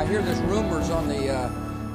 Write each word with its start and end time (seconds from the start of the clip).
I 0.00 0.06
hear 0.06 0.22
there's 0.22 0.40
rumors 0.40 0.88
on 0.88 1.08
the 1.08 1.28
uh, 1.28 1.50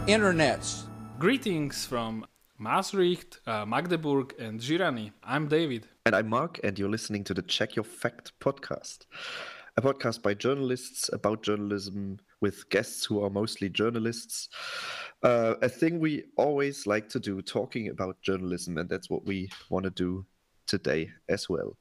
internets. 0.06 0.84
Greetings 1.18 1.88
from 1.88 2.24
Maastricht, 2.60 3.40
uh, 3.48 3.66
Magdeburg, 3.66 4.36
and 4.38 4.60
Girani. 4.60 5.12
I'm 5.24 5.48
David. 5.48 5.88
And 6.06 6.16
I'm 6.16 6.30
Mark, 6.30 6.60
and 6.64 6.78
you're 6.78 6.88
listening 6.88 7.24
to 7.24 7.34
the 7.34 7.42
Check 7.42 7.76
Your 7.76 7.84
Fact 7.84 8.34
podcast, 8.40 9.08
a 9.76 9.82
podcast 9.82 10.22
by 10.22 10.36
journalists 10.36 11.10
about 11.14 11.42
journalism 11.42 12.20
with 12.42 12.70
guests 12.70 13.06
who 13.06 13.24
are 13.24 13.32
mostly 13.32 13.70
journalists. 13.70 14.50
Uh, 15.24 15.56
a 15.64 15.68
thing 15.68 15.98
we 16.00 16.26
always 16.38 16.86
like 16.86 17.10
to 17.10 17.20
do, 17.20 17.42
talking 17.42 17.90
about 17.90 18.22
journalism, 18.22 18.78
and 18.78 18.88
that's 18.88 19.10
what 19.10 19.26
we 19.26 19.50
want 19.72 19.84
to 19.84 19.90
do 19.90 20.24
today 20.68 21.10
as 21.28 21.50
well. 21.50 21.76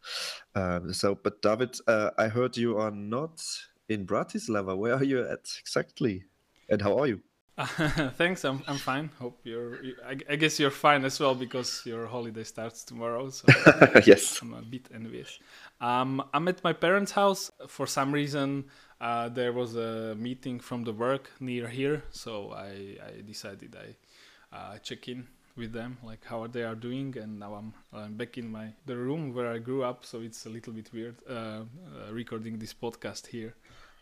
Um, 0.54 0.90
so, 0.94 1.18
but 1.22 1.42
David, 1.42 1.76
uh, 1.86 2.12
I 2.16 2.28
heard 2.28 2.56
you 2.56 2.78
are 2.78 2.90
not 2.90 3.42
in 3.88 4.06
Bratislava. 4.06 4.76
Where 4.76 4.94
are 4.94 5.04
you 5.04 5.26
at 5.26 5.50
exactly? 5.60 6.24
And 6.68 6.80
how 6.82 6.98
are 6.98 7.06
you? 7.06 7.20
Uh, 7.56 7.66
thanks, 8.16 8.44
I'm, 8.44 8.62
I'm 8.66 8.78
fine. 8.78 9.10
Hope 9.20 9.40
you're. 9.44 9.78
I, 10.04 10.16
I, 10.28 10.36
guess 10.36 10.58
you're 10.58 10.72
fine 10.72 11.04
as 11.04 11.20
well 11.20 11.36
because 11.36 11.82
your 11.86 12.06
holiday 12.06 12.42
starts 12.42 12.82
tomorrow. 12.82 13.30
So 13.30 13.46
yes, 14.06 14.40
I'm 14.42 14.54
a 14.54 14.62
bit 14.62 14.88
envious. 14.92 15.38
Um, 15.80 16.22
I'm 16.34 16.48
at 16.48 16.64
my 16.64 16.72
parents' 16.72 17.12
house. 17.12 17.52
For 17.68 17.86
some 17.86 18.10
reason, 18.10 18.64
uh, 19.00 19.28
there 19.28 19.52
was 19.52 19.76
a 19.76 20.16
meeting 20.16 20.58
from 20.58 20.82
the 20.82 20.92
work 20.92 21.30
near 21.38 21.68
here, 21.68 22.02
so 22.10 22.52
I, 22.52 22.96
I 23.06 23.20
decided 23.24 23.76
I 23.76 24.56
uh, 24.56 24.78
check 24.78 25.08
in 25.08 25.28
with 25.56 25.72
them, 25.72 25.98
like 26.02 26.24
how 26.24 26.46
they 26.48 26.62
are 26.62 26.74
doing. 26.74 27.16
And 27.16 27.38
now 27.38 27.54
I'm, 27.54 27.74
I'm 27.92 28.16
back 28.16 28.36
in 28.36 28.50
my 28.50 28.68
the 28.86 28.96
room 28.96 29.32
where 29.32 29.52
I 29.52 29.58
grew 29.58 29.84
up, 29.84 30.04
so 30.04 30.20
it's 30.20 30.46
a 30.46 30.48
little 30.48 30.72
bit 30.72 30.92
weird 30.92 31.16
uh, 31.28 31.32
uh 31.32 32.12
recording 32.12 32.58
this 32.58 32.74
podcast 32.74 33.26
here, 33.28 33.54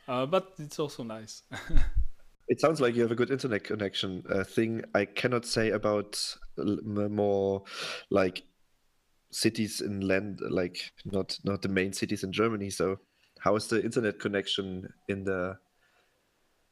uh, 0.09 0.27
but 0.27 0.53
it's 0.59 0.79
also 0.79 1.03
nice. 1.03 1.43
it 2.49 2.61
sounds 2.61 2.81
like 2.81 2.95
you 2.95 3.03
have 3.03 3.13
a 3.13 3.17
good 3.17 3.31
internet 3.31 3.65
connection. 3.65 4.23
A 4.29 4.45
thing 4.45 4.83
I 4.95 5.05
cannot 5.05 5.47
say 5.47 5.71
about 5.71 6.37
more 6.57 7.65
like 8.11 8.43
cities 9.31 9.81
in 9.81 10.01
land, 10.01 10.41
like 10.49 10.93
not 11.05 11.39
not 11.45 11.63
the 11.63 11.69
main 11.69 11.93
cities 11.93 12.25
in 12.25 12.33
Germany. 12.33 12.71
So, 12.71 12.99
how 13.41 13.57
is 13.57 13.69
the 13.69 13.83
internet 13.83 14.19
connection 14.19 14.93
in 15.09 15.25
the 15.25 15.59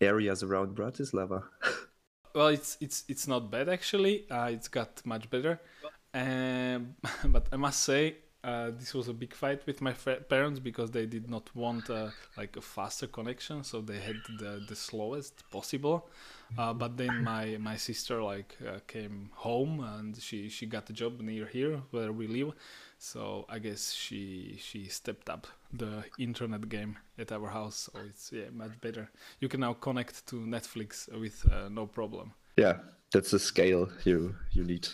areas 0.00 0.42
around 0.42 0.76
Bratislava? 0.76 1.44
well, 2.34 2.48
it's 2.48 2.76
it's 2.80 3.04
it's 3.08 3.26
not 3.26 3.50
bad 3.50 3.68
actually. 3.68 4.30
Uh, 4.30 4.46
it's 4.46 4.68
got 4.68 5.04
much 5.04 5.30
better, 5.30 5.60
um, 6.14 6.94
but 7.24 7.46
I 7.52 7.56
must 7.56 7.82
say 7.82 8.16
uh, 8.42 8.70
this 8.70 8.94
was 8.94 9.08
a 9.08 9.12
big 9.12 9.34
fight 9.34 9.66
with 9.66 9.82
my 9.82 9.92
parents 9.92 10.58
because 10.58 10.90
they 10.90 11.04
did 11.04 11.28
not 11.28 11.54
want 11.54 11.90
uh, 11.90 12.08
like 12.36 12.56
a 12.56 12.60
faster 12.60 13.06
connection, 13.06 13.62
so 13.62 13.80
they 13.80 13.98
had 13.98 14.16
the, 14.38 14.64
the 14.66 14.74
slowest 14.74 15.48
possible. 15.50 16.08
Uh, 16.58 16.72
but 16.72 16.96
then 16.96 17.22
my 17.22 17.56
my 17.60 17.76
sister 17.76 18.22
like 18.22 18.56
uh, 18.66 18.78
came 18.86 19.30
home 19.34 19.80
and 19.80 20.16
she 20.20 20.48
she 20.48 20.66
got 20.66 20.88
a 20.90 20.92
job 20.92 21.20
near 21.20 21.46
here 21.46 21.82
where 21.90 22.12
we 22.12 22.26
live, 22.26 22.52
so 22.98 23.44
I 23.48 23.58
guess 23.58 23.92
she 23.92 24.56
she 24.58 24.86
stepped 24.86 25.28
up 25.28 25.46
the 25.72 26.04
internet 26.18 26.68
game 26.68 26.96
at 27.18 27.30
our 27.32 27.48
house, 27.48 27.90
so 27.92 28.00
it's 28.08 28.32
yeah 28.32 28.50
much 28.52 28.80
better. 28.80 29.10
You 29.40 29.48
can 29.48 29.60
now 29.60 29.74
connect 29.74 30.26
to 30.28 30.36
Netflix 30.36 31.08
with 31.20 31.46
uh, 31.52 31.68
no 31.68 31.86
problem. 31.86 32.32
Yeah, 32.56 32.78
that's 33.12 33.30
the 33.30 33.38
scale 33.38 33.90
you 34.04 34.34
you 34.50 34.64
need. 34.64 34.88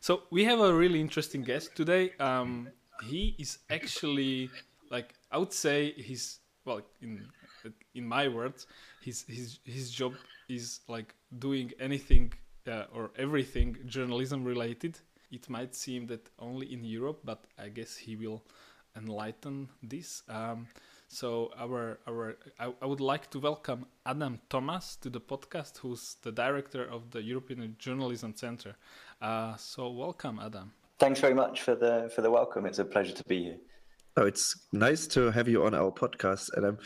So 0.00 0.22
we 0.30 0.44
have 0.44 0.60
a 0.60 0.72
really 0.72 1.00
interesting 1.00 1.42
guest 1.42 1.76
today. 1.76 2.12
Um, 2.20 2.68
he 3.02 3.34
is 3.38 3.58
actually 3.70 4.50
like 4.90 5.14
I 5.30 5.38
would 5.38 5.52
say 5.52 5.92
he's 5.92 6.40
well 6.64 6.80
in 7.00 7.26
in 7.94 8.06
my 8.06 8.28
words 8.28 8.66
his 9.00 9.24
his 9.28 9.58
his 9.64 9.90
job 9.90 10.14
is 10.48 10.80
like 10.88 11.14
doing 11.38 11.72
anything 11.80 12.32
uh, 12.66 12.84
or 12.92 13.10
everything 13.16 13.76
journalism 13.86 14.44
related. 14.44 14.98
It 15.30 15.48
might 15.48 15.74
seem 15.74 16.06
that 16.08 16.28
only 16.38 16.72
in 16.72 16.84
Europe, 16.84 17.20
but 17.24 17.44
I 17.58 17.68
guess 17.68 17.96
he 17.96 18.16
will 18.16 18.42
enlighten 18.96 19.68
this. 19.82 20.22
Um, 20.28 20.68
so 21.08 21.52
our 21.56 21.98
our 22.08 22.36
I, 22.58 22.72
I, 22.82 22.86
would 22.86 23.00
like 23.00 23.30
to 23.30 23.38
welcome 23.38 23.86
Adam 24.04 24.40
Thomas 24.48 24.96
to 24.96 25.10
the 25.10 25.20
podcast, 25.20 25.78
who's 25.78 26.16
the 26.22 26.32
director 26.32 26.84
of 26.84 27.10
the 27.10 27.22
European 27.22 27.76
Journalism 27.78 28.34
Center. 28.34 28.76
Uh, 29.20 29.56
so 29.56 29.90
welcome, 29.90 30.40
Adam. 30.40 30.72
Thanks 30.98 31.20
very 31.20 31.34
much 31.34 31.62
for 31.62 31.74
the 31.74 32.10
for 32.14 32.22
the 32.22 32.30
welcome. 32.30 32.64
It's 32.64 32.78
a 32.78 32.84
pleasure 32.84 33.12
to 33.12 33.24
be 33.24 33.44
here. 33.44 33.56
Oh, 34.16 34.24
it's 34.24 34.66
nice 34.72 35.06
to 35.08 35.30
have 35.30 35.46
you 35.46 35.64
on 35.64 35.74
our 35.74 35.92
podcast, 35.92 36.50
and 36.54 36.64
I'm 36.64 36.78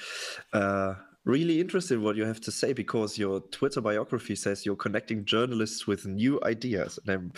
uh, 0.52 0.94
really 1.24 1.60
interested 1.60 1.94
in 1.94 2.02
what 2.02 2.16
you 2.16 2.24
have 2.24 2.40
to 2.40 2.50
say 2.50 2.72
because 2.72 3.16
your 3.16 3.40
Twitter 3.52 3.80
biography 3.80 4.34
says 4.34 4.66
you're 4.66 4.74
connecting 4.74 5.24
journalists 5.24 5.86
with 5.86 6.06
new 6.06 6.40
ideas, 6.42 6.98
and 7.06 7.14
I'm 7.14 7.32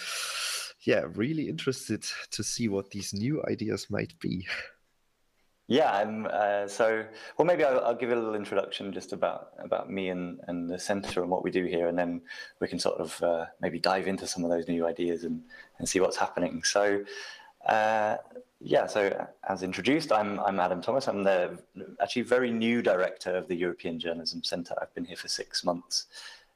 yeah 0.87 1.03
really 1.15 1.49
interested 1.49 2.07
to 2.31 2.43
see 2.43 2.69
what 2.69 2.91
these 2.91 3.13
new 3.13 3.43
ideas 3.51 3.91
might 3.91 4.19
be. 4.19 4.47
Yeah, 5.73 5.91
I'm. 5.91 6.29
Uh, 6.31 6.69
so, 6.69 7.03
well, 7.39 7.47
maybe 7.47 7.65
I'll, 7.65 7.81
I'll, 7.81 7.95
give 7.95 8.13
a 8.13 8.15
little 8.15 8.35
introduction 8.35 8.93
just 8.93 9.15
about 9.15 9.53
about 9.59 9.89
me 9.91 10.11
and, 10.11 10.39
and 10.47 10.69
the 10.69 10.79
centre 10.79 11.23
and 11.23 11.31
what 11.31 11.43
we 11.43 11.51
do 11.51 11.65
here, 11.65 11.87
and 11.89 11.99
then 11.99 12.21
we 12.61 12.69
can 12.69 12.79
sort 12.79 13.01
of 13.01 13.23
uh, 13.23 13.47
maybe 13.63 13.79
dive 13.79 14.07
into 14.07 14.27
some 14.27 14.45
of 14.45 14.51
those 14.51 14.69
new 14.69 14.87
ideas 14.87 15.25
and, 15.25 15.41
and 15.79 15.89
see 15.89 15.99
what's 15.99 16.19
happening. 16.19 16.63
So, 16.63 17.03
uh, 17.67 18.19
yeah. 18.61 18.87
So, 18.87 19.27
as 19.49 19.63
introduced, 19.63 20.13
I'm 20.13 20.39
I'm 20.41 20.61
Adam 20.61 20.83
Thomas. 20.83 21.09
I'm 21.09 21.23
the 21.23 21.59
actually 22.03 22.23
very 22.23 22.51
new 22.51 22.83
director 22.83 23.35
of 23.35 23.49
the 23.49 23.57
European 23.57 23.99
Journalism 23.99 24.45
Centre. 24.45 24.75
I've 24.79 24.95
been 24.95 25.07
here 25.07 25.17
for 25.17 25.29
six 25.29 25.65
months 25.65 26.05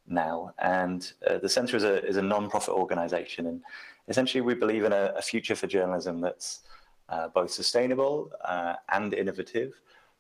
now, 0.06 0.52
and 0.58 1.10
uh, 1.26 1.38
the 1.38 1.48
centre 1.48 1.78
is 1.78 1.84
a 1.84 2.04
is 2.04 2.18
a 2.18 2.22
non-profit 2.22 2.74
organisation, 2.74 3.46
and 3.46 3.62
essentially 4.08 4.42
we 4.42 4.52
believe 4.52 4.84
in 4.84 4.92
a, 4.92 5.14
a 5.16 5.22
future 5.22 5.56
for 5.56 5.66
journalism 5.66 6.20
that's 6.20 6.60
uh, 7.08 7.28
both 7.28 7.50
sustainable 7.50 8.30
uh, 8.44 8.74
and 8.90 9.14
innovative, 9.14 9.72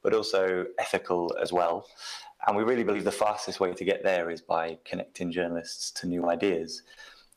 but 0.02 0.14
also 0.14 0.66
ethical 0.78 1.36
as 1.40 1.52
well. 1.52 1.86
And 2.46 2.56
we 2.56 2.62
really 2.62 2.84
believe 2.84 3.04
the 3.04 3.12
fastest 3.12 3.60
way 3.60 3.72
to 3.72 3.84
get 3.84 4.02
there 4.02 4.30
is 4.30 4.40
by 4.40 4.78
connecting 4.84 5.32
journalists 5.32 5.90
to 6.00 6.06
new 6.06 6.28
ideas. 6.28 6.82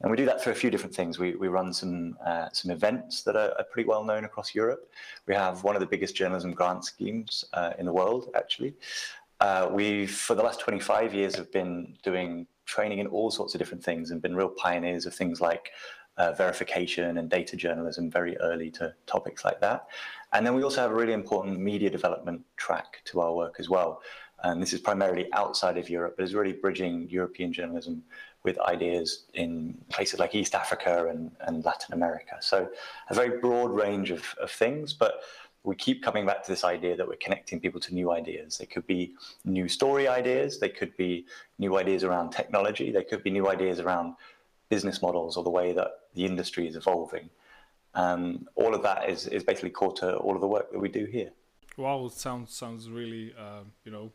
And 0.01 0.09
we 0.11 0.15
do 0.15 0.25
that 0.25 0.41
through 0.41 0.53
a 0.53 0.55
few 0.55 0.69
different 0.69 0.95
things. 0.95 1.19
We, 1.19 1.35
we 1.35 1.49
run 1.49 1.73
some, 1.73 2.17
uh, 2.25 2.49
some 2.53 2.71
events 2.71 3.23
that 3.23 3.35
are, 3.35 3.53
are, 3.57 3.65
pretty 3.65 3.87
well 3.87 4.03
known 4.03 4.23
across 4.23 4.55
Europe. 4.55 4.89
We 5.27 5.35
have 5.35 5.63
one 5.63 5.75
of 5.75 5.81
the 5.81 5.87
biggest 5.87 6.15
journalism 6.15 6.51
grant 6.53 6.85
schemes 6.85 7.43
uh, 7.53 7.73
in 7.77 7.85
the 7.85 7.91
world, 7.91 8.29
actually. 8.33 8.75
Uh, 9.41 9.67
we've, 9.71 10.11
for 10.11 10.35
the 10.35 10.43
last 10.43 10.61
25 10.61 11.13
years, 11.13 11.35
have 11.35 11.51
been 11.51 11.97
doing 12.03 12.47
training 12.65 12.99
in 12.99 13.07
all 13.07 13.31
sorts 13.31 13.55
of 13.55 13.59
different 13.59 13.83
things 13.83 14.11
and 14.11 14.21
been 14.21 14.35
real 14.35 14.49
pioneers 14.49 15.05
of 15.05 15.13
things 15.13 15.41
like 15.41 15.71
uh, 16.19 16.33
verification 16.33 17.17
and 17.17 17.29
data 17.29 17.55
journalism 17.55 18.11
very 18.11 18.37
early 18.39 18.69
to 18.69 18.93
topics 19.07 19.43
like 19.45 19.59
that. 19.61 19.87
And 20.33 20.45
then 20.45 20.53
we 20.53 20.63
also 20.63 20.81
have 20.81 20.91
a 20.91 20.93
really 20.93 21.13
important 21.13 21.59
media 21.59 21.89
development 21.89 22.41
track 22.57 23.01
to 23.05 23.21
our 23.21 23.33
work 23.33 23.55
as 23.57 23.69
well. 23.69 24.01
And 24.43 24.61
this 24.61 24.73
is 24.73 24.81
primarily 24.81 25.27
outside 25.33 25.77
of 25.77 25.89
Europe, 25.89 26.15
but 26.17 26.23
is 26.23 26.35
really 26.35 26.53
bridging 26.53 27.09
European 27.09 27.51
journalism 27.51 28.03
with 28.43 28.59
ideas 28.59 29.25
in 29.33 29.77
places 29.89 30.19
like 30.19 30.35
East 30.35 30.55
Africa 30.55 31.07
and, 31.09 31.31
and 31.41 31.65
Latin 31.65 31.93
America. 31.93 32.37
So 32.41 32.69
a 33.09 33.13
very 33.13 33.39
broad 33.39 33.71
range 33.71 34.11
of, 34.11 34.23
of 34.41 34.51
things, 34.51 34.93
but 34.93 35.21
we 35.63 35.75
keep 35.75 36.01
coming 36.01 36.25
back 36.25 36.43
to 36.43 36.51
this 36.51 36.63
idea 36.63 36.95
that 36.95 37.07
we're 37.07 37.17
connecting 37.17 37.59
people 37.59 37.81
to 37.81 37.93
new 37.93 38.11
ideas. 38.11 38.57
They 38.57 38.65
could 38.65 38.87
be 38.87 39.13
new 39.43 39.67
story 39.67 40.07
ideas, 40.07 40.59
they 40.59 40.69
could 40.69 40.95
be 40.95 41.25
new 41.57 41.77
ideas 41.77 42.03
around 42.05 42.31
technology, 42.31 42.91
they 42.91 43.03
could 43.03 43.23
be 43.23 43.29
new 43.29 43.49
ideas 43.49 43.81
around 43.81 44.15
business 44.69 45.01
models 45.01 45.37
or 45.37 45.43
the 45.43 45.49
way 45.49 45.73
that 45.73 45.91
the 46.13 46.25
industry 46.25 46.67
is 46.67 46.75
evolving. 46.75 47.29
Um, 47.95 48.47
all 48.55 48.75
of 48.75 48.83
that 48.83 49.09
is, 49.09 49.27
is 49.27 49.43
basically 49.43 49.71
core 49.71 49.93
to 49.93 50.17
all 50.17 50.35
of 50.35 50.41
the 50.41 50.47
work 50.47 50.71
that 50.71 50.79
we 50.79 50.89
do 50.89 51.05
here. 51.05 51.31
Wow, 51.77 52.05
it 52.05 52.13
sounds 52.13 52.53
sounds 52.53 52.89
really 52.89 53.33
uh, 53.37 53.63
you 53.83 53.91
know. 53.91 54.11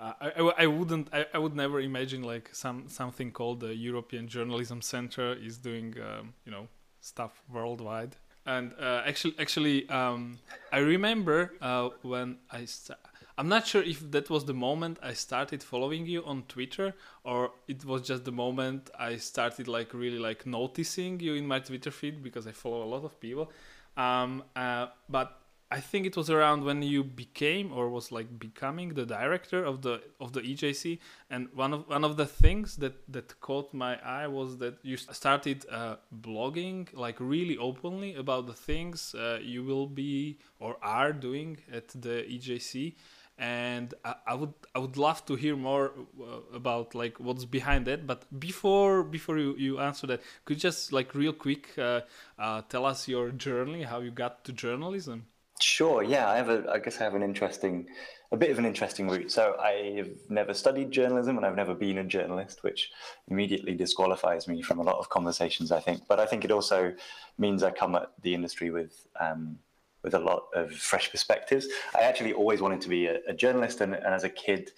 Uh, 0.00 0.12
I, 0.20 0.52
I 0.58 0.66
wouldn't 0.66 1.08
I, 1.12 1.26
I 1.34 1.38
would 1.38 1.56
never 1.56 1.80
imagine 1.80 2.22
like 2.22 2.50
some 2.52 2.88
something 2.88 3.32
called 3.32 3.60
the 3.60 3.74
European 3.74 4.28
Journalism 4.28 4.80
Center 4.80 5.32
is 5.32 5.58
doing 5.58 5.94
um, 6.00 6.34
you 6.44 6.52
know 6.52 6.68
stuff 7.00 7.42
worldwide 7.52 8.16
and 8.46 8.72
uh, 8.80 9.02
actually 9.04 9.34
actually 9.38 9.88
um, 9.88 10.38
I 10.72 10.78
remember 10.78 11.52
uh, 11.60 11.90
when 12.02 12.38
I 12.50 12.64
st- 12.64 12.98
I'm 13.38 13.48
not 13.48 13.68
sure 13.68 13.84
if 13.84 14.10
that 14.10 14.28
was 14.30 14.46
the 14.46 14.52
moment 14.52 14.98
I 15.00 15.12
started 15.12 15.62
following 15.62 16.06
you 16.06 16.24
on 16.24 16.42
Twitter 16.48 16.92
or 17.22 17.52
it 17.68 17.84
was 17.84 18.02
just 18.02 18.24
the 18.24 18.32
moment 18.32 18.90
I 18.98 19.16
started 19.16 19.68
like 19.68 19.94
really 19.94 20.18
like 20.18 20.44
noticing 20.44 21.20
you 21.20 21.34
in 21.34 21.46
my 21.46 21.60
Twitter 21.60 21.92
feed 21.92 22.20
because 22.20 22.48
I 22.48 22.52
follow 22.52 22.82
a 22.82 22.90
lot 22.94 23.04
of 23.04 23.20
people. 23.20 23.52
Um, 23.96 24.42
uh, 24.56 24.88
but 25.08 25.38
I 25.70 25.80
think 25.80 26.06
it 26.06 26.16
was 26.16 26.30
around 26.30 26.64
when 26.64 26.82
you 26.82 27.04
became 27.04 27.72
or 27.72 27.90
was 27.90 28.10
like 28.10 28.38
becoming 28.38 28.94
the 28.94 29.04
director 29.04 29.62
of 29.62 29.82
the 29.82 30.00
of 30.18 30.32
the 30.32 30.40
EJC, 30.40 30.98
and 31.28 31.48
one 31.52 31.74
of 31.74 31.86
one 31.88 32.04
of 32.04 32.16
the 32.16 32.24
things 32.24 32.76
that 32.76 32.94
that 33.12 33.38
caught 33.40 33.74
my 33.74 33.96
eye 34.02 34.26
was 34.28 34.56
that 34.58 34.78
you 34.82 34.96
started 34.96 35.66
uh, 35.70 35.96
blogging 36.22 36.88
like 36.94 37.16
really 37.20 37.58
openly 37.58 38.14
about 38.14 38.46
the 38.46 38.54
things 38.54 39.14
uh, 39.14 39.40
you 39.42 39.62
will 39.62 39.86
be 39.86 40.38
or 40.58 40.78
are 40.80 41.12
doing 41.12 41.58
at 41.70 41.88
the 41.88 42.24
EJC, 42.26 42.94
and 43.38 43.94
I, 44.04 44.14
I, 44.26 44.34
would 44.34 44.52
I 44.74 44.80
would 44.80 44.96
love 44.96 45.24
to 45.26 45.36
hear 45.36 45.56
more 45.56 45.92
uh, 46.20 46.56
about 46.56 46.94
like 46.94 47.20
what's 47.20 47.44
behind 47.44 47.86
that. 47.86 48.06
But 48.06 48.24
before 48.38 49.04
before 49.04 49.38
you, 49.38 49.54
you 49.56 49.78
answer 49.78 50.06
that, 50.08 50.22
could 50.44 50.56
you 50.56 50.60
just 50.60 50.92
like 50.92 51.14
real 51.14 51.32
quick 51.32 51.78
uh, 51.78 52.00
uh, 52.38 52.62
tell 52.68 52.84
us 52.84 53.06
your 53.06 53.30
journey, 53.30 53.82
how 53.84 54.00
you 54.00 54.10
got 54.10 54.44
to 54.44 54.52
journalism? 54.52 55.26
Sure. 55.60 56.02
Yeah, 56.02 56.28
I 56.30 56.36
have 56.36 56.48
a. 56.48 56.70
I 56.70 56.78
guess 56.78 57.00
I 57.00 57.04
have 57.04 57.14
an 57.14 57.22
interesting, 57.22 57.86
a 58.30 58.36
bit 58.36 58.50
of 58.50 58.58
an 58.58 58.64
interesting 58.64 59.08
route. 59.08 59.30
So 59.30 59.56
I've 59.58 60.16
never 60.28 60.54
studied 60.54 60.90
journalism, 60.92 61.36
and 61.36 61.44
I've 61.44 61.56
never 61.56 61.74
been 61.74 61.98
a 61.98 62.04
journalist, 62.04 62.62
which 62.62 62.90
immediately 63.28 63.74
disqualifies 63.74 64.46
me 64.46 64.62
from 64.62 64.78
a 64.78 64.82
lot 64.82 64.98
of 64.98 65.10
conversations. 65.10 65.72
I 65.72 65.80
think, 65.80 66.02
but 66.08 66.20
I 66.20 66.26
think 66.26 66.44
it 66.44 66.52
also 66.52 66.94
means 67.38 67.62
I 67.62 67.70
come 67.70 67.96
at 67.96 68.12
the 68.22 68.34
industry 68.34 68.70
with 68.70 69.06
um, 69.20 69.58
with 70.08 70.20
a 70.20 70.24
lot 70.24 70.44
of 70.54 70.72
fresh 70.72 71.10
perspectives. 71.10 71.66
I 71.94 72.00
actually 72.00 72.32
always 72.32 72.62
wanted 72.62 72.80
to 72.80 72.88
be 72.88 73.06
a, 73.06 73.18
a 73.28 73.34
journalist, 73.34 73.82
and, 73.82 73.94
and, 73.94 74.14
as 74.14 74.24
a 74.24 74.30
kid, 74.30 74.72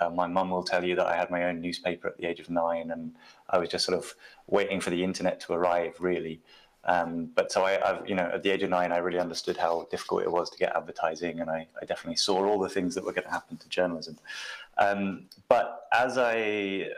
uh, 0.00 0.10
my 0.10 0.26
mum 0.26 0.50
will 0.50 0.64
tell 0.64 0.84
you 0.84 0.96
that 0.96 1.06
I 1.06 1.16
had 1.16 1.30
my 1.30 1.44
own 1.44 1.60
newspaper 1.60 2.08
at 2.08 2.18
the 2.18 2.26
age 2.26 2.40
of 2.40 2.50
nine, 2.50 2.90
and 2.90 3.14
I 3.48 3.58
was 3.58 3.68
just 3.68 3.84
sort 3.84 3.96
of 3.96 4.12
waiting 4.48 4.80
for 4.80 4.90
the 4.90 5.04
internet 5.04 5.38
to 5.42 5.52
arrive, 5.52 5.94
really. 6.00 6.40
Um, 6.84 7.30
but 7.36 7.52
so 7.52 7.64
I, 7.64 7.72
have 7.86 8.08
you 8.08 8.16
know, 8.16 8.28
at 8.34 8.42
the 8.42 8.50
age 8.50 8.64
of 8.64 8.70
nine, 8.70 8.90
I 8.90 8.98
really 8.98 9.20
understood 9.20 9.56
how 9.56 9.86
difficult 9.88 10.24
it 10.24 10.32
was 10.32 10.50
to 10.50 10.58
get 10.58 10.74
advertising, 10.74 11.38
and 11.40 11.48
I, 11.48 11.68
I 11.80 11.84
definitely 11.84 12.16
saw 12.16 12.44
all 12.44 12.58
the 12.58 12.68
things 12.68 12.96
that 12.96 13.04
were 13.04 13.12
going 13.12 13.28
to 13.28 13.30
happen 13.30 13.56
to 13.58 13.68
journalism. 13.68 14.18
Um, 14.78 15.26
but 15.48 15.86
as 15.92 16.18
I, 16.18 16.88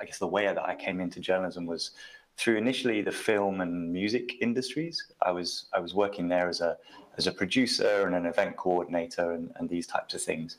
I 0.00 0.04
guess 0.06 0.18
the 0.18 0.26
way 0.26 0.46
that 0.46 0.64
I 0.64 0.74
came 0.74 0.98
into 1.00 1.20
journalism 1.20 1.66
was 1.66 1.90
through 2.38 2.56
initially 2.56 3.02
the 3.02 3.12
film 3.12 3.60
and 3.60 3.92
music 3.92 4.40
industries. 4.40 5.04
I 5.20 5.32
was 5.32 5.66
I 5.74 5.80
was 5.80 5.92
working 5.92 6.28
there 6.28 6.48
as 6.48 6.60
a 6.60 6.78
as 7.18 7.26
a 7.26 7.32
producer 7.32 8.06
and 8.06 8.14
an 8.14 8.26
event 8.26 8.56
coordinator 8.56 9.32
and, 9.32 9.50
and 9.56 9.68
these 9.68 9.86
types 9.86 10.14
of 10.14 10.22
things, 10.22 10.56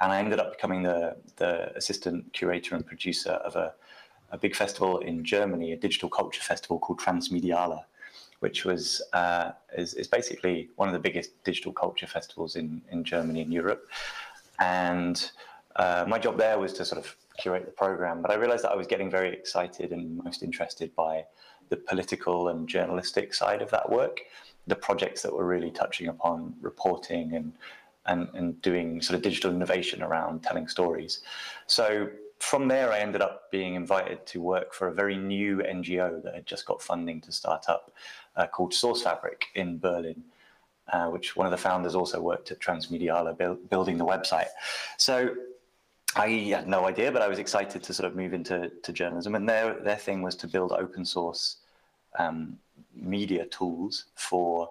and 0.00 0.10
I 0.12 0.18
ended 0.18 0.40
up 0.40 0.50
becoming 0.56 0.82
the 0.82 1.16
the 1.36 1.76
assistant 1.76 2.32
curator 2.32 2.74
and 2.74 2.84
producer 2.84 3.32
of 3.32 3.54
a 3.56 3.74
a 4.30 4.38
big 4.38 4.54
festival 4.54 4.98
in 4.98 5.24
Germany, 5.24 5.72
a 5.72 5.76
digital 5.76 6.08
culture 6.08 6.42
festival 6.42 6.78
called 6.78 7.00
Transmediale, 7.00 7.84
which 8.40 8.64
was 8.64 9.02
uh, 9.12 9.52
is, 9.76 9.94
is 9.94 10.06
basically 10.06 10.68
one 10.76 10.88
of 10.88 10.92
the 10.92 11.00
biggest 11.00 11.42
digital 11.44 11.72
culture 11.72 12.06
festivals 12.06 12.56
in, 12.56 12.82
in 12.90 13.04
Germany 13.04 13.40
and 13.42 13.52
Europe. 13.52 13.88
And 14.60 15.30
uh, 15.76 16.04
my 16.08 16.18
job 16.18 16.36
there 16.36 16.58
was 16.58 16.72
to 16.74 16.84
sort 16.84 17.04
of 17.04 17.16
curate 17.38 17.64
the 17.64 17.70
program, 17.70 18.20
but 18.20 18.30
I 18.30 18.34
realized 18.34 18.64
that 18.64 18.72
I 18.72 18.76
was 18.76 18.86
getting 18.86 19.10
very 19.10 19.32
excited 19.32 19.92
and 19.92 20.22
most 20.24 20.42
interested 20.42 20.94
by 20.94 21.24
the 21.68 21.76
political 21.76 22.48
and 22.48 22.68
journalistic 22.68 23.34
side 23.34 23.62
of 23.62 23.70
that 23.70 23.88
work, 23.88 24.20
the 24.68 24.76
projects 24.76 25.22
that 25.22 25.32
were 25.32 25.44
really 25.44 25.70
touching 25.70 26.08
upon 26.08 26.54
reporting 26.60 27.34
and 27.34 27.52
and, 28.06 28.28
and 28.32 28.60
doing 28.62 29.02
sort 29.02 29.16
of 29.16 29.22
digital 29.22 29.52
innovation 29.52 30.02
around 30.02 30.42
telling 30.42 30.66
stories. 30.66 31.20
So 31.66 32.08
from 32.38 32.66
there, 32.66 32.90
I 32.90 33.00
ended 33.00 33.20
up 33.20 33.50
being 33.50 33.74
invited 33.74 34.24
to 34.28 34.40
work 34.40 34.72
for 34.72 34.88
a 34.88 34.94
very 34.94 35.16
new 35.16 35.58
NGO 35.58 36.22
that 36.22 36.34
had 36.34 36.46
just 36.46 36.64
got 36.64 36.80
funding 36.80 37.20
to 37.22 37.32
start 37.32 37.68
up 37.68 37.92
uh, 38.36 38.46
called 38.46 38.72
Sourcefabric 38.72 39.42
in 39.54 39.78
Berlin. 39.78 40.22
Uh, 40.90 41.08
which 41.08 41.36
one 41.36 41.46
of 41.46 41.50
the 41.50 41.58
founders 41.58 41.94
also 41.94 42.18
worked 42.18 42.50
at 42.50 42.58
Transmediale 42.60 43.36
build, 43.36 43.68
building 43.68 43.98
the 43.98 44.06
website. 44.06 44.48
So 44.96 45.34
I 46.16 46.28
had 46.28 46.66
no 46.66 46.86
idea, 46.86 47.12
but 47.12 47.20
I 47.20 47.28
was 47.28 47.38
excited 47.38 47.82
to 47.82 47.92
sort 47.92 48.10
of 48.10 48.16
move 48.16 48.32
into 48.32 48.70
to 48.70 48.92
journalism. 48.92 49.34
And 49.34 49.46
their 49.46 49.74
their 49.74 49.96
thing 49.96 50.22
was 50.22 50.34
to 50.36 50.46
build 50.46 50.72
open 50.72 51.04
source 51.04 51.58
um, 52.18 52.58
media 53.00 53.46
tools 53.46 54.06
for 54.14 54.70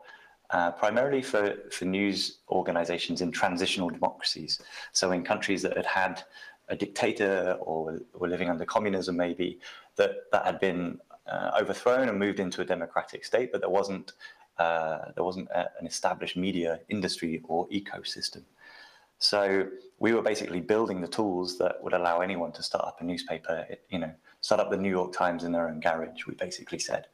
uh, 0.50 0.72
primarily 0.72 1.22
for, 1.22 1.56
for 1.72 1.86
news 1.86 2.40
organizations 2.50 3.22
in 3.22 3.32
transitional 3.32 3.90
democracies. 3.90 4.62
So 4.94 5.12
in 5.12 5.24
countries 5.24 5.62
that 5.64 5.76
had 5.76 5.86
had 5.86 6.24
a 6.70 6.76
dictator 6.76 7.58
or 7.60 8.00
were 8.14 8.28
living 8.28 8.50
under 8.50 8.66
communism, 8.66 9.18
maybe 9.18 9.60
that 9.96 10.12
that 10.32 10.46
had 10.46 10.60
been 10.60 11.00
uh, 11.28 11.52
overthrown 11.60 12.10
and 12.10 12.18
moved 12.18 12.40
into 12.40 12.62
a 12.62 12.66
democratic 12.66 13.26
state, 13.26 13.52
but 13.52 13.62
there 13.62 13.70
wasn't 13.70 14.14
uh, 14.58 15.12
there 15.16 15.24
wasn't 15.24 15.50
a, 15.50 15.70
an 15.80 15.86
established 15.86 16.38
media 16.38 16.80
industry 16.90 17.42
or 17.48 17.68
ecosystem. 17.70 18.44
So 19.20 19.68
we 20.00 20.14
were 20.14 20.22
basically 20.22 20.62
building 20.62 21.02
the 21.02 21.08
tools 21.08 21.58
that 21.58 21.84
would 21.84 21.94
allow 21.94 22.22
anyone 22.22 22.52
to 22.54 22.64
start 22.64 22.86
up 22.86 23.02
a 23.02 23.04
newspaper. 23.04 23.68
You 23.90 24.00
know, 24.00 24.12
start 24.42 24.62
up 24.62 24.70
the 24.70 24.78
New 24.78 24.90
York 24.90 25.14
Times 25.14 25.44
in 25.44 25.52
their 25.52 25.68
own 25.68 25.80
garage. 25.80 26.26
We 26.26 26.36
basically 26.36 26.80
said. 26.80 27.08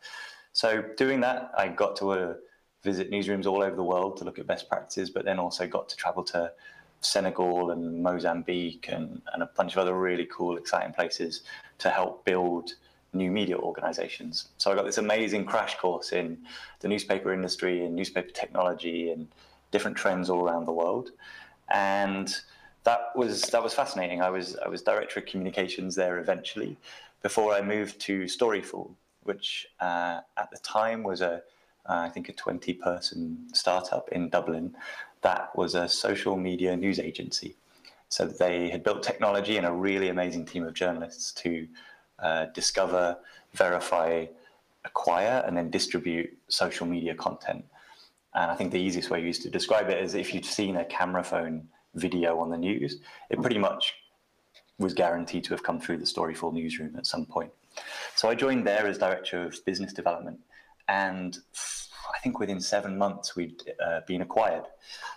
So 0.54 0.84
doing 0.98 1.20
that, 1.22 1.52
I 1.58 1.68
got 1.68 1.96
to 1.98 2.12
uh, 2.12 2.34
visit 2.84 3.12
newsrooms 3.12 3.46
all 3.46 3.62
over 3.62 3.76
the 3.76 3.84
world 3.84 4.18
to 4.18 4.24
look 4.24 4.40
at 4.40 4.48
best 4.48 4.70
practices, 4.70 5.10
but 5.10 5.26
then 5.26 5.40
also 5.40 5.68
got 5.68 5.90
to 5.90 5.96
travel 5.96 6.24
to 6.26 6.52
Senegal 7.02 7.72
and 7.72 8.02
Mozambique 8.02 8.88
and, 8.90 9.22
and 9.34 9.44
a 9.44 9.50
bunch 9.58 9.74
of 9.74 9.80
other 9.80 9.98
really 9.98 10.28
cool, 10.32 10.58
exciting 10.58 10.94
places 10.94 11.42
to 11.80 11.90
help 11.90 12.24
build 12.24 12.74
new 13.14 13.30
media 13.30 13.58
organizations. 13.58 14.50
So 14.58 14.72
I 14.72 14.76
got 14.76 14.86
this 14.86 14.98
amazing 14.98 15.46
crash 15.46 15.76
course 15.78 16.14
in 16.14 16.38
the 16.80 16.88
newspaper 16.88 17.34
industry 17.34 17.86
and 17.86 17.96
newspaper 17.96 18.32
technology 18.32 19.12
and 19.12 19.28
different 19.72 19.98
trends 19.98 20.30
all 20.30 20.48
around 20.48 20.66
the 20.66 20.72
world. 20.72 21.12
And 21.70 22.36
that 22.84 23.16
was 23.16 23.42
that 23.44 23.64
was 23.64 23.74
fascinating. 23.74 24.22
I 24.22 24.30
was 24.30 24.58
I 24.58 24.68
was 24.68 24.82
director 24.82 25.20
of 25.20 25.26
communications 25.26 25.96
there 25.96 26.20
eventually, 26.20 26.78
before 27.22 27.54
I 27.54 27.62
moved 27.62 28.00
to 28.02 28.24
Storyful, 28.24 28.92
which 29.24 29.68
uh, 29.80 30.22
at 30.38 30.50
the 30.52 30.58
time 30.60 31.04
was 31.04 31.22
a 31.22 31.42
uh, 31.90 31.96
I 31.96 32.10
think 32.10 32.30
a 32.30 32.34
20 32.34 32.74
person 32.76 33.48
startup 33.54 34.08
in 34.10 34.30
Dublin 34.30 34.74
that 35.22 35.56
was 35.56 35.76
a 35.76 35.88
social 35.90 36.38
media 36.38 36.76
news 36.78 37.00
agency. 37.00 37.56
So 38.10 38.26
they 38.26 38.70
had 38.70 38.84
built 38.84 39.04
technology 39.04 39.58
and 39.58 39.66
a 39.66 39.72
really 39.72 40.10
amazing 40.10 40.46
team 40.46 40.66
of 40.66 40.74
journalists 40.74 41.32
to 41.42 41.68
uh, 42.20 42.46
discover, 42.54 43.18
verify, 43.54 44.28
acquire, 44.86 45.44
and 45.48 45.58
then 45.58 45.72
distribute 45.72 46.38
social 46.48 46.86
media 46.86 47.16
content. 47.16 47.66
And 48.36 48.52
I 48.52 48.56
think 48.56 48.72
the 48.72 48.80
easiest 48.80 49.10
way 49.10 49.22
used 49.22 49.42
to 49.44 49.50
describe 49.50 49.90
it 49.90 50.02
is 50.02 50.14
if 50.14 50.34
you'd 50.34 50.46
seen 50.46 50.78
a 50.78 50.86
camera 50.86 51.24
phone 51.24 51.68
video 51.96 52.40
on 52.40 52.50
the 52.50 52.58
news, 52.58 52.98
it 53.30 53.42
pretty 53.42 53.60
much 53.60 53.96
was 54.78 54.94
guaranteed 54.94 55.44
to 55.46 55.52
have 55.52 55.64
come 55.64 55.80
through 55.80 55.98
the 55.98 56.06
Storyful 56.06 56.54
newsroom 56.54 56.96
at 56.98 57.06
some 57.06 57.26
point. 57.26 57.52
So 58.16 58.30
I 58.30 58.36
joined 58.36 58.66
there 58.66 58.88
as 58.88 58.98
director 58.98 59.44
of 59.44 59.66
business 59.66 59.94
development, 59.94 60.40
and 60.88 61.38
I 62.14 62.20
think 62.20 62.40
within 62.40 62.60
seven 62.60 62.98
months 62.98 63.36
we'd 63.36 63.62
uh, 63.84 64.02
been 64.08 64.22
acquired. 64.22 64.66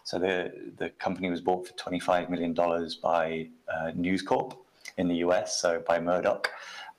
So 0.04 0.18
the 0.18 0.52
the 0.78 0.90
company 0.90 1.30
was 1.30 1.40
bought 1.40 1.66
for 1.66 1.74
twenty 1.74 2.00
five 2.00 2.30
million 2.30 2.54
dollars 2.54 2.96
by 2.96 3.48
uh, 3.72 3.92
News 3.94 4.22
Corp 4.22 4.54
in 4.96 5.08
the 5.08 5.16
US, 5.16 5.60
so 5.60 5.82
by 5.86 6.00
Murdoch, 6.00 6.50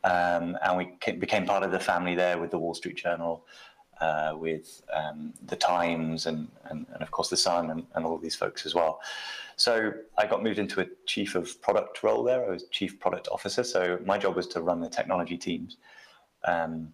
um, 0.04 0.58
and 0.64 0.78
we 0.78 1.14
became 1.14 1.46
part 1.46 1.64
of 1.64 1.72
the 1.72 1.80
family 1.80 2.16
there 2.16 2.38
with 2.38 2.52
the 2.52 2.60
Wall 2.60 2.74
Street 2.74 2.98
Journal. 2.98 3.46
Uh, 4.00 4.36
with 4.38 4.84
um, 4.94 5.34
the 5.48 5.56
Times 5.56 6.28
and, 6.28 6.48
and, 6.66 6.86
and, 6.94 7.02
of 7.02 7.10
course 7.10 7.30
the 7.30 7.38
Sun 7.38 7.72
and, 7.72 7.84
and 7.96 8.06
all 8.06 8.20
these 8.20 8.36
folks 8.36 8.64
as 8.68 8.76
well. 8.76 9.02
So 9.56 9.92
I 10.20 10.28
got 10.28 10.44
moved 10.44 10.60
into 10.60 10.82
a 10.82 10.86
chief 11.08 11.34
of 11.34 11.60
product 11.64 12.04
role 12.04 12.24
there. 12.24 12.46
I 12.46 12.50
was 12.52 12.66
chief 12.70 13.00
product 13.00 13.28
officer. 13.32 13.64
So 13.64 14.00
my 14.06 14.20
job 14.20 14.36
was 14.36 14.46
to 14.50 14.62
run 14.62 14.82
the 14.82 14.90
technology 14.90 15.36
teams. 15.36 15.78
Um, 16.44 16.94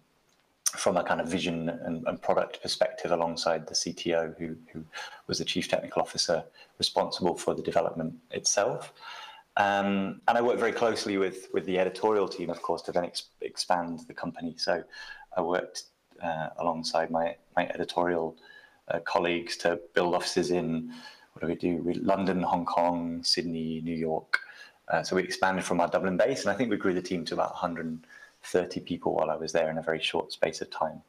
from 0.76 0.96
a 0.96 1.04
kind 1.04 1.20
of 1.20 1.28
vision 1.28 1.68
and, 1.68 2.06
and, 2.06 2.20
product 2.20 2.60
perspective 2.62 3.12
alongside 3.12 3.66
the 3.66 3.74
CTO, 3.74 4.36
who, 4.38 4.56
who 4.72 4.84
was 5.28 5.38
the 5.38 5.44
chief 5.44 5.68
technical 5.68 6.02
officer 6.02 6.42
responsible 6.78 7.36
for 7.36 7.54
the 7.54 7.62
development 7.62 8.14
itself. 8.32 8.92
Um, 9.56 10.20
and 10.26 10.36
I 10.36 10.40
worked 10.40 10.58
very 10.58 10.72
closely 10.72 11.16
with, 11.16 11.48
with 11.52 11.64
the 11.66 11.78
editorial 11.78 12.26
team, 12.26 12.50
of 12.50 12.60
course, 12.60 12.82
to 12.82 12.92
then 12.92 13.04
ex- 13.04 13.28
expand 13.40 14.00
the 14.08 14.14
company. 14.14 14.56
So 14.56 14.82
I 15.36 15.42
worked 15.42 15.84
uh, 16.24 16.48
alongside 16.58 17.10
my, 17.10 17.36
my 17.56 17.66
editorial 17.68 18.36
uh, 18.88 18.98
colleagues 19.00 19.56
to 19.58 19.78
build 19.94 20.14
offices 20.14 20.50
in, 20.50 20.92
what 21.32 21.42
do 21.42 21.48
we 21.48 21.54
do? 21.54 21.82
We, 21.82 21.94
London, 21.94 22.42
Hong 22.42 22.64
Kong, 22.64 23.22
Sydney, 23.22 23.80
New 23.84 23.94
York. 23.94 24.40
Uh, 24.88 25.02
so 25.02 25.16
we 25.16 25.22
expanded 25.22 25.64
from 25.64 25.80
our 25.80 25.88
Dublin 25.88 26.16
base, 26.16 26.42
and 26.42 26.50
I 26.50 26.54
think 26.54 26.70
we 26.70 26.76
grew 26.76 26.94
the 26.94 27.02
team 27.02 27.24
to 27.26 27.34
about 27.34 27.52
130 27.52 28.80
people 28.80 29.14
while 29.14 29.30
I 29.30 29.36
was 29.36 29.52
there 29.52 29.70
in 29.70 29.78
a 29.78 29.82
very 29.82 30.00
short 30.00 30.32
space 30.32 30.60
of 30.60 30.70
time. 30.70 31.02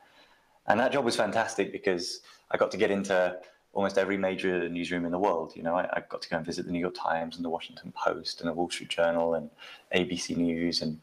And 0.68 0.80
that 0.80 0.92
job 0.92 1.06
was 1.06 1.16
fantastic 1.16 1.72
because 1.72 2.22
I 2.52 2.58
got 2.58 2.72
to 2.72 2.78
get 2.78 2.92
into 2.92 3.38
almost 3.74 3.98
every 3.98 4.18
major 4.18 4.68
newsroom 4.70 5.06
in 5.06 5.12
the 5.12 5.20
world. 5.20 5.54
You 5.56 5.64
know, 5.64 5.76
I, 5.76 5.84
I, 5.94 6.04
got 6.10 6.22
to 6.22 6.30
go 6.30 6.38
and 6.38 6.46
visit 6.46 6.66
the 6.66 6.72
New 6.72 6.80
York 6.80 6.96
Times 6.98 7.36
and 7.36 7.44
the 7.44 7.50
Washington 7.50 7.94
Post 7.96 8.40
and 8.40 8.50
the 8.50 8.54
Wall 8.54 8.70
Street 8.70 8.90
Journal 8.90 9.36
and 9.36 9.50
ABC 9.94 10.36
News 10.38 10.82
and 10.82 11.00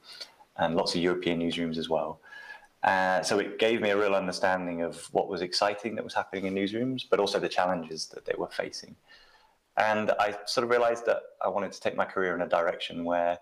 and 0.57 0.75
lots 0.75 0.95
of 0.95 1.01
European 1.01 1.41
newsrooms 1.41 1.79
as 1.79 1.89
well. 1.89 2.21
Uh, 2.83 3.23
so 3.23 3.39
it 3.39 3.59
gave 3.59 3.81
me 3.81 3.91
a 3.91 3.97
real 3.97 4.15
understanding 4.15 4.83
of 4.83 5.07
what 5.13 5.29
was 5.29 5.41
exciting 5.41 5.95
that 5.95 6.03
was 6.03 6.15
happening 6.15 6.47
in 6.47 6.55
newsrooms, 6.55 7.05
but 7.09 7.21
also 7.21 7.39
the 7.39 7.49
challenges 7.49 8.07
that 8.07 8.25
they 8.25 8.35
were 8.37 8.49
facing. 8.49 8.97
And 9.77 10.11
I 10.19 10.37
sort 10.47 10.65
of 10.65 10.71
realized 10.71 11.07
that 11.07 11.23
I 11.41 11.49
wanted 11.49 11.73
to 11.73 11.81
take 11.81 11.97
my 11.97 12.05
career 12.05 12.35
in 12.35 12.43
a 12.43 12.49
direction 12.49 13.05
where 13.05 13.39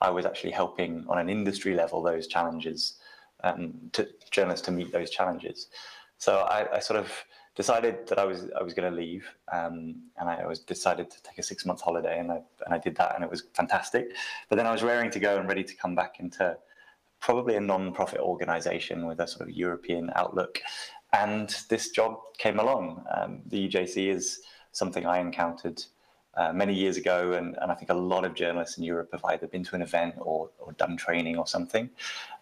I 0.00 0.10
was 0.10 0.24
actually 0.26 0.52
helping 0.52 1.04
on 1.08 1.18
an 1.18 1.28
industry 1.28 1.74
level 1.74 2.02
those 2.02 2.26
challenges 2.26 2.98
um, 3.42 3.74
to 3.92 4.08
journalists 4.30 4.64
to 4.66 4.72
meet 4.72 4.92
those 4.92 5.10
challenges. 5.10 5.68
So 6.18 6.40
I, 6.40 6.76
I, 6.76 6.78
sort 6.78 6.98
of 7.00 7.12
decided 7.54 8.06
that 8.06 8.18
I 8.18 8.24
was 8.24 8.48
I 8.58 8.62
was 8.62 8.72
going 8.72 8.90
to 8.90 8.96
leave, 8.96 9.28
um, 9.52 9.96
and 10.18 10.28
I 10.28 10.46
was 10.46 10.60
decided 10.60 11.10
to 11.10 11.22
take 11.22 11.38
a 11.38 11.42
six 11.42 11.66
month 11.66 11.80
holiday, 11.80 12.18
and 12.18 12.30
I 12.30 12.40
and 12.64 12.72
I 12.72 12.78
did 12.78 12.96
that, 12.96 13.14
and 13.14 13.24
it 13.24 13.30
was 13.30 13.44
fantastic. 13.52 14.14
But 14.48 14.56
then 14.56 14.66
I 14.66 14.72
was 14.72 14.82
raring 14.82 15.10
to 15.10 15.20
go 15.20 15.38
and 15.38 15.48
ready 15.48 15.64
to 15.64 15.74
come 15.74 15.94
back 15.94 16.20
into 16.20 16.56
probably 17.24 17.56
a 17.56 17.60
non-profit 17.60 18.20
organization 18.20 19.06
with 19.06 19.18
a 19.18 19.26
sort 19.26 19.48
of 19.48 19.56
European 19.56 20.10
outlook, 20.14 20.60
and 21.14 21.56
this 21.70 21.88
job 21.88 22.18
came 22.36 22.58
along. 22.58 23.02
Um, 23.16 23.40
the 23.46 23.66
EJC 23.66 24.08
is 24.08 24.40
something 24.72 25.06
I 25.06 25.20
encountered 25.20 25.82
uh, 26.34 26.52
many 26.52 26.74
years 26.74 26.98
ago, 26.98 27.32
and, 27.32 27.56
and 27.62 27.72
I 27.72 27.76
think 27.76 27.90
a 27.90 27.94
lot 27.94 28.26
of 28.26 28.34
journalists 28.34 28.76
in 28.76 28.84
Europe 28.84 29.08
have 29.12 29.24
either 29.24 29.46
been 29.46 29.64
to 29.64 29.74
an 29.74 29.80
event 29.80 30.16
or, 30.18 30.50
or 30.58 30.72
done 30.72 30.98
training 30.98 31.38
or 31.38 31.46
something, 31.46 31.88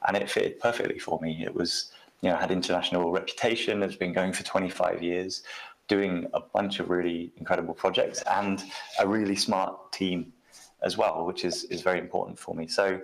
and 0.09 0.17
it 0.17 0.29
fitted 0.29 0.59
perfectly 0.59 0.99
for 0.99 1.21
me. 1.23 1.45
It 1.45 1.55
was, 1.55 1.93
you 2.21 2.31
know, 2.31 2.37
had 2.37 2.51
international 2.51 3.13
reputation, 3.13 3.83
has 3.83 3.95
been 3.95 4.13
going 4.13 4.33
for 4.33 4.43
25 4.43 5.01
years, 5.01 5.45
doing 5.87 6.27
a 6.35 6.41
bunch 6.41 6.81
of 6.81 6.91
really 6.91 7.33
incredible 7.37 7.75
projects, 7.75 8.21
and 8.23 8.65
a 8.99 9.07
really 9.07 9.37
smart 9.37 9.93
team 9.93 10.33
as 10.83 10.99
well, 10.99 11.25
which 11.25 11.45
is 11.45 11.63
is 11.65 11.83
very 11.83 12.01
important 12.01 12.37
for 12.37 12.53
me. 12.57 12.67
So, 12.67 13.01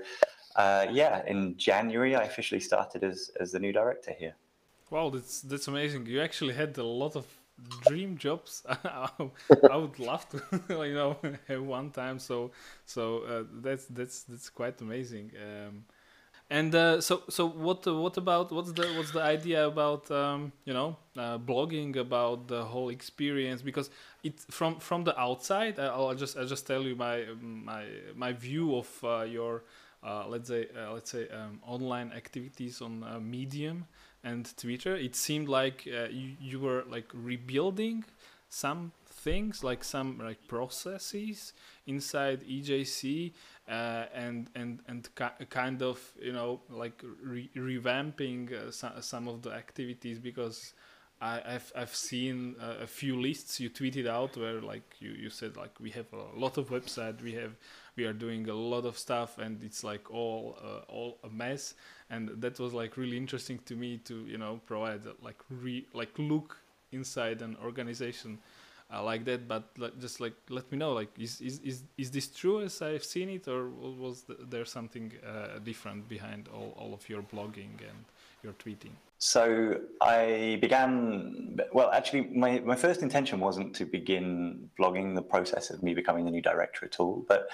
uh, 0.58 0.86
yeah, 0.90 1.22
in 1.26 1.56
January 1.56 2.16
I 2.16 2.24
officially 2.24 2.60
started 2.60 3.04
as 3.04 3.30
as 3.40 3.52
the 3.52 3.60
new 3.60 3.72
director 3.72 4.12
here. 4.12 4.34
Wow, 4.90 5.10
that's 5.10 5.40
that's 5.42 5.68
amazing. 5.68 6.06
You 6.06 6.20
actually 6.20 6.54
had 6.54 6.76
a 6.78 6.84
lot 6.84 7.14
of 7.16 7.26
dream 7.80 8.16
jobs. 8.18 8.62
I 8.84 9.76
would 9.76 9.98
love 9.98 10.28
to, 10.30 10.42
you 10.86 10.94
know, 10.94 11.16
have 11.46 11.62
one 11.62 11.90
time. 11.90 12.18
So, 12.18 12.50
so 12.84 13.18
uh, 13.18 13.44
that's 13.62 13.86
that's 13.86 14.22
that's 14.22 14.50
quite 14.50 14.80
amazing. 14.80 15.32
Um, 15.36 15.84
and 16.50 16.74
uh, 16.74 17.00
so, 17.00 17.22
so 17.28 17.46
what 17.46 17.86
what 17.86 18.16
about 18.16 18.50
what's 18.50 18.72
the 18.72 18.86
what's 18.96 19.10
the 19.10 19.22
idea 19.22 19.66
about 19.66 20.10
um, 20.10 20.52
you 20.64 20.72
know 20.72 20.96
uh, 21.16 21.38
blogging 21.38 21.96
about 21.96 22.48
the 22.48 22.64
whole 22.64 22.88
experience? 22.88 23.62
Because 23.62 23.90
it 24.24 24.40
from 24.50 24.80
from 24.80 25.04
the 25.04 25.18
outside, 25.20 25.78
I'll 25.78 26.14
just 26.14 26.36
I'll 26.36 26.46
just 26.46 26.66
tell 26.66 26.82
you 26.82 26.96
my 26.96 27.26
my 27.40 27.84
my 28.16 28.32
view 28.32 28.76
of 28.76 28.88
uh, 29.04 29.22
your 29.22 29.62
let's 30.02 30.49
say 30.49 30.69
uh, 30.76 30.93
let's 30.93 31.11
say 31.11 31.28
um, 31.28 31.61
online 31.67 32.12
activities 32.12 32.81
on 32.81 33.05
Medium 33.28 33.87
and 34.25 34.57
Twitter, 34.57 34.97
it 34.97 35.14
seemed 35.14 35.49
like 35.49 35.87
uh, 35.87 36.09
you, 36.11 36.37
you 36.40 36.61
were 36.61 36.85
like 36.88 37.11
rebuilding 37.14 38.05
some 38.49 38.93
things, 39.07 39.62
like 39.62 39.85
some 39.85 40.19
like 40.19 40.49
processes 40.49 41.52
inside 41.87 42.43
EJC, 42.43 43.33
uh, 43.69 44.07
and 44.14 44.50
and 44.55 44.81
and 44.88 45.09
ki- 45.14 45.47
kind 45.50 45.83
of 45.83 46.00
you 46.21 46.33
know 46.33 46.61
like 46.69 47.02
re- 47.23 47.50
revamping 47.57 48.52
uh, 48.52 48.71
some 48.71 48.93
some 49.00 49.28
of 49.28 49.43
the 49.43 49.52
activities 49.52 50.19
because. 50.19 50.75
I, 51.21 51.40
have 51.45 51.73
I've 51.75 51.97
seen 51.97 52.55
uh, 52.61 52.76
a 52.81 52.87
few 52.87 53.21
lists 53.21 53.59
you 53.59 53.71
tweeted 53.71 54.07
out 54.07 54.37
where 54.37 54.61
like 54.61 54.95
you, 55.00 55.11
you 55.11 55.31
said 55.31 55.57
like 55.57 55.81
we 55.81 55.90
have 55.90 56.07
a 56.12 56.38
lot 56.38 56.59
of 56.59 56.69
website 56.69 57.21
we 57.21 57.33
have 57.33 57.57
we 57.99 58.05
are 58.07 58.14
doing 58.14 58.49
a 58.49 58.55
lot 58.55 58.87
of 58.87 58.97
stuff 58.97 59.38
and 59.38 59.62
it's 59.62 59.83
like 59.85 60.11
all 60.11 60.57
uh, 60.64 60.93
all 60.93 61.19
a 61.25 61.28
mess. 61.28 61.75
And 62.09 62.31
that 62.40 62.59
was 62.59 62.73
like 62.73 62.97
really 62.97 63.17
interesting 63.17 63.59
to 63.67 63.75
me 63.75 63.99
to 64.05 64.14
you 64.26 64.38
know 64.38 64.61
provide 64.64 65.02
like 65.21 65.40
re 65.50 65.85
like 65.93 66.12
look 66.17 66.57
inside 66.93 67.43
an 67.43 67.57
organization 67.62 68.38
uh, 68.90 69.02
like 69.02 69.25
that. 69.25 69.49
But 69.49 69.64
just 70.00 70.21
like 70.21 70.35
let 70.49 70.71
me 70.73 70.78
know 70.78 70.93
like 70.93 71.11
is, 71.19 71.40
is 71.40 71.59
is 71.59 71.83
is 71.99 72.11
this 72.11 72.28
true 72.28 72.62
as 72.62 72.81
i've 72.81 73.05
seen 73.05 73.28
it? 73.28 73.49
Or 73.49 73.69
was 73.69 74.25
there 74.49 74.64
something 74.64 75.12
uh, 75.26 75.59
different 75.59 76.09
behind 76.09 76.49
all, 76.55 76.73
all 76.78 76.95
of 76.95 77.09
your 77.09 77.23
blogging 77.23 77.75
and 77.90 78.05
your 78.42 78.52
tweeting 78.54 78.92
so 79.21 79.80
I 80.00 80.59
began, 80.61 81.59
well, 81.73 81.90
actually, 81.90 82.28
my, 82.28 82.61
my 82.61 82.76
first 82.76 83.02
intention 83.02 83.40
wasn't 83.40 83.75
to 83.75 83.85
begin 83.85 84.71
blogging 84.78 85.16
the 85.16 85.23
process 85.23 85.71
of 85.71 85.83
me 85.83 85.92
becoming 85.92 86.25
the 86.25 86.30
new 86.30 86.40
director 86.40 86.87
at 86.87 87.00
all. 87.00 87.25
But 87.26 87.49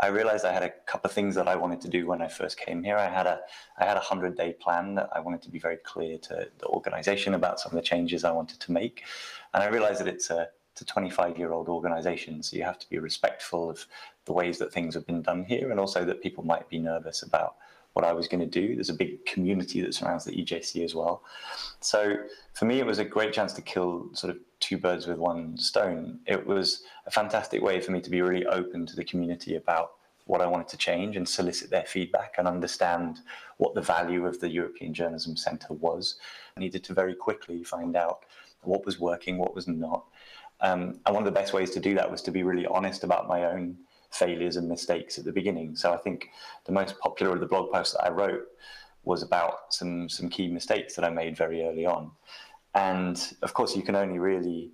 I 0.00 0.06
realized 0.06 0.46
I 0.46 0.52
had 0.54 0.62
a 0.62 0.70
couple 0.86 1.10
of 1.10 1.14
things 1.14 1.34
that 1.34 1.46
I 1.46 1.56
wanted 1.56 1.82
to 1.82 1.88
do 1.88 2.06
when 2.06 2.22
I 2.22 2.28
first 2.28 2.58
came 2.58 2.82
here. 2.82 2.96
I 2.96 3.10
had 3.10 3.26
a, 3.26 3.40
I 3.78 3.84
had 3.84 3.98
a 3.98 4.06
100 4.08 4.34
day 4.34 4.54
plan 4.54 4.94
that 4.94 5.10
I 5.14 5.20
wanted 5.20 5.42
to 5.42 5.50
be 5.50 5.58
very 5.58 5.76
clear 5.76 6.16
to 6.16 6.48
the 6.58 6.66
organization 6.66 7.34
about 7.34 7.60
some 7.60 7.70
of 7.72 7.76
the 7.76 7.82
changes 7.82 8.24
I 8.24 8.32
wanted 8.32 8.58
to 8.60 8.72
make. 8.72 9.04
And 9.52 9.62
I 9.62 9.66
realized 9.66 10.00
that 10.00 10.08
it's 10.08 10.30
a, 10.30 10.48
it's 10.72 10.80
a 10.80 10.86
25 10.86 11.36
year 11.36 11.52
old 11.52 11.68
organization. 11.68 12.42
So 12.42 12.56
you 12.56 12.64
have 12.64 12.78
to 12.78 12.88
be 12.88 12.98
respectful 12.98 13.68
of 13.68 13.86
the 14.24 14.32
ways 14.32 14.56
that 14.56 14.72
things 14.72 14.94
have 14.94 15.06
been 15.06 15.20
done 15.20 15.44
here 15.44 15.70
and 15.70 15.78
also 15.78 16.02
that 16.06 16.22
people 16.22 16.44
might 16.44 16.66
be 16.70 16.78
nervous 16.78 17.22
about 17.22 17.56
what 17.94 18.04
I 18.04 18.12
was 18.12 18.28
going 18.28 18.40
to 18.40 18.46
do. 18.46 18.74
There's 18.74 18.88
a 18.88 18.94
big 18.94 19.24
community 19.26 19.80
that 19.80 19.94
surrounds 19.94 20.24
the 20.24 20.32
EJC 20.32 20.84
as 20.84 20.94
well. 20.94 21.22
So 21.80 22.16
for 22.54 22.64
me, 22.64 22.78
it 22.78 22.86
was 22.86 22.98
a 22.98 23.04
great 23.04 23.32
chance 23.32 23.52
to 23.54 23.62
kill 23.62 24.10
sort 24.14 24.30
of 24.30 24.38
two 24.60 24.78
birds 24.78 25.06
with 25.06 25.18
one 25.18 25.56
stone. 25.56 26.20
It 26.26 26.46
was 26.46 26.82
a 27.06 27.10
fantastic 27.10 27.62
way 27.62 27.80
for 27.80 27.92
me 27.92 28.00
to 28.00 28.10
be 28.10 28.22
really 28.22 28.46
open 28.46 28.86
to 28.86 28.96
the 28.96 29.04
community 29.04 29.56
about 29.56 29.92
what 30.26 30.40
I 30.40 30.46
wanted 30.46 30.68
to 30.68 30.76
change 30.76 31.16
and 31.16 31.28
solicit 31.28 31.70
their 31.70 31.84
feedback 31.84 32.34
and 32.38 32.46
understand 32.46 33.20
what 33.56 33.74
the 33.74 33.82
value 33.82 34.26
of 34.26 34.38
the 34.38 34.48
European 34.48 34.94
Journalism 34.94 35.36
Centre 35.36 35.74
was. 35.74 36.16
I 36.56 36.60
needed 36.60 36.84
to 36.84 36.94
very 36.94 37.14
quickly 37.14 37.64
find 37.64 37.96
out 37.96 38.20
what 38.62 38.86
was 38.86 39.00
working, 39.00 39.38
what 39.38 39.54
was 39.54 39.66
not. 39.66 40.04
Um, 40.60 41.00
and 41.04 41.14
one 41.14 41.22
of 41.22 41.24
the 41.24 41.40
best 41.40 41.52
ways 41.52 41.70
to 41.70 41.80
do 41.80 41.94
that 41.94 42.10
was 42.10 42.22
to 42.22 42.30
be 42.30 42.42
really 42.42 42.66
honest 42.66 43.02
about 43.02 43.26
my 43.26 43.44
own 43.44 43.76
failures 44.10 44.56
and 44.56 44.68
mistakes 44.68 45.18
at 45.18 45.24
the 45.24 45.32
beginning. 45.32 45.76
So 45.76 45.92
I 45.92 45.96
think 45.96 46.30
the 46.64 46.72
most 46.72 46.98
popular 46.98 47.34
of 47.34 47.40
the 47.40 47.46
blog 47.46 47.72
posts 47.72 47.94
that 47.94 48.04
I 48.04 48.10
wrote 48.10 48.46
was 49.04 49.22
about 49.22 49.72
some 49.72 50.08
some 50.08 50.28
key 50.28 50.48
mistakes 50.48 50.94
that 50.96 51.04
I 51.04 51.10
made 51.10 51.36
very 51.36 51.62
early 51.64 51.86
on. 51.86 52.10
And 52.74 53.20
of 53.42 53.54
course, 53.54 53.74
you 53.74 53.82
can 53.82 53.96
only 53.96 54.18
really 54.18 54.72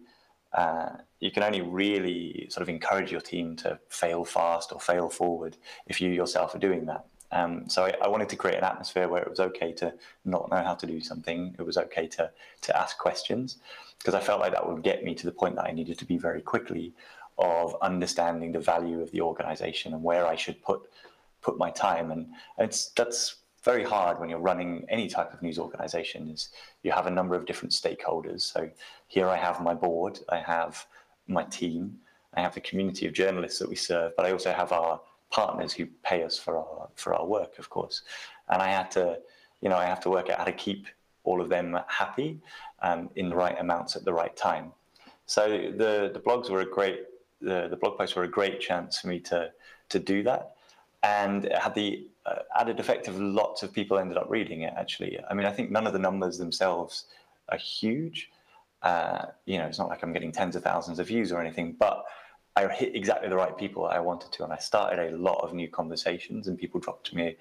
uh, 0.53 0.91
you 1.21 1.31
can 1.31 1.43
only 1.43 1.61
really 1.61 2.47
sort 2.51 2.63
of 2.63 2.69
encourage 2.69 3.13
your 3.13 3.21
team 3.21 3.57
to 3.57 3.79
fail 3.89 4.25
fast 4.25 4.73
or 4.73 4.81
fail 4.81 5.09
forward 5.09 5.57
if 5.87 6.01
you 6.01 6.11
yourself 6.11 6.55
are 6.55 6.59
doing 6.59 6.87
that. 6.87 7.05
Um, 7.33 7.69
so 7.69 7.85
I, 7.85 7.93
I, 8.03 8.09
wanted 8.09 8.29
to 8.29 8.37
create 8.37 8.57
an 8.57 8.65
atmosphere 8.65 9.09
where 9.09 9.21
it 9.21 9.29
was 9.29 9.41
okay 9.41 9.73
to 9.75 9.93
not 10.25 10.49
know 10.49 10.63
how 10.63 10.75
to 10.75 10.87
do 10.87 11.01
something. 11.01 11.57
It 11.59 11.63
was 11.63 11.77
okay 11.77 12.07
to 12.09 12.31
to 12.63 12.77
ask 12.77 12.97
questions 12.99 13.59
because 13.99 14.15
I 14.15 14.21
felt 14.21 14.41
like 14.41 14.53
that 14.53 14.67
would 14.67 14.83
get 14.83 15.03
me 15.03 15.15
to 15.17 15.27
the 15.27 15.33
point 15.33 15.57
that 15.57 15.67
I 15.67 15.73
needed 15.73 15.99
to 15.99 16.05
be 16.05 16.19
very 16.19 16.41
quickly 16.41 16.95
of 17.39 17.77
understanding 17.83 18.53
the 18.53 18.61
value 18.61 19.01
of 19.01 19.11
the 19.11 19.21
organization 19.21 19.93
and 19.93 20.03
where 20.03 20.27
I 20.27 20.37
should 20.37 20.63
put 20.63 20.83
put 21.43 21.59
my 21.59 21.71
time. 21.71 22.11
And 22.11 22.29
it's 22.59 22.89
that's 22.91 23.37
very 23.63 23.85
hard 23.85 24.19
when 24.19 24.29
you're 24.29 24.39
running 24.39 24.85
any 24.89 25.09
type 25.09 25.33
of 25.33 25.43
news 25.43 25.59
organization 25.59 26.29
is 26.29 26.51
you 26.83 26.93
have 26.93 27.07
a 27.07 27.11
number 27.11 27.35
of 27.35 27.47
different 27.47 27.73
stakeholders. 27.73 28.43
So 28.43 28.71
here 29.09 29.29
I 29.29 29.37
have 29.37 29.61
my 29.61 29.75
board, 29.75 30.21
I 30.29 30.39
have 30.39 30.87
my 31.27 31.43
team, 31.45 31.99
I 32.35 32.43
have 32.43 32.55
the 32.55 32.61
community 32.61 33.07
of 33.07 33.13
journalists 33.13 33.59
that 33.59 33.69
we 33.69 33.77
serve, 33.77 34.13
but 34.17 34.25
I 34.25 34.31
also 34.31 34.53
have 34.53 34.73
our 34.73 35.01
partners 35.31 35.73
who 35.73 35.87
pay 36.05 36.23
us 36.23 36.39
for 36.39 36.59
our 36.59 36.89
for 36.95 37.15
our 37.15 37.27
work, 37.27 37.59
of 37.59 37.69
course. 37.69 38.03
And 38.49 38.63
I 38.63 38.69
had 38.69 38.91
to, 38.93 39.19
you 39.61 39.69
know, 39.69 39.77
I 39.77 39.87
have 39.87 40.01
to 40.01 40.11
work 40.11 40.31
out 40.31 40.39
how 40.39 40.45
to 40.45 40.53
keep 40.53 40.87
all 41.25 41.41
of 41.41 41.49
them 41.49 41.79
happy 41.89 42.41
um, 42.83 43.11
in 43.17 43.29
the 43.29 43.37
right 43.37 43.59
amounts 43.59 43.97
at 43.97 44.05
the 44.05 44.13
right 44.13 44.35
time. 44.37 44.73
So 45.27 45.43
the 45.49 46.11
the 46.15 46.21
blogs 46.21 46.51
were 46.51 46.61
a 46.61 46.71
great 46.79 47.01
the, 47.41 47.69
the 47.69 47.77
blog 47.77 47.99
posts 47.99 48.17
were 48.17 48.25
a 48.25 48.29
great 48.29 48.61
chance 48.61 49.01
for 49.01 49.09
me 49.09 49.21
to 49.21 49.53
to 49.89 49.99
do 49.99 50.23
that, 50.25 50.57
and 51.03 51.45
it 51.45 51.59
had 51.59 51.75
the 51.75 52.07
uh, 52.25 52.41
added 52.59 52.81
effect 52.81 53.09
of 53.09 53.21
lots 53.21 53.63
of 53.63 53.73
people 53.73 53.99
ended 53.99 54.17
up 54.17 54.27
reading 54.29 54.63
it. 54.63 54.75
Actually, 54.77 55.19
I 55.31 55.35
mean, 55.35 55.47
I 55.47 55.53
think 55.53 55.71
none 55.71 55.87
of 55.87 55.93
the 55.93 55.99
numbers 55.99 56.39
themselves 56.39 57.05
are 57.49 57.59
huge. 57.59 58.31
Uh, 58.83 59.27
you 59.47 59.59
know, 59.59 59.67
it's 59.67 59.79
not 59.79 59.89
like 59.89 60.03
I'm 60.03 60.13
getting 60.13 60.33
tens 60.33 60.57
of 60.57 60.63
thousands 60.63 60.99
of 60.99 61.07
views 61.07 61.33
or 61.33 61.41
anything, 61.41 61.77
but 61.79 62.05
I 62.57 62.69
hit 62.69 62.97
exactly 62.97 63.29
the 63.29 63.37
right 63.37 63.57
people 63.57 63.87
I 63.87 64.01
wanted 64.01 64.33
to, 64.33 64.45
and 64.45 64.53
I 64.53 64.57
started 64.57 65.13
a 65.13 65.17
lot 65.17 65.43
of 65.45 65.53
new 65.53 65.69
conversations, 65.69 66.49
and 66.49 66.59
people 66.59 66.81
dropped 66.81 67.13
me, 67.15 67.37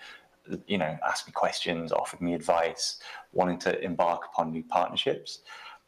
you 0.67 0.77
know, 0.77 0.97
asked 1.07 1.25
me 1.25 1.33
questions, 1.33 1.91
offered 1.91 2.21
me 2.21 2.33
advice, 2.33 2.99
wanting 3.31 3.57
to 3.59 3.81
embark 3.81 4.25
upon 4.25 4.51
new 4.51 4.63
partnerships. 4.63 5.41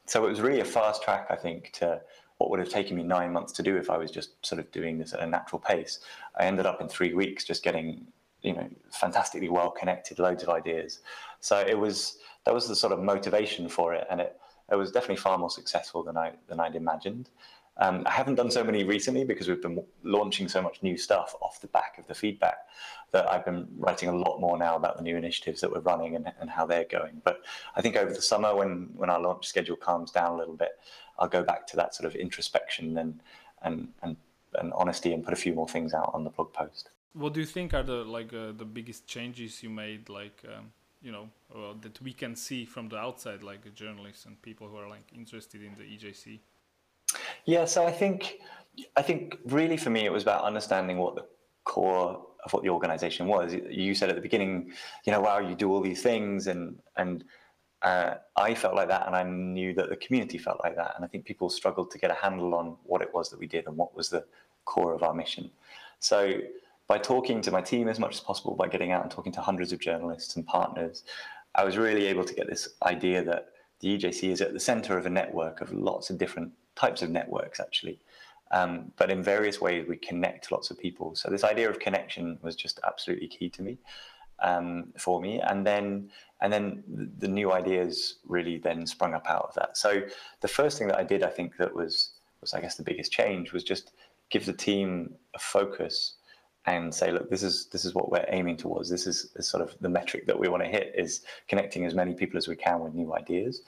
So 0.05 0.25
it 0.25 0.29
was 0.29 0.39
really 0.39 0.61
a 0.61 0.65
fast 0.65 1.03
track, 1.03 1.27
I 1.29 1.35
think, 1.35 1.71
to 1.73 2.01
what 2.37 2.49
would 2.49 2.59
have 2.59 2.69
taken 2.69 2.95
me 2.95 3.03
nine 3.03 3.33
months 3.33 3.51
to 3.53 3.63
do 3.63 3.77
if 3.77 3.89
I 3.89 3.97
was 3.97 4.11
just 4.11 4.45
sort 4.45 4.59
of 4.59 4.71
doing 4.71 4.97
this 4.97 5.13
at 5.13 5.21
a 5.21 5.25
natural 5.25 5.59
pace. 5.59 5.99
I 6.39 6.45
ended 6.45 6.65
up 6.65 6.81
in 6.81 6.87
three 6.87 7.13
weeks 7.13 7.43
just 7.43 7.63
getting, 7.63 8.05
you 8.41 8.53
know, 8.53 8.69
fantastically 8.91 9.49
well 9.49 9.71
connected, 9.71 10.19
loads 10.19 10.43
of 10.43 10.49
ideas. 10.49 10.99
So 11.39 11.59
it 11.59 11.77
was 11.77 12.19
that 12.45 12.53
was 12.53 12.67
the 12.67 12.75
sort 12.75 12.93
of 12.93 12.99
motivation 12.99 13.67
for 13.67 13.93
it, 13.93 14.07
and 14.09 14.21
it 14.21 14.39
it 14.71 14.75
was 14.75 14.91
definitely 14.91 15.17
far 15.17 15.37
more 15.37 15.49
successful 15.49 16.03
than 16.03 16.17
I 16.17 16.33
than 16.47 16.59
I'd 16.59 16.75
imagined. 16.75 17.29
Um, 17.79 18.03
I 18.07 18.11
haven't 18.11 18.35
done 18.35 18.49
so 18.49 18.63
many 18.63 18.83
recently 18.83 19.23
because 19.23 19.47
we've 19.47 19.61
been 19.61 19.83
launching 20.03 20.47
so 20.47 20.61
much 20.61 20.81
new 20.81 20.97
stuff 20.97 21.35
off 21.41 21.61
the 21.61 21.67
back 21.67 21.97
of 21.99 22.07
the 22.07 22.15
feedback 22.15 22.57
that 23.11 23.31
I've 23.31 23.45
been 23.45 23.67
writing 23.77 24.09
a 24.09 24.15
lot 24.15 24.39
more 24.39 24.57
now 24.57 24.75
about 24.75 24.97
the 24.97 25.03
new 25.03 25.15
initiatives 25.15 25.61
that 25.61 25.71
we're 25.71 25.81
running 25.81 26.15
and, 26.15 26.31
and 26.39 26.49
how 26.49 26.65
they're 26.65 26.85
going. 26.85 27.21
But 27.23 27.41
I 27.75 27.81
think 27.81 27.95
over 27.95 28.11
the 28.11 28.21
summer, 28.21 28.55
when 28.55 28.89
when 28.95 29.09
our 29.09 29.21
launch 29.21 29.45
schedule 29.45 29.75
calms 29.75 30.11
down 30.11 30.31
a 30.31 30.37
little 30.37 30.55
bit, 30.55 30.71
I'll 31.19 31.27
go 31.27 31.43
back 31.43 31.67
to 31.67 31.75
that 31.77 31.95
sort 31.95 32.07
of 32.07 32.15
introspection 32.15 32.97
and 32.97 33.21
and 33.61 33.89
and, 34.01 34.15
and 34.55 34.73
honesty 34.73 35.13
and 35.13 35.23
put 35.23 35.33
a 35.33 35.37
few 35.37 35.53
more 35.53 35.67
things 35.67 35.93
out 35.93 36.11
on 36.13 36.23
the 36.23 36.29
blog 36.29 36.53
post. 36.53 36.89
What 37.13 37.33
do 37.33 37.39
you 37.39 37.45
think 37.45 37.73
are 37.73 37.83
the 37.83 38.03
like 38.03 38.33
uh, 38.33 38.51
the 38.51 38.65
biggest 38.65 39.07
changes 39.07 39.63
you 39.63 39.69
made 39.69 40.09
like 40.09 40.43
um, 40.45 40.71
you 41.01 41.11
know 41.11 41.29
that 41.81 42.01
we 42.01 42.13
can 42.13 42.35
see 42.35 42.65
from 42.65 42.89
the 42.89 42.97
outside, 42.97 43.43
like 43.43 43.73
journalists 43.73 44.25
and 44.25 44.41
people 44.41 44.67
who 44.67 44.77
are 44.77 44.89
like 44.89 45.11
interested 45.13 45.61
in 45.63 45.73
the 45.77 45.83
EJC? 45.83 46.39
Yeah, 47.45 47.65
so 47.65 47.85
I 47.85 47.91
think 47.91 48.39
I 48.95 49.01
think 49.01 49.37
really 49.45 49.77
for 49.77 49.89
me 49.89 50.05
it 50.05 50.11
was 50.11 50.23
about 50.23 50.43
understanding 50.43 50.97
what 50.97 51.15
the 51.15 51.25
core 51.63 52.25
of 52.43 52.53
what 52.53 52.63
the 52.63 52.69
organization 52.69 53.27
was. 53.27 53.53
You 53.53 53.93
said 53.95 54.09
at 54.09 54.15
the 54.15 54.21
beginning, 54.21 54.71
you 55.05 55.11
know, 55.11 55.21
wow, 55.21 55.39
you 55.39 55.55
do 55.55 55.71
all 55.71 55.81
these 55.81 56.01
things, 56.01 56.47
and 56.47 56.79
and 56.95 57.23
uh, 57.81 58.15
I 58.35 58.55
felt 58.55 58.75
like 58.75 58.87
that, 58.87 59.05
and 59.07 59.15
I 59.15 59.23
knew 59.23 59.73
that 59.75 59.89
the 59.89 59.97
community 59.97 60.37
felt 60.37 60.59
like 60.63 60.75
that, 60.75 60.93
and 60.95 61.05
I 61.05 61.07
think 61.07 61.25
people 61.25 61.49
struggled 61.49 61.91
to 61.91 61.99
get 61.99 62.11
a 62.11 62.15
handle 62.15 62.55
on 62.55 62.75
what 62.83 63.01
it 63.01 63.13
was 63.13 63.29
that 63.29 63.39
we 63.39 63.47
did 63.47 63.67
and 63.67 63.77
what 63.77 63.95
was 63.95 64.09
the 64.09 64.25
core 64.65 64.93
of 64.93 65.03
our 65.03 65.13
mission. 65.13 65.51
So 65.99 66.39
by 66.87 66.97
talking 66.97 67.41
to 67.41 67.51
my 67.51 67.61
team 67.61 67.87
as 67.87 67.99
much 67.99 68.15
as 68.15 68.19
possible, 68.21 68.55
by 68.55 68.67
getting 68.67 68.91
out 68.91 69.03
and 69.03 69.11
talking 69.11 69.31
to 69.33 69.41
hundreds 69.41 69.71
of 69.73 69.79
journalists 69.79 70.35
and 70.35 70.45
partners, 70.45 71.03
I 71.53 71.63
was 71.63 71.77
really 71.77 72.05
able 72.07 72.23
to 72.23 72.33
get 72.33 72.47
this 72.47 72.69
idea 72.83 73.23
that 73.23 73.49
the 73.79 73.97
EJC 73.97 74.29
is 74.29 74.41
at 74.41 74.53
the 74.53 74.59
center 74.59 74.97
of 74.97 75.05
a 75.05 75.09
network 75.09 75.61
of 75.61 75.71
lots 75.71 76.09
of 76.09 76.17
different 76.17 76.51
types 76.75 77.01
of 77.01 77.09
networks, 77.09 77.59
actually. 77.59 77.99
Um, 78.51 78.91
but 78.95 79.11
in 79.11 79.21
various 79.21 79.59
ways, 79.59 79.85
we 79.87 79.97
connect 79.97 80.51
lots 80.51 80.71
of 80.71 80.79
people. 80.79 81.15
So 81.15 81.29
this 81.29 81.43
idea 81.43 81.69
of 81.69 81.79
connection 81.79 82.39
was 82.41 82.55
just 82.55 82.79
absolutely 82.85 83.27
key 83.27 83.49
to 83.49 83.61
me, 83.61 83.77
um, 84.39 84.93
for 84.97 85.21
me. 85.21 85.39
And 85.39 85.65
then, 85.65 86.09
and 86.41 86.51
then 86.51 86.83
the 87.19 87.27
new 87.27 87.51
ideas 87.51 88.15
really 88.25 88.57
then 88.57 88.85
sprung 88.85 89.13
up 89.13 89.27
out 89.29 89.45
of 89.49 89.53
that. 89.55 89.77
So 89.77 90.03
the 90.41 90.47
first 90.47 90.77
thing 90.77 90.87
that 90.87 90.97
I 90.97 91.03
did, 91.03 91.23
I 91.23 91.29
think 91.29 91.57
that 91.57 91.73
was 91.73 92.11
was 92.41 92.53
I 92.53 92.61
guess 92.61 92.75
the 92.75 92.83
biggest 92.83 93.11
change 93.11 93.51
was 93.51 93.63
just 93.63 93.91
give 94.29 94.45
the 94.45 94.53
team 94.53 95.13
a 95.33 95.39
focus 95.39 96.15
and 96.65 96.93
say, 96.93 97.11
look, 97.11 97.29
this 97.29 97.43
is 97.43 97.67
this 97.67 97.85
is 97.85 97.95
what 97.95 98.11
we're 98.11 98.25
aiming 98.27 98.57
towards. 98.57 98.89
This 98.89 99.07
is, 99.07 99.31
is, 99.35 99.47
sort 99.47 99.63
of 99.63 99.73
the 99.79 99.89
metric 99.89 100.27
that 100.27 100.37
we 100.37 100.49
want 100.49 100.63
to 100.63 100.69
hit 100.69 100.93
is 100.95 101.21
connecting 101.47 101.85
as 101.85 101.95
many 101.95 102.13
people 102.13 102.37
as 102.37 102.47
we 102.47 102.57
can 102.57 102.81
with 102.81 102.93
new 102.93 103.13
ideas. 103.15 103.61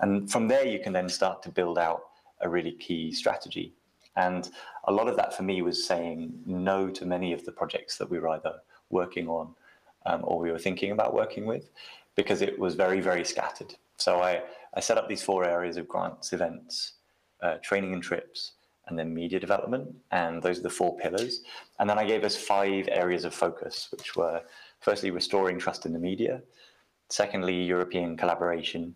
And 0.00 0.30
from 0.30 0.48
there, 0.48 0.66
you 0.66 0.80
can 0.80 0.92
then 0.92 1.08
start 1.08 1.42
to 1.42 1.50
build 1.50 1.78
out 1.78 2.04
a 2.40 2.48
really 2.48 2.72
key 2.72 3.12
strategy. 3.12 3.74
And 4.16 4.50
a 4.84 4.92
lot 4.92 5.08
of 5.08 5.16
that 5.16 5.36
for 5.36 5.42
me 5.42 5.60
was 5.60 5.86
saying 5.86 6.32
no 6.46 6.88
to 6.88 7.04
many 7.04 7.34
of 7.34 7.44
the 7.44 7.52
projects 7.52 7.98
that 7.98 8.08
we 8.08 8.18
were 8.18 8.28
either 8.30 8.54
working 8.88 9.28
on 9.28 9.54
um, 10.06 10.20
or 10.24 10.38
we 10.38 10.50
were 10.50 10.58
thinking 10.58 10.92
about 10.92 11.14
working 11.14 11.46
with, 11.46 11.70
because 12.14 12.42
it 12.42 12.58
was 12.58 12.74
very, 12.74 13.00
very 13.00 13.24
scattered. 13.24 13.74
So 13.98 14.20
I, 14.20 14.42
I 14.74 14.80
set 14.80 14.98
up 14.98 15.08
these 15.08 15.22
four 15.22 15.44
areas 15.44 15.76
of 15.76 15.88
grants, 15.88 16.32
events, 16.32 16.94
uh, 17.42 17.56
training 17.62 17.92
and 17.92 18.02
trips, 18.02 18.52
and 18.86 18.98
then 18.98 19.12
media 19.12 19.40
development. 19.40 19.94
And 20.10 20.42
those 20.42 20.58
are 20.60 20.62
the 20.62 20.70
four 20.70 20.96
pillars. 20.96 21.42
And 21.78 21.88
then 21.90 21.98
I 21.98 22.06
gave 22.06 22.24
us 22.24 22.36
five 22.36 22.88
areas 22.90 23.24
of 23.24 23.34
focus, 23.34 23.88
which 23.90 24.16
were 24.16 24.42
firstly, 24.80 25.10
restoring 25.10 25.58
trust 25.58 25.86
in 25.86 25.92
the 25.92 25.98
media, 25.98 26.42
secondly, 27.08 27.62
European 27.62 28.16
collaboration, 28.16 28.94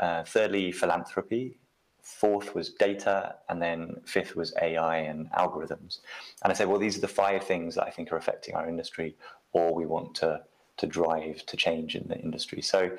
uh, 0.00 0.24
thirdly, 0.24 0.72
philanthropy, 0.72 1.58
fourth 2.02 2.54
was 2.54 2.70
data, 2.70 3.36
and 3.48 3.60
then 3.60 3.96
fifth 4.04 4.36
was 4.36 4.52
AI 4.60 4.98
and 4.98 5.30
algorithms. 5.32 6.00
And 6.42 6.52
I 6.52 6.54
said, 6.54 6.68
well, 6.68 6.78
these 6.78 6.98
are 6.98 7.00
the 7.00 7.08
five 7.08 7.44
things 7.44 7.74
that 7.74 7.86
I 7.86 7.90
think 7.90 8.12
are 8.12 8.16
affecting 8.16 8.54
our 8.54 8.68
industry, 8.68 9.16
or 9.54 9.74
we 9.74 9.86
want 9.86 10.14
to 10.16 10.42
to 10.76 10.86
drive 10.86 11.46
to 11.46 11.56
change 11.56 11.94
in 11.94 12.06
the 12.08 12.18
industry. 12.18 12.60
So 12.60 12.90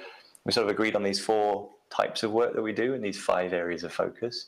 we 0.46 0.52
sort 0.52 0.66
of 0.66 0.72
agreed 0.72 0.96
on 0.96 1.04
these 1.04 1.20
four 1.20 1.70
types 1.90 2.24
of 2.24 2.32
work 2.32 2.56
that 2.56 2.62
we 2.62 2.72
do 2.72 2.94
in 2.94 3.02
these 3.02 3.20
five 3.20 3.54
areas 3.54 3.84
of 3.84 3.94
focus, 3.94 4.48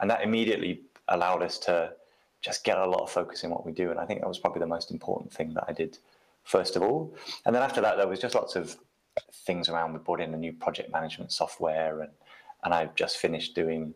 and 0.00 0.08
that 0.10 0.22
immediately 0.22 0.82
allowed 1.08 1.42
us 1.42 1.58
to 1.58 1.92
just 2.40 2.62
get 2.64 2.78
a 2.78 2.86
lot 2.86 3.02
of 3.02 3.10
focus 3.10 3.42
in 3.42 3.50
what 3.50 3.66
we 3.66 3.72
do. 3.72 3.90
And 3.90 3.98
I 3.98 4.06
think 4.06 4.20
that 4.20 4.28
was 4.28 4.38
probably 4.38 4.60
the 4.60 4.66
most 4.66 4.90
important 4.92 5.32
thing 5.32 5.52
that 5.54 5.64
I 5.68 5.72
did 5.72 5.98
first 6.44 6.76
of 6.76 6.82
all. 6.82 7.14
And 7.44 7.54
then 7.54 7.62
after 7.62 7.80
that, 7.80 7.96
there 7.96 8.06
was 8.08 8.20
just 8.20 8.34
lots 8.34 8.54
of 8.56 8.76
things 9.32 9.68
around. 9.68 9.92
We 9.92 9.98
brought 9.98 10.20
in 10.20 10.32
a 10.32 10.36
new 10.38 10.52
project 10.52 10.92
management 10.92 11.32
software, 11.32 12.00
and 12.02 12.12
and 12.64 12.74
I've 12.74 12.94
just 12.94 13.18
finished 13.18 13.54
doing 13.54 13.94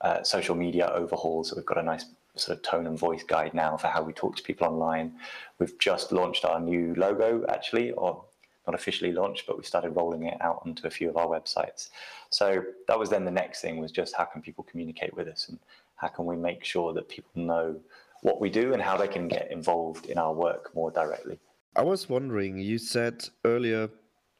uh, 0.00 0.22
social 0.22 0.54
media 0.54 0.90
overhaul. 0.94 1.44
So 1.44 1.56
we've 1.56 1.66
got 1.66 1.78
a 1.78 1.82
nice 1.82 2.06
sort 2.36 2.58
of 2.58 2.62
tone 2.62 2.86
and 2.86 2.98
voice 2.98 3.22
guide 3.22 3.54
now 3.54 3.76
for 3.76 3.88
how 3.88 4.02
we 4.02 4.12
talk 4.12 4.36
to 4.36 4.42
people 4.42 4.66
online. 4.66 5.14
We've 5.58 5.78
just 5.78 6.12
launched 6.12 6.44
our 6.44 6.60
new 6.60 6.94
logo, 6.96 7.44
actually, 7.48 7.92
or 7.92 8.24
not 8.66 8.74
officially 8.74 9.12
launched, 9.12 9.46
but 9.46 9.56
we 9.56 9.64
started 9.64 9.90
rolling 9.90 10.24
it 10.24 10.40
out 10.40 10.62
onto 10.64 10.86
a 10.86 10.90
few 10.90 11.08
of 11.08 11.16
our 11.16 11.26
websites. 11.26 11.90
So 12.30 12.64
that 12.88 12.98
was 12.98 13.10
then 13.10 13.24
the 13.24 13.30
next 13.30 13.60
thing 13.60 13.78
was 13.78 13.92
just 13.92 14.14
how 14.14 14.24
can 14.24 14.42
people 14.42 14.64
communicate 14.64 15.14
with 15.14 15.28
us 15.28 15.48
and 15.48 15.58
how 15.96 16.08
can 16.08 16.24
we 16.24 16.36
make 16.36 16.64
sure 16.64 16.92
that 16.94 17.08
people 17.08 17.30
know 17.34 17.80
what 18.22 18.40
we 18.40 18.50
do 18.50 18.72
and 18.72 18.82
how 18.82 18.96
they 18.96 19.08
can 19.08 19.28
get 19.28 19.50
involved 19.52 20.06
in 20.06 20.18
our 20.18 20.32
work 20.32 20.74
more 20.74 20.90
directly. 20.90 21.38
I 21.76 21.82
was 21.82 22.08
wondering, 22.08 22.58
you 22.58 22.78
said 22.78 23.28
earlier, 23.44 23.90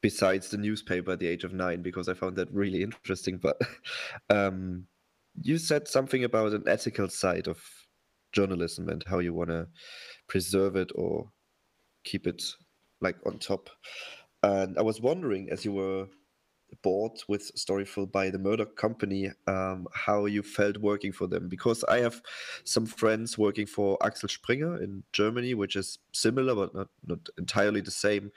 besides 0.00 0.50
the 0.50 0.56
newspaper 0.56 1.12
at 1.12 1.18
the 1.18 1.26
age 1.26 1.44
of 1.44 1.52
nine, 1.52 1.82
because 1.82 2.08
I 2.08 2.14
found 2.14 2.36
that 2.36 2.50
really 2.52 2.82
interesting, 2.82 3.38
but 3.38 3.60
um, 4.30 4.86
you 5.40 5.58
said 5.58 5.86
something 5.86 6.24
about 6.24 6.52
an 6.52 6.64
ethical 6.66 7.08
side 7.08 7.46
of 7.46 7.62
journalism 8.34 8.88
and 8.88 9.02
how 9.06 9.20
you 9.20 9.32
want 9.32 9.50
to 9.50 9.66
preserve 10.26 10.76
it 10.76 10.90
or 10.94 11.30
keep 12.04 12.26
it 12.26 12.42
like 13.00 13.16
on 13.24 13.38
top. 13.38 13.70
And 14.42 14.76
I 14.76 14.82
was 14.82 15.00
wondering, 15.00 15.48
as 15.50 15.64
you 15.64 15.72
were 15.72 16.06
bought 16.82 17.24
with 17.28 17.54
Storyful 17.56 18.10
by 18.10 18.30
the 18.30 18.38
Murdoch 18.38 18.76
company, 18.76 19.30
um, 19.46 19.86
how 19.94 20.26
you 20.26 20.42
felt 20.42 20.76
working 20.78 21.12
for 21.12 21.26
them. 21.26 21.48
Because 21.48 21.84
I 21.84 22.00
have 22.00 22.20
some 22.64 22.84
friends 22.84 23.38
working 23.38 23.66
for 23.66 23.96
Axel 24.02 24.28
Springer 24.28 24.82
in 24.82 25.02
Germany, 25.12 25.54
which 25.54 25.76
is 25.76 25.98
similar 26.12 26.54
but 26.54 26.74
not, 26.74 26.88
not 27.06 27.20
entirely 27.38 27.80
the 27.80 27.90
same, 27.90 28.30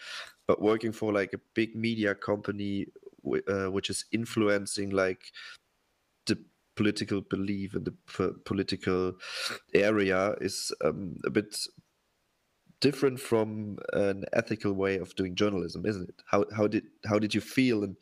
but 0.48 0.62
working 0.62 0.92
for 0.92 1.12
like 1.12 1.34
a 1.34 1.42
big 1.54 1.76
media 1.76 2.16
company 2.16 2.88
uh, 3.50 3.70
which 3.70 3.90
is 3.90 4.06
influencing 4.12 4.92
like 4.92 5.32
political 6.78 7.22
belief 7.22 7.76
in 7.76 7.84
the 7.84 7.94
political 8.46 9.14
area 9.74 10.36
is 10.40 10.72
um, 10.86 11.18
a 11.26 11.30
bit 11.30 11.58
different 12.80 13.20
from 13.20 13.78
an 13.94 14.24
ethical 14.34 14.74
way 14.74 14.98
of 14.98 15.16
doing 15.16 15.36
journalism, 15.36 15.86
isn't 15.86 16.10
it? 16.10 16.22
How 16.26 16.46
how 16.56 16.68
did 16.68 16.86
how 17.06 17.20
did 17.20 17.34
you 17.34 17.42
feel 17.42 17.84
and 17.84 17.98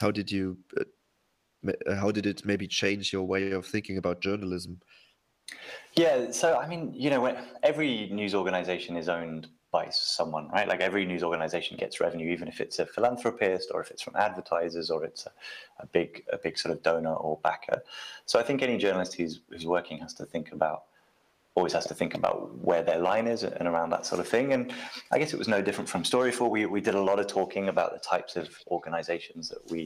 how 0.00 0.10
did 0.10 0.32
you 0.32 0.58
uh, 0.80 1.72
uh 1.86 1.96
how 1.96 2.10
did 2.10 2.26
it 2.26 2.44
maybe 2.44 2.66
change 2.66 3.12
your 3.12 3.24
way 3.24 3.52
of 3.52 3.66
thinking 3.66 3.98
about 3.98 4.20
journalism? 4.20 4.80
Yeah, 5.94 6.30
so 6.30 6.58
I 6.58 6.66
mean, 6.66 6.92
you 6.94 7.10
know, 7.10 7.36
every 7.62 8.08
news 8.10 8.34
organization 8.34 8.96
is 8.96 9.08
owned 9.08 9.48
by 9.76 9.88
someone, 9.90 10.48
right? 10.56 10.68
Like 10.72 10.80
every 10.80 11.04
news 11.04 11.22
organization 11.22 11.76
gets 11.76 12.00
revenue, 12.00 12.30
even 12.32 12.48
if 12.48 12.60
it's 12.64 12.78
a 12.78 12.86
philanthropist 12.86 13.66
or 13.72 13.78
if 13.84 13.90
it's 13.90 14.02
from 14.06 14.16
advertisers 14.16 14.88
or 14.94 15.04
it's 15.08 15.26
a, 15.26 15.32
a 15.84 15.86
big 15.96 16.10
a 16.36 16.38
big 16.44 16.54
sort 16.62 16.72
of 16.74 16.82
donor 16.82 17.14
or 17.26 17.38
backer. 17.48 17.78
So 18.24 18.34
I 18.40 18.42
think 18.46 18.62
any 18.62 18.78
journalist 18.78 19.12
who's 19.18 19.34
who's 19.50 19.66
working 19.66 19.98
has 20.04 20.14
to 20.14 20.24
think 20.24 20.52
about 20.52 20.80
always 21.56 21.74
has 21.78 21.86
to 21.86 21.94
think 22.00 22.14
about 22.14 22.36
where 22.68 22.82
their 22.82 23.00
line 23.10 23.26
is 23.26 23.42
and 23.42 23.66
around 23.68 23.90
that 23.90 24.04
sort 24.10 24.20
of 24.22 24.28
thing. 24.28 24.52
And 24.54 24.72
I 25.12 25.18
guess 25.18 25.32
it 25.34 25.38
was 25.38 25.48
no 25.56 25.60
different 25.66 25.88
from 25.90 26.02
Storyful. 26.04 26.48
We 26.56 26.64
we 26.76 26.80
did 26.88 26.94
a 26.94 27.04
lot 27.10 27.18
of 27.20 27.26
talking 27.26 27.68
about 27.68 27.90
the 27.92 28.02
types 28.14 28.32
of 28.36 28.46
organizations 28.76 29.44
that 29.50 29.62
we 29.70 29.80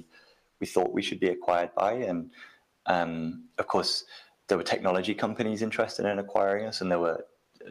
we 0.61 0.67
thought 0.73 0.99
we 0.99 1.03
should 1.03 1.21
be 1.27 1.31
acquired 1.37 1.71
by, 1.75 1.93
and 2.11 2.31
um, 2.87 3.13
of 3.59 3.67
course 3.75 3.93
there 4.47 4.59
were 4.61 4.69
technology 4.75 5.15
companies 5.15 5.63
interested 5.63 6.05
in 6.07 6.19
acquiring 6.25 6.67
us, 6.71 6.81
and 6.81 6.89
there 6.93 7.03
were 7.07 7.21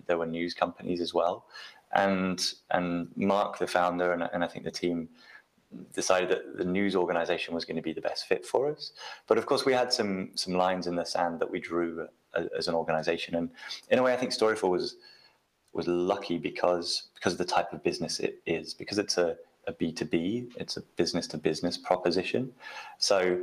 there 0.08 0.18
were 0.18 0.26
news 0.38 0.54
companies 0.54 1.02
as 1.02 1.14
well. 1.14 1.46
And 1.94 2.54
and 2.72 3.10
Mark, 3.16 3.58
the 3.58 3.68
founder, 3.68 4.14
and, 4.14 4.30
and 4.34 4.44
I 4.44 4.48
think 4.48 4.66
the 4.66 4.72
team 4.72 5.10
decided 5.94 6.30
that 6.30 6.58
the 6.58 6.66
news 6.66 6.96
organization 6.96 7.54
was 7.54 7.66
going 7.66 7.76
to 7.76 7.82
be 7.82 7.94
the 7.94 8.02
best 8.02 8.28
fit 8.28 8.46
for 8.46 8.72
us. 8.72 8.92
But 9.28 9.38
of 9.38 9.46
course, 9.46 9.66
we 9.66 9.74
had 9.74 9.92
some 9.94 10.32
some 10.36 10.54
lines 10.54 10.88
in 10.88 10.96
the 10.96 11.06
sand 11.06 11.40
that 11.40 11.50
we 11.50 11.60
drew 11.60 12.08
as 12.58 12.68
an 12.68 12.76
organization. 12.76 13.36
And 13.36 13.50
in 13.90 14.00
a 14.00 14.04
way, 14.04 14.14
I 14.14 14.18
think 14.18 14.32
Storyful 14.32 14.70
was 14.70 14.98
was 15.74 15.88
lucky 15.88 16.38
because 16.38 17.10
because 17.16 17.34
of 17.34 17.40
the 17.40 17.46
type 17.46 17.74
of 17.74 17.84
business 17.84 18.20
it 18.20 18.40
is, 18.46 18.74
because 18.74 18.98
it's 18.98 19.18
a 19.18 19.38
a 19.68 19.74
B2B, 19.74 20.52
it's 20.58 20.78
a 20.78 20.82
business 20.98 21.28
to 21.28 21.38
business 21.38 21.78
proposition. 21.78 22.52
So 22.98 23.40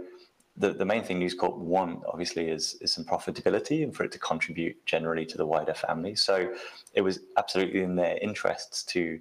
the, 0.57 0.73
the 0.73 0.85
main 0.85 1.03
thing 1.03 1.19
News 1.19 1.35
Corp 1.35 1.57
want, 1.57 2.03
obviously, 2.07 2.49
is, 2.49 2.77
is 2.81 2.93
some 2.93 3.05
profitability 3.05 3.83
and 3.83 3.95
for 3.95 4.05
it 4.05 4.13
to 4.13 4.19
contribute 4.19 4.85
generally 4.87 5.27
to 5.27 5.37
the 5.37 5.47
wider 5.47 5.75
family. 5.75 6.15
So 6.15 6.55
it 6.95 7.03
was 7.03 7.21
absolutely 7.37 7.83
in 7.83 7.95
their 7.95 8.17
interests 8.19 8.83
to 8.85 9.21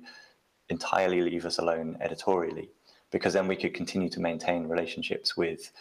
entirely 0.69 1.21
leave 1.21 1.45
us 1.45 1.58
alone 1.60 1.98
editorially, 2.00 2.69
because 3.12 3.34
then 3.34 3.48
we 3.48 3.56
could 3.56 3.74
continue 3.74 4.10
to 4.10 4.19
maintain 4.19 4.67
relationships 4.67 5.36
with 5.38 5.71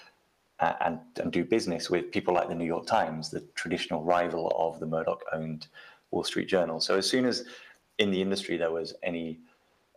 uh, 0.61 0.75
and, 0.81 1.01
and 1.21 1.33
do 1.33 1.45
business 1.45 1.90
with 1.90 2.12
people 2.12 2.35
like 2.35 2.49
the 2.49 2.55
New 2.55 2.64
York 2.64 2.87
Times, 2.87 3.31
the 3.31 3.40
traditional 3.55 4.03
rival 4.03 4.53
of 4.57 4.79
the 4.81 4.87
Murdoch 4.87 5.23
owned 5.33 5.67
Wall 6.11 6.25
Street 6.25 6.49
Journal. 6.49 6.81
So 6.81 6.97
as 6.97 7.09
soon 7.09 7.25
as 7.25 7.45
in 7.99 8.11
the 8.11 8.21
industry 8.21 8.57
there 8.57 8.71
was 8.71 8.95
any 9.03 9.38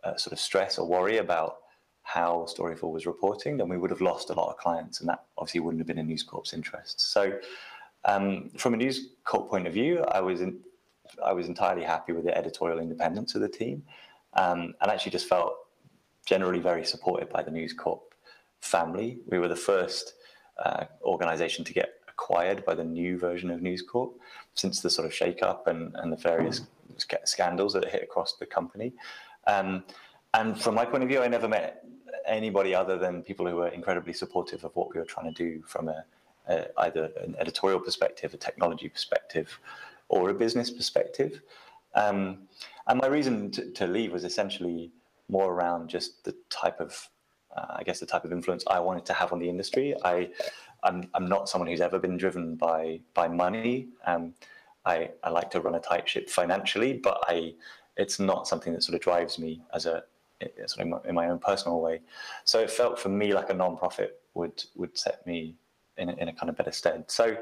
uh, 0.04 0.16
sort 0.16 0.32
of 0.32 0.40
stress 0.40 0.78
or 0.78 0.86
worry 0.86 1.18
about 1.18 1.58
how 2.08 2.46
Storyful 2.48 2.90
was 2.90 3.04
reporting, 3.04 3.58
then 3.58 3.68
we 3.68 3.76
would 3.76 3.90
have 3.90 4.00
lost 4.00 4.30
a 4.30 4.32
lot 4.32 4.48
of 4.48 4.56
clients, 4.56 5.00
and 5.00 5.08
that 5.10 5.24
obviously 5.36 5.60
wouldn't 5.60 5.80
have 5.80 5.86
been 5.86 5.98
in 5.98 6.06
News 6.06 6.22
Corp's 6.22 6.54
interest. 6.54 7.12
So, 7.12 7.38
um, 8.06 8.48
from 8.56 8.72
a 8.72 8.78
News 8.78 9.10
Corp 9.24 9.50
point 9.50 9.66
of 9.66 9.74
view, 9.74 10.02
I 10.10 10.20
was 10.20 10.40
in, 10.40 10.58
I 11.22 11.34
was 11.34 11.48
entirely 11.48 11.84
happy 11.84 12.12
with 12.12 12.24
the 12.24 12.34
editorial 12.34 12.78
independence 12.78 13.34
of 13.34 13.42
the 13.42 13.48
team, 13.48 13.82
um, 14.32 14.72
and 14.80 14.90
actually 14.90 15.12
just 15.12 15.28
felt 15.28 15.52
generally 16.24 16.60
very 16.60 16.82
supported 16.82 17.28
by 17.28 17.42
the 17.42 17.50
News 17.50 17.74
Corp 17.74 18.14
family. 18.62 19.18
We 19.26 19.38
were 19.38 19.48
the 19.48 19.56
first 19.72 20.14
uh, 20.64 20.84
organization 21.02 21.62
to 21.66 21.74
get 21.74 21.90
acquired 22.08 22.64
by 22.64 22.74
the 22.74 22.84
new 22.84 23.18
version 23.18 23.50
of 23.50 23.60
News 23.60 23.82
Corp 23.82 24.18
since 24.54 24.80
the 24.80 24.88
sort 24.88 25.04
of 25.04 25.12
shake-up 25.12 25.66
and, 25.66 25.94
and 25.96 26.10
the 26.10 26.16
various 26.16 26.62
scandals 27.24 27.74
that 27.74 27.84
hit 27.84 28.02
across 28.02 28.32
the 28.40 28.46
company. 28.46 28.94
Um, 29.46 29.84
and 30.32 30.60
from 30.60 30.74
my 30.74 30.86
point 30.86 31.02
of 31.02 31.08
view, 31.10 31.20
I 31.20 31.28
never 31.28 31.48
met 31.48 31.84
anybody 32.28 32.74
other 32.74 32.98
than 32.98 33.22
people 33.22 33.46
who 33.46 33.56
were 33.56 33.68
incredibly 33.68 34.12
supportive 34.12 34.64
of 34.64 34.74
what 34.76 34.92
we 34.92 35.00
were 35.00 35.06
trying 35.06 35.32
to 35.32 35.44
do 35.44 35.62
from 35.66 35.88
a, 35.88 36.04
a 36.48 36.66
either 36.78 37.10
an 37.22 37.34
editorial 37.38 37.80
perspective, 37.80 38.34
a 38.34 38.36
technology 38.36 38.88
perspective, 38.88 39.58
or 40.08 40.30
a 40.30 40.34
business 40.34 40.70
perspective. 40.70 41.42
Um, 41.94 42.48
and 42.86 43.00
my 43.00 43.08
reason 43.08 43.50
to, 43.52 43.70
to, 43.72 43.86
leave 43.86 44.12
was 44.12 44.24
essentially 44.24 44.92
more 45.28 45.52
around 45.52 45.88
just 45.88 46.24
the 46.24 46.34
type 46.48 46.80
of, 46.80 47.08
uh, 47.56 47.66
I 47.76 47.82
guess, 47.82 48.00
the 48.00 48.06
type 48.06 48.24
of 48.24 48.32
influence 48.32 48.64
I 48.66 48.78
wanted 48.80 49.04
to 49.06 49.12
have 49.14 49.32
on 49.32 49.38
the 49.38 49.48
industry. 49.48 49.94
I, 50.04 50.30
I'm, 50.82 51.08
I'm 51.14 51.28
not 51.28 51.48
someone 51.48 51.68
who's 51.68 51.80
ever 51.80 51.98
been 51.98 52.16
driven 52.16 52.54
by 52.54 53.00
by 53.14 53.28
money. 53.28 53.88
Um, 54.06 54.34
I, 54.84 55.10
I 55.22 55.30
like 55.30 55.50
to 55.50 55.60
run 55.60 55.74
a 55.74 55.80
tight 55.80 56.08
ship 56.08 56.30
financially, 56.30 56.94
but 56.94 57.18
I, 57.28 57.54
it's 57.96 58.18
not 58.18 58.48
something 58.48 58.72
that 58.72 58.82
sort 58.82 58.94
of 58.94 59.02
drives 59.02 59.38
me 59.38 59.60
as 59.74 59.86
a 59.86 60.04
sort 60.66 60.92
of 60.92 61.06
in 61.06 61.14
my 61.14 61.28
own 61.28 61.38
personal 61.38 61.80
way. 61.80 62.00
So 62.44 62.60
it 62.60 62.70
felt 62.70 62.98
for 62.98 63.08
me 63.08 63.34
like 63.34 63.50
a 63.50 63.54
non-profit 63.54 64.20
would 64.34 64.64
would 64.76 64.96
set 64.96 65.26
me 65.26 65.56
in 65.96 66.08
a, 66.08 66.12
in 66.14 66.28
a 66.28 66.32
kind 66.32 66.48
of 66.48 66.56
better 66.56 66.72
stead. 66.72 67.04
So 67.10 67.36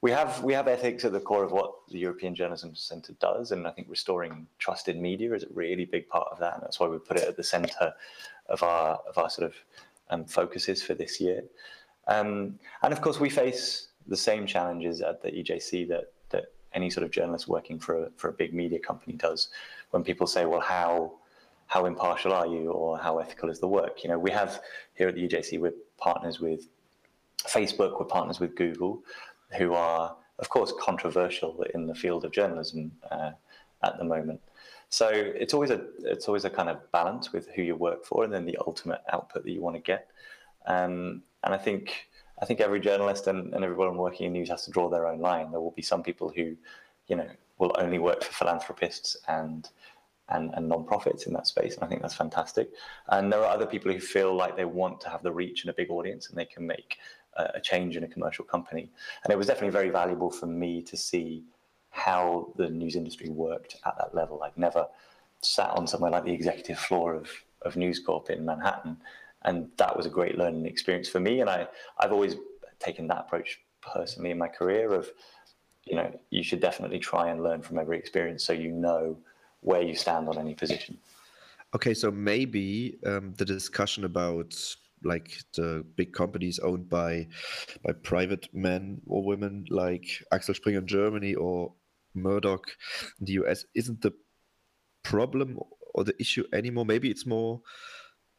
we 0.00 0.10
have 0.10 0.42
we 0.42 0.54
have 0.54 0.68
ethics 0.68 1.04
at 1.04 1.12
the 1.12 1.20
core 1.20 1.44
of 1.44 1.52
what 1.52 1.72
the 1.90 1.98
European 1.98 2.34
Journalism 2.34 2.74
Centre 2.74 3.14
does, 3.20 3.52
and 3.52 3.66
I 3.66 3.70
think 3.70 3.88
restoring 3.90 4.46
trusted 4.58 4.98
media 4.98 5.34
is 5.34 5.44
a 5.44 5.48
really 5.52 5.84
big 5.84 6.08
part 6.08 6.28
of 6.32 6.38
that, 6.38 6.54
and 6.54 6.62
that's 6.62 6.80
why 6.80 6.86
we 6.88 6.98
put 6.98 7.18
it 7.18 7.28
at 7.28 7.36
the 7.36 7.44
centre 7.44 7.92
of 8.48 8.62
our 8.62 8.98
of 9.08 9.18
our 9.18 9.28
sort 9.28 9.50
of 9.50 9.54
um, 10.08 10.24
focuses 10.24 10.82
for 10.82 10.94
this 10.94 11.20
year. 11.20 11.44
Um, 12.08 12.58
and 12.82 12.92
of 12.92 13.00
course, 13.02 13.20
we 13.20 13.28
face 13.28 13.88
the 14.06 14.16
same 14.16 14.46
challenges 14.46 15.02
at 15.02 15.22
the 15.22 15.30
EJC 15.30 15.88
that 15.88 16.12
that 16.30 16.46
any 16.72 16.88
sort 16.88 17.04
of 17.04 17.10
journalist 17.10 17.48
working 17.48 17.78
for 17.78 18.04
a, 18.04 18.10
for 18.16 18.30
a 18.30 18.32
big 18.32 18.54
media 18.54 18.78
company 18.78 19.12
does. 19.12 19.50
When 19.90 20.02
people 20.02 20.26
say, 20.26 20.46
"Well, 20.46 20.60
how 20.60 21.19
how 21.70 21.86
impartial 21.86 22.32
are 22.32 22.46
you, 22.46 22.70
or 22.70 22.98
how 22.98 23.18
ethical 23.18 23.48
is 23.50 23.60
the 23.60 23.68
work?" 23.68 24.02
You 24.02 24.10
know, 24.10 24.18
we 24.18 24.32
have 24.32 24.60
here 24.98 25.08
at 25.08 25.14
the 25.14 25.24
EJC, 25.26 25.58
we're 25.60 25.78
partners 25.98 26.40
with 26.40 26.68
Facebook, 27.56 27.98
we're 27.98 28.06
partners 28.18 28.40
with 28.40 28.54
Google 28.54 29.02
who 29.58 29.74
are, 29.74 30.16
of 30.38 30.48
course, 30.48 30.72
controversial 30.80 31.64
in 31.74 31.86
the 31.86 31.94
field 31.94 32.24
of 32.24 32.32
journalism 32.32 32.92
uh, 33.10 33.32
at 33.82 33.98
the 33.98 34.04
moment. 34.04 34.40
So 34.88 35.08
it's 35.08 35.54
always 35.54 35.70
a 35.70 35.80
it's 36.00 36.26
always 36.28 36.44
a 36.44 36.50
kind 36.50 36.68
of 36.68 36.90
balance 36.90 37.32
with 37.32 37.48
who 37.54 37.62
you 37.62 37.76
work 37.76 38.04
for, 38.04 38.24
and 38.24 38.32
then 38.32 38.44
the 38.44 38.58
ultimate 38.66 39.00
output 39.12 39.44
that 39.44 39.50
you 39.50 39.60
want 39.60 39.76
to 39.76 39.82
get. 39.82 40.08
Um, 40.66 41.22
and 41.44 41.54
I 41.54 41.58
think 41.58 42.08
I 42.40 42.44
think 42.44 42.60
every 42.60 42.80
journalist 42.80 43.26
and, 43.26 43.54
and 43.54 43.62
everyone 43.64 43.96
working 43.96 44.26
in 44.26 44.32
news 44.32 44.48
has 44.50 44.64
to 44.64 44.70
draw 44.70 44.88
their 44.88 45.06
own 45.06 45.20
line. 45.20 45.50
There 45.50 45.60
will 45.60 45.70
be 45.70 45.82
some 45.82 46.02
people 46.02 46.32
who, 46.34 46.56
you 47.06 47.16
know, 47.16 47.28
will 47.58 47.74
only 47.78 47.98
work 47.98 48.24
for 48.24 48.32
philanthropists 48.32 49.16
and 49.28 49.68
and, 50.30 50.50
and 50.54 50.68
non-profits 50.68 51.26
in 51.26 51.32
that 51.34 51.46
space, 51.46 51.74
and 51.74 51.84
I 51.84 51.86
think 51.88 52.02
that's 52.02 52.14
fantastic. 52.14 52.70
And 53.08 53.32
there 53.32 53.40
are 53.40 53.52
other 53.52 53.66
people 53.66 53.92
who 53.92 54.00
feel 54.00 54.34
like 54.34 54.56
they 54.56 54.64
want 54.64 55.00
to 55.02 55.08
have 55.08 55.22
the 55.22 55.32
reach 55.32 55.62
and 55.62 55.70
a 55.70 55.74
big 55.74 55.90
audience, 55.90 56.28
and 56.28 56.38
they 56.38 56.44
can 56.44 56.66
make 56.66 56.98
a 57.36 57.60
change 57.60 57.96
in 57.96 58.04
a 58.04 58.08
commercial 58.08 58.44
company. 58.44 58.90
And 59.24 59.32
it 59.32 59.38
was 59.38 59.46
definitely 59.46 59.70
very 59.70 59.90
valuable 59.90 60.30
for 60.30 60.46
me 60.46 60.82
to 60.82 60.96
see 60.96 61.44
how 61.90 62.52
the 62.56 62.68
news 62.68 62.96
industry 62.96 63.28
worked 63.28 63.76
at 63.86 63.96
that 63.98 64.14
level. 64.14 64.42
I'd 64.42 64.56
never 64.56 64.86
sat 65.40 65.70
on 65.70 65.86
somewhere 65.86 66.10
like 66.10 66.24
the 66.24 66.32
executive 66.32 66.78
floor 66.78 67.14
of, 67.14 67.30
of 67.62 67.76
News 67.76 67.98
Corp 67.98 68.30
in 68.30 68.44
Manhattan. 68.44 68.96
And 69.42 69.70
that 69.76 69.96
was 69.96 70.06
a 70.06 70.10
great 70.10 70.38
learning 70.38 70.66
experience 70.66 71.08
for 71.08 71.20
me. 71.20 71.40
And 71.40 71.48
I, 71.48 71.66
I've 71.98 72.12
always 72.12 72.36
taken 72.78 73.06
that 73.08 73.18
approach 73.18 73.60
personally 73.80 74.30
in 74.30 74.38
my 74.38 74.48
career 74.48 74.92
of, 74.92 75.10
you 75.84 75.96
know, 75.96 76.12
you 76.30 76.42
should 76.42 76.60
definitely 76.60 76.98
try 76.98 77.30
and 77.30 77.42
learn 77.42 77.62
from 77.62 77.78
every 77.78 77.98
experience 77.98 78.44
so 78.44 78.52
you 78.52 78.70
know 78.70 79.16
where 79.60 79.82
you 79.82 79.94
stand 79.94 80.28
on 80.28 80.38
any 80.38 80.54
position. 80.54 80.98
Okay, 81.74 81.94
so 81.94 82.10
maybe 82.10 82.98
um, 83.06 83.34
the 83.36 83.44
discussion 83.44 84.04
about 84.04 84.54
like 85.02 85.42
the 85.54 85.84
big 85.96 86.12
companies 86.12 86.58
owned 86.58 86.88
by 86.88 87.26
by 87.84 87.92
private 87.92 88.48
men 88.52 89.00
or 89.06 89.24
women 89.24 89.64
like 89.70 90.06
Axel 90.32 90.54
Springer 90.54 90.80
in 90.80 90.86
Germany 90.86 91.34
or 91.34 91.72
Murdoch 92.14 92.66
in 93.18 93.26
the 93.26 93.32
US 93.44 93.64
isn't 93.74 94.02
the 94.02 94.12
problem 95.02 95.58
or 95.94 96.04
the 96.04 96.20
issue 96.20 96.44
anymore. 96.52 96.84
Maybe 96.84 97.10
it's 97.10 97.26
more 97.26 97.62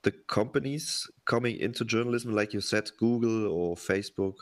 the 0.03 0.11
companies 0.27 1.07
coming 1.25 1.57
into 1.57 1.85
journalism, 1.85 2.33
like 2.33 2.53
you 2.53 2.61
said, 2.61 2.89
Google 2.97 3.47
or 3.47 3.75
Facebook, 3.75 4.35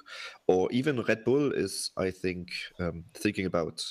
or 0.48 0.72
even 0.72 1.02
Red 1.02 1.26
Bull 1.26 1.52
is, 1.52 1.92
I 1.98 2.12
think, 2.12 2.50
um, 2.80 3.04
thinking 3.13 3.46
about 3.46 3.84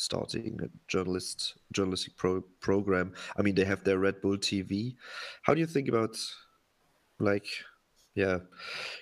starting 0.00 0.58
a 0.62 0.68
journalist 0.88 1.54
journalistic 1.72 2.16
pro- 2.16 2.44
program. 2.60 3.12
I 3.36 3.42
mean, 3.42 3.54
they 3.54 3.64
have 3.64 3.84
their 3.84 3.98
Red 3.98 4.20
Bull 4.20 4.36
TV. 4.36 4.96
How 5.42 5.54
do 5.54 5.60
you 5.60 5.66
think 5.66 5.88
about 5.88 6.16
like 7.18 7.46
yeah 8.14 8.38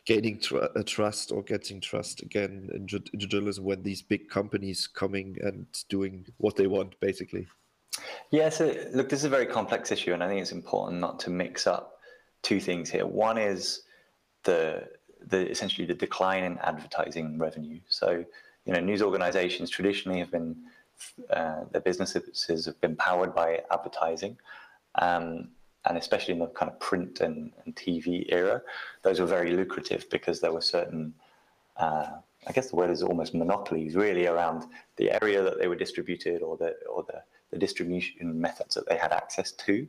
gaining 0.05 0.41
tr- 0.41 0.67
trust 0.85 1.33
or 1.33 1.43
getting 1.43 1.81
trust 1.81 2.23
again 2.23 2.69
in, 2.75 2.87
ju- 2.87 3.03
in 3.13 3.21
journalism 3.21 3.65
when 3.65 3.83
these 3.83 4.03
big 4.03 4.29
companies 4.29 4.87
coming 4.87 5.37
and 5.43 5.67
doing 5.89 6.27
what 6.37 6.57
they 6.57 6.67
want 6.67 6.99
basically 7.01 7.47
yeah 8.31 8.49
so 8.49 8.67
look 8.93 9.09
this 9.09 9.21
is 9.21 9.25
a 9.25 9.29
very 9.29 9.47
complex 9.47 9.91
issue 9.91 10.13
and 10.13 10.23
i 10.23 10.29
think 10.29 10.41
it's 10.41 10.53
important 10.53 11.01
not 11.01 11.19
to 11.19 11.31
mix 11.31 11.67
up 11.67 11.99
two 12.43 12.61
things 12.61 12.91
here 12.91 13.07
one 13.07 13.39
is 13.39 13.83
the 14.45 14.87
the 15.27 15.51
essentially 15.51 15.87
the 15.87 15.95
decline 15.95 16.45
in 16.45 16.59
advertising 16.59 17.39
revenue 17.39 17.81
so 17.89 18.25
you 18.67 18.73
know 18.73 18.81
news 18.81 19.03
organizations 19.03 19.71
traditionally 19.71 20.19
have 20.19 20.31
been 20.31 20.55
uh, 21.31 21.65
their 21.71 21.81
businesses 21.81 22.67
have 22.67 22.81
been 22.81 22.97
powered 22.97 23.35
by 23.35 23.61
advertising 23.71 24.37
um, 24.97 25.49
and 25.85 25.97
especially 25.97 26.35
in 26.35 26.41
the 26.41 26.47
kind 26.49 26.71
of 26.71 26.79
print 26.81 27.21
and, 27.21 27.53
and 27.65 27.75
TV 27.75 28.27
era, 28.29 28.63
those 29.03 29.21
were 29.21 29.27
very 29.27 29.53
lucrative 29.53 30.09
because 30.11 30.41
there 30.41 30.53
were 30.53 30.61
certain, 30.61 31.15
uh, 31.77 32.11
I 32.47 32.53
guess 32.53 32.71
the 32.71 32.77
word 32.77 32.91
is 32.91 33.03
almost 33.03 33.35
monopolies, 33.35 33.95
really 33.95 34.27
around 34.27 34.65
the 34.97 35.11
area 35.23 35.43
that 35.43 35.59
they 35.59 35.69
were 35.69 35.77
distributed 35.77 36.43
or 36.43 36.57
the 36.57 36.75
or 36.91 37.05
the, 37.05 37.23
the 37.51 37.59
distribution 37.59 38.39
methods 38.39 38.75
that 38.75 38.89
they 38.89 38.97
had 38.97 39.13
access 39.13 39.53
to. 39.53 39.87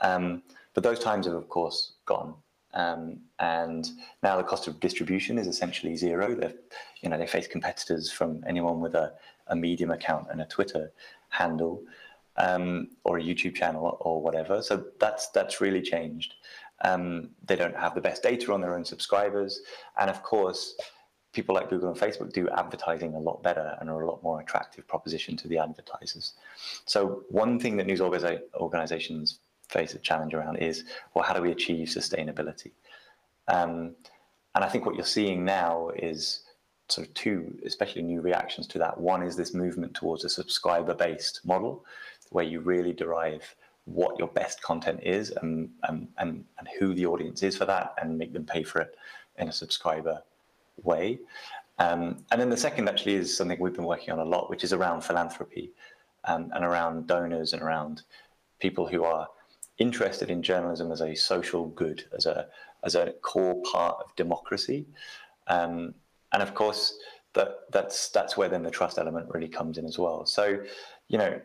Um, 0.00 0.42
but 0.74 0.82
those 0.82 0.98
times 0.98 1.26
have, 1.26 1.34
of 1.34 1.48
course, 1.48 1.92
gone. 2.04 2.34
Um, 2.74 3.20
and 3.38 3.88
now 4.22 4.36
the 4.36 4.42
cost 4.42 4.66
of 4.66 4.80
distribution 4.80 5.38
is 5.38 5.46
essentially 5.46 5.94
zero. 5.94 6.34
They're, 6.34 6.54
you 7.02 7.10
know, 7.10 7.18
they 7.18 7.26
face 7.26 7.46
competitors 7.46 8.10
from 8.10 8.42
anyone 8.46 8.80
with 8.80 8.94
a, 8.94 9.12
a 9.52 9.56
Medium 9.56 9.90
account 9.90 10.26
and 10.30 10.40
a 10.40 10.46
Twitter 10.46 10.90
handle 11.28 11.82
um, 12.36 12.88
or 13.04 13.18
a 13.18 13.22
YouTube 13.22 13.54
channel 13.54 13.96
or 14.00 14.20
whatever. 14.20 14.62
So 14.62 14.84
that's 14.98 15.28
that's 15.28 15.60
really 15.60 15.82
changed. 15.82 16.34
Um, 16.84 17.30
they 17.46 17.56
don't 17.56 17.76
have 17.76 17.94
the 17.94 18.00
best 18.00 18.22
data 18.22 18.52
on 18.52 18.60
their 18.60 18.74
own 18.74 18.84
subscribers, 18.84 19.60
and 20.00 20.10
of 20.10 20.22
course, 20.22 20.74
people 21.32 21.54
like 21.54 21.70
Google 21.70 21.90
and 21.90 21.98
Facebook 21.98 22.32
do 22.32 22.48
advertising 22.50 23.14
a 23.14 23.18
lot 23.18 23.42
better 23.42 23.76
and 23.78 23.88
are 23.88 24.02
a 24.02 24.10
lot 24.10 24.22
more 24.22 24.40
attractive 24.40 24.86
proposition 24.86 25.36
to 25.36 25.48
the 25.48 25.58
advertisers. 25.58 26.34
So 26.84 27.24
one 27.28 27.58
thing 27.58 27.76
that 27.76 27.86
news 27.86 28.00
organizations 28.00 29.38
face 29.68 29.94
a 29.94 29.98
challenge 29.98 30.34
around 30.34 30.56
is, 30.56 30.84
well, 31.14 31.24
how 31.24 31.34
do 31.34 31.40
we 31.40 31.50
achieve 31.50 31.88
sustainability? 31.88 32.72
Um, 33.48 33.94
and 34.54 34.62
I 34.62 34.68
think 34.68 34.84
what 34.84 34.94
you're 34.94 35.04
seeing 35.18 35.44
now 35.44 35.90
is 35.96 36.40
sort 36.92 37.08
of 37.08 37.14
two, 37.14 37.58
especially 37.64 38.02
new 38.02 38.20
reactions 38.20 38.66
to 38.68 38.78
that. 38.78 38.98
One 38.98 39.22
is 39.22 39.36
this 39.36 39.54
movement 39.54 39.94
towards 39.94 40.24
a 40.24 40.28
subscriber-based 40.28 41.40
model, 41.44 41.84
where 42.30 42.44
you 42.44 42.60
really 42.60 42.92
derive 42.92 43.54
what 43.84 44.18
your 44.18 44.28
best 44.28 44.62
content 44.62 45.00
is 45.02 45.30
and, 45.30 45.68
and, 45.88 46.08
and, 46.18 46.44
and 46.58 46.68
who 46.78 46.94
the 46.94 47.06
audience 47.06 47.42
is 47.42 47.56
for 47.56 47.64
that 47.66 47.94
and 48.00 48.16
make 48.16 48.32
them 48.32 48.44
pay 48.44 48.62
for 48.62 48.80
it 48.80 48.96
in 49.38 49.48
a 49.48 49.52
subscriber 49.52 50.22
way. 50.82 51.18
Um, 51.78 52.24
and 52.30 52.40
then 52.40 52.50
the 52.50 52.56
second 52.56 52.88
actually 52.88 53.14
is 53.14 53.36
something 53.36 53.58
we've 53.58 53.74
been 53.74 53.84
working 53.84 54.12
on 54.12 54.20
a 54.20 54.24
lot, 54.24 54.50
which 54.50 54.62
is 54.62 54.72
around 54.72 55.02
philanthropy 55.02 55.72
um, 56.24 56.50
and 56.54 56.64
around 56.64 57.06
donors 57.06 57.52
and 57.52 57.62
around 57.62 58.02
people 58.60 58.86
who 58.86 59.02
are 59.04 59.26
interested 59.78 60.30
in 60.30 60.42
journalism 60.42 60.92
as 60.92 61.00
a 61.00 61.14
social 61.14 61.66
good, 61.68 62.04
as 62.16 62.26
a 62.26 62.46
as 62.84 62.94
a 62.94 63.12
core 63.22 63.60
part 63.62 63.96
of 64.04 64.14
democracy. 64.16 64.86
Um, 65.46 65.94
and 66.32 66.42
of 66.42 66.54
course, 66.54 66.94
that 67.34 67.60
that's 67.70 68.10
that's 68.10 68.36
where 68.36 68.48
then 68.48 68.62
the 68.62 68.70
trust 68.70 68.98
element 68.98 69.28
really 69.30 69.48
comes 69.48 69.78
in 69.78 69.86
as 69.86 69.98
well. 69.98 70.26
So, 70.26 70.62
you 71.08 71.18
know, 71.18 71.40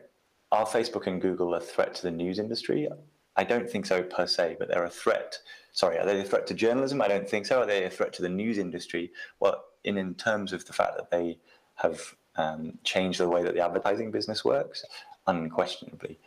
are 0.51 0.65
Facebook 0.65 1.07
and 1.07 1.21
Google 1.21 1.55
a 1.55 1.61
threat 1.61 1.93
to 1.95 2.03
the 2.03 2.11
news 2.11 2.39
industry? 2.39 2.87
I 3.35 3.43
don't 3.43 3.69
think 3.69 3.85
so 3.85 4.03
per 4.03 4.27
se, 4.27 4.57
but 4.59 4.67
they're 4.67 4.83
a 4.83 4.89
threat. 4.89 5.37
Sorry, 5.71 5.99
are 5.99 6.05
they 6.05 6.19
a 6.19 6.23
threat 6.23 6.47
to 6.47 6.53
journalism? 6.53 7.01
I 7.01 7.07
don't 7.07 7.29
think 7.29 7.45
so. 7.45 7.59
Are 7.61 7.65
they 7.65 7.83
a 7.83 7.89
threat 7.89 8.13
to 8.13 8.21
the 8.21 8.29
news 8.29 8.57
industry? 8.57 9.11
Well, 9.39 9.63
in, 9.83 9.97
in 9.97 10.15
terms 10.15 10.51
of 10.53 10.65
the 10.65 10.73
fact 10.73 10.97
that 10.97 11.11
they 11.11 11.37
have 11.75 12.15
um, 12.35 12.79
changed 12.83 13.19
the 13.19 13.29
way 13.29 13.43
that 13.43 13.53
the 13.53 13.63
advertising 13.63 14.09
business 14.09 14.43
works, 14.43 14.83
unquestionably. 15.27 16.19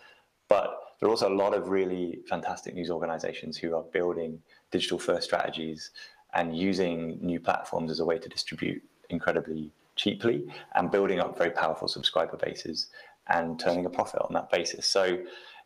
But 0.49 0.79
there 0.99 1.09
are 1.09 1.11
also 1.11 1.33
a 1.33 1.35
lot 1.35 1.55
of 1.55 1.69
really 1.69 2.21
fantastic 2.29 2.75
news 2.75 2.91
organizations 2.91 3.57
who 3.57 3.75
are 3.75 3.83
building 3.83 4.41
digital 4.71 4.99
first 4.99 5.25
strategies 5.25 5.91
and 6.35 6.57
using 6.57 7.19
new 7.21 7.41
platforms 7.41 7.91
as 7.91 8.01
a 8.01 8.05
way 8.05 8.19
to 8.19 8.29
distribute 8.29 8.83
incredibly 9.09 9.71
cheaply 9.97 10.47
and 10.75 10.91
building 10.91 11.21
up 11.21 11.37
very 11.37 11.51
powerful 11.51 11.89
subscriber 11.89 12.37
bases 12.37 12.89
and 13.29 13.59
turning 13.61 13.85
a 13.87 13.91
profit 13.91 14.21
on 14.23 14.33
that 14.33 14.51
basis. 14.51 14.87
So, 14.87 15.19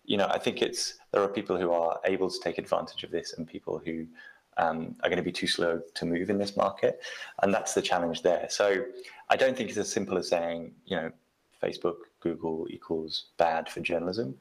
you 0.04 0.16
know, 0.16 0.26
I 0.26 0.38
think 0.38 0.60
it's 0.60 0.94
there 1.12 1.22
are 1.22 1.28
people 1.28 1.56
who 1.56 1.70
are 1.70 2.00
able 2.04 2.30
to 2.30 2.40
take 2.40 2.58
advantage 2.58 3.04
of 3.04 3.10
this 3.10 3.34
and 3.34 3.46
people 3.46 3.80
who 3.84 4.06
um, 4.56 4.96
are 5.02 5.08
going 5.08 5.16
to 5.16 5.22
be 5.22 5.32
too 5.32 5.46
slow 5.46 5.80
to 5.94 6.06
move 6.06 6.30
in 6.30 6.38
this 6.38 6.56
market, 6.56 7.00
and 7.42 7.52
that's 7.52 7.74
the 7.74 7.82
challenge 7.82 8.22
there. 8.22 8.46
So, 8.50 8.84
I 9.30 9.36
don't 9.36 9.56
think 9.56 9.68
it's 9.70 9.78
as 9.78 9.90
simple 9.90 10.18
as 10.18 10.28
saying, 10.28 10.72
you 10.84 10.96
know, 10.96 11.10
Facebook, 11.62 11.96
Google 12.20 12.66
equals 12.70 13.26
bad 13.36 13.68
for 13.68 13.80
journalism. 13.80 14.34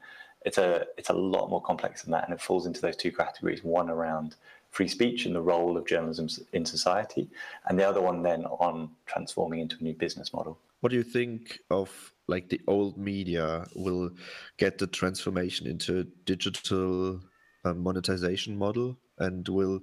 It's 0.45 0.57
a 0.57 0.85
it's 0.97 1.09
a 1.09 1.13
lot 1.13 1.49
more 1.49 1.61
complex 1.61 2.03
than 2.03 2.11
that, 2.11 2.25
and 2.25 2.33
it 2.33 2.41
falls 2.41 2.65
into 2.65 2.81
those 2.81 2.97
two 2.97 3.11
categories. 3.11 3.63
One 3.63 3.89
around 3.89 4.35
free 4.73 4.87
speech 4.87 5.27
and 5.27 5.35
the 5.35 5.41
role 5.41 5.77
of 5.77 5.85
journalism 5.85 6.27
in 6.51 6.65
society, 6.65 7.29
and 7.67 7.79
the 7.79 7.87
other 7.87 8.01
one 8.01 8.23
then 8.23 8.43
on 8.45 8.89
transforming 9.05 9.59
into 9.59 9.77
a 9.79 9.83
new 9.83 9.93
business 9.93 10.33
model. 10.33 10.57
What 10.81 10.89
do 10.89 10.97
you 10.97 11.03
think 11.03 11.59
of 11.69 11.89
like 12.27 12.49
the 12.49 12.59
old 12.67 12.97
media 12.97 13.65
will 13.75 14.09
get 14.57 14.79
the 14.79 14.87
transformation 14.87 15.67
into 15.67 15.99
a 15.99 16.03
digital 16.25 17.21
uh, 17.63 17.73
monetization 17.73 18.57
model 18.57 18.97
and 19.19 19.47
will 19.47 19.79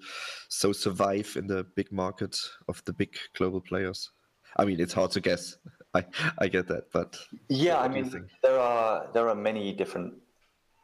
so 0.48 0.72
survive 0.72 1.32
in 1.36 1.46
the 1.46 1.64
big 1.76 1.92
market 1.92 2.36
of 2.66 2.82
the 2.84 2.92
big 2.92 3.14
global 3.36 3.60
players? 3.60 4.10
I 4.56 4.64
mean, 4.64 4.80
it's 4.80 4.92
hard 4.92 5.12
to 5.12 5.20
guess. 5.20 5.56
I 5.94 6.04
I 6.38 6.48
get 6.48 6.66
that, 6.68 6.84
but 6.92 7.16
yeah, 7.48 7.80
I 7.80 7.88
mean, 7.88 8.28
there 8.42 8.58
are 8.58 9.08
there 9.12 9.28
are 9.28 9.34
many 9.34 9.72
different 9.72 10.14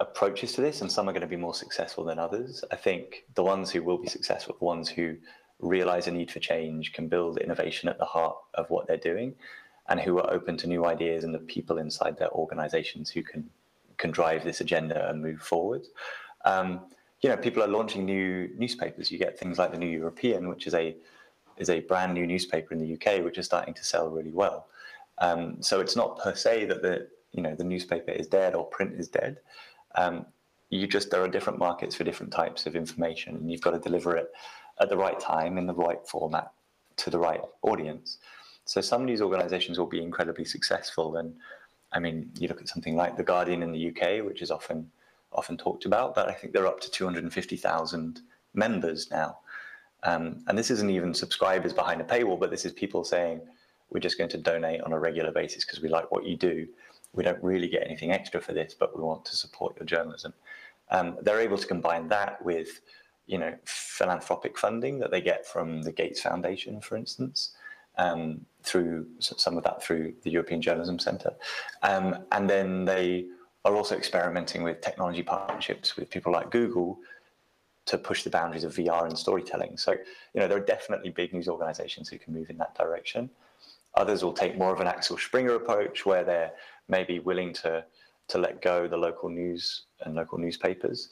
approaches 0.00 0.52
to 0.52 0.60
this, 0.60 0.80
and 0.80 0.90
some 0.90 1.08
are 1.08 1.12
going 1.12 1.22
to 1.22 1.26
be 1.26 1.36
more 1.36 1.54
successful 1.54 2.04
than 2.04 2.18
others. 2.18 2.64
I 2.70 2.76
think 2.76 3.24
the 3.34 3.42
ones 3.42 3.70
who 3.70 3.82
will 3.82 3.98
be 3.98 4.08
successful, 4.08 4.56
the 4.58 4.64
ones 4.64 4.88
who 4.88 5.16
realize 5.58 6.06
a 6.06 6.10
need 6.10 6.30
for 6.30 6.40
change, 6.40 6.92
can 6.92 7.08
build 7.08 7.38
innovation 7.38 7.88
at 7.88 7.98
the 7.98 8.04
heart 8.04 8.36
of 8.54 8.68
what 8.70 8.86
they're 8.86 8.96
doing, 8.96 9.34
and 9.88 10.00
who 10.00 10.18
are 10.18 10.32
open 10.32 10.56
to 10.58 10.66
new 10.66 10.84
ideas 10.84 11.24
and 11.24 11.34
the 11.34 11.38
people 11.38 11.78
inside 11.78 12.18
their 12.18 12.30
organizations 12.32 13.10
who 13.10 13.22
can 13.22 13.48
can 13.96 14.10
drive 14.10 14.44
this 14.44 14.60
agenda 14.60 15.08
and 15.08 15.22
move 15.22 15.40
forward. 15.40 15.86
Um, 16.44 16.80
you 17.22 17.30
know, 17.30 17.36
people 17.36 17.62
are 17.62 17.68
launching 17.68 18.04
new 18.04 18.50
newspapers. 18.56 19.10
You 19.10 19.18
get 19.18 19.38
things 19.38 19.58
like 19.58 19.72
the 19.72 19.78
New 19.78 19.88
European, 19.88 20.48
which 20.48 20.66
is 20.66 20.74
a 20.74 20.94
is 21.56 21.70
a 21.70 21.80
brand 21.80 22.12
new 22.12 22.26
newspaper 22.26 22.74
in 22.74 22.80
the 22.80 22.92
UK, 22.94 23.24
which 23.24 23.38
is 23.38 23.46
starting 23.46 23.74
to 23.74 23.84
sell 23.84 24.10
really 24.10 24.32
well. 24.32 24.66
Um, 25.18 25.62
so 25.62 25.80
it's 25.80 25.96
not 25.96 26.18
per 26.18 26.34
se 26.34 26.66
that 26.66 26.82
the 26.82 27.08
you 27.32 27.42
know 27.42 27.54
the 27.54 27.64
newspaper 27.64 28.10
is 28.10 28.26
dead 28.26 28.54
or 28.54 28.66
print 28.66 28.94
is 28.94 29.08
dead. 29.08 29.38
Um, 29.96 30.26
you 30.70 30.86
just 30.86 31.10
there 31.10 31.22
are 31.22 31.28
different 31.28 31.58
markets 31.58 31.94
for 31.94 32.04
different 32.04 32.32
types 32.32 32.66
of 32.66 32.76
information, 32.76 33.36
and 33.36 33.50
you've 33.50 33.60
got 33.60 33.70
to 33.72 33.78
deliver 33.78 34.16
it 34.16 34.30
at 34.80 34.88
the 34.88 34.96
right 34.96 35.18
time 35.20 35.58
in 35.58 35.66
the 35.66 35.74
right 35.74 35.98
format 36.06 36.50
to 36.96 37.10
the 37.10 37.18
right 37.18 37.40
audience. 37.62 38.18
So 38.64 38.80
some 38.80 39.04
news 39.04 39.22
organisations 39.22 39.78
will 39.78 39.86
be 39.86 40.02
incredibly 40.02 40.44
successful, 40.44 41.16
and 41.16 41.34
I 41.92 41.98
mean, 41.98 42.30
you 42.38 42.48
look 42.48 42.60
at 42.60 42.68
something 42.68 42.96
like 42.96 43.16
the 43.16 43.22
Guardian 43.22 43.62
in 43.62 43.72
the 43.72 43.88
UK, 43.88 44.24
which 44.24 44.42
is 44.42 44.50
often 44.50 44.90
often 45.32 45.56
talked 45.56 45.84
about, 45.84 46.14
but 46.14 46.28
I 46.28 46.32
think 46.32 46.52
they're 46.52 46.66
up 46.66 46.80
to 46.80 46.90
250,000 46.90 48.20
members 48.54 49.10
now. 49.10 49.38
Um, 50.02 50.42
and 50.46 50.56
this 50.56 50.70
isn't 50.70 50.90
even 50.90 51.12
subscribers 51.12 51.72
behind 51.72 52.00
a 52.00 52.04
paywall, 52.04 52.38
but 52.38 52.50
this 52.50 52.64
is 52.64 52.72
people 52.72 53.04
saying, 53.04 53.40
we're 53.90 54.00
just 54.00 54.18
going 54.18 54.30
to 54.30 54.38
donate 54.38 54.80
on 54.80 54.92
a 54.92 54.98
regular 54.98 55.30
basis 55.30 55.64
because 55.64 55.80
we 55.80 55.88
like 55.88 56.10
what 56.10 56.24
you 56.24 56.36
do 56.36 56.66
we 57.16 57.24
don't 57.24 57.42
really 57.42 57.68
get 57.68 57.82
anything 57.84 58.12
extra 58.12 58.40
for 58.40 58.52
this, 58.52 58.74
but 58.78 58.96
we 58.96 59.02
want 59.02 59.24
to 59.24 59.36
support 59.36 59.76
your 59.76 59.86
journalism. 59.86 60.32
Um, 60.90 61.16
they're 61.22 61.40
able 61.40 61.58
to 61.58 61.66
combine 61.66 62.08
that 62.08 62.44
with, 62.44 62.80
you 63.26 63.38
know, 63.38 63.54
philanthropic 63.64 64.56
funding 64.58 64.98
that 65.00 65.10
they 65.10 65.20
get 65.20 65.46
from 65.46 65.82
the 65.82 65.92
Gates 65.92 66.20
Foundation, 66.20 66.80
for 66.80 66.96
instance, 66.96 67.52
um, 67.98 68.44
through 68.62 69.06
some 69.18 69.56
of 69.56 69.64
that 69.64 69.82
through 69.82 70.14
the 70.22 70.30
European 70.30 70.60
Journalism 70.60 70.98
Centre, 70.98 71.34
um, 71.82 72.24
and 72.32 72.48
then 72.48 72.84
they 72.84 73.26
are 73.64 73.74
also 73.74 73.96
experimenting 73.96 74.62
with 74.62 74.80
technology 74.80 75.22
partnerships 75.22 75.96
with 75.96 76.10
people 76.10 76.32
like 76.32 76.50
Google 76.50 76.98
to 77.86 77.96
push 77.96 78.22
the 78.22 78.30
boundaries 78.30 78.64
of 78.64 78.74
VR 78.74 79.06
and 79.06 79.16
storytelling. 79.16 79.76
So, 79.76 79.92
you 79.92 80.40
know, 80.40 80.48
there 80.48 80.58
are 80.58 80.64
definitely 80.64 81.10
big 81.10 81.32
news 81.32 81.48
organizations 81.48 82.08
who 82.08 82.18
can 82.18 82.34
move 82.34 82.50
in 82.50 82.58
that 82.58 82.76
direction. 82.76 83.30
Others 83.94 84.22
will 84.22 84.32
take 84.32 84.58
more 84.58 84.72
of 84.72 84.80
an 84.80 84.86
Axel 84.86 85.16
Springer 85.16 85.54
approach 85.54 86.04
where 86.04 86.22
they're 86.22 86.52
maybe 86.88 87.18
willing 87.18 87.52
to 87.54 87.84
to 88.28 88.38
let 88.38 88.60
go 88.60 88.88
the 88.88 88.96
local 88.96 89.28
news 89.28 89.82
and 90.00 90.14
local 90.14 90.38
newspapers. 90.38 91.10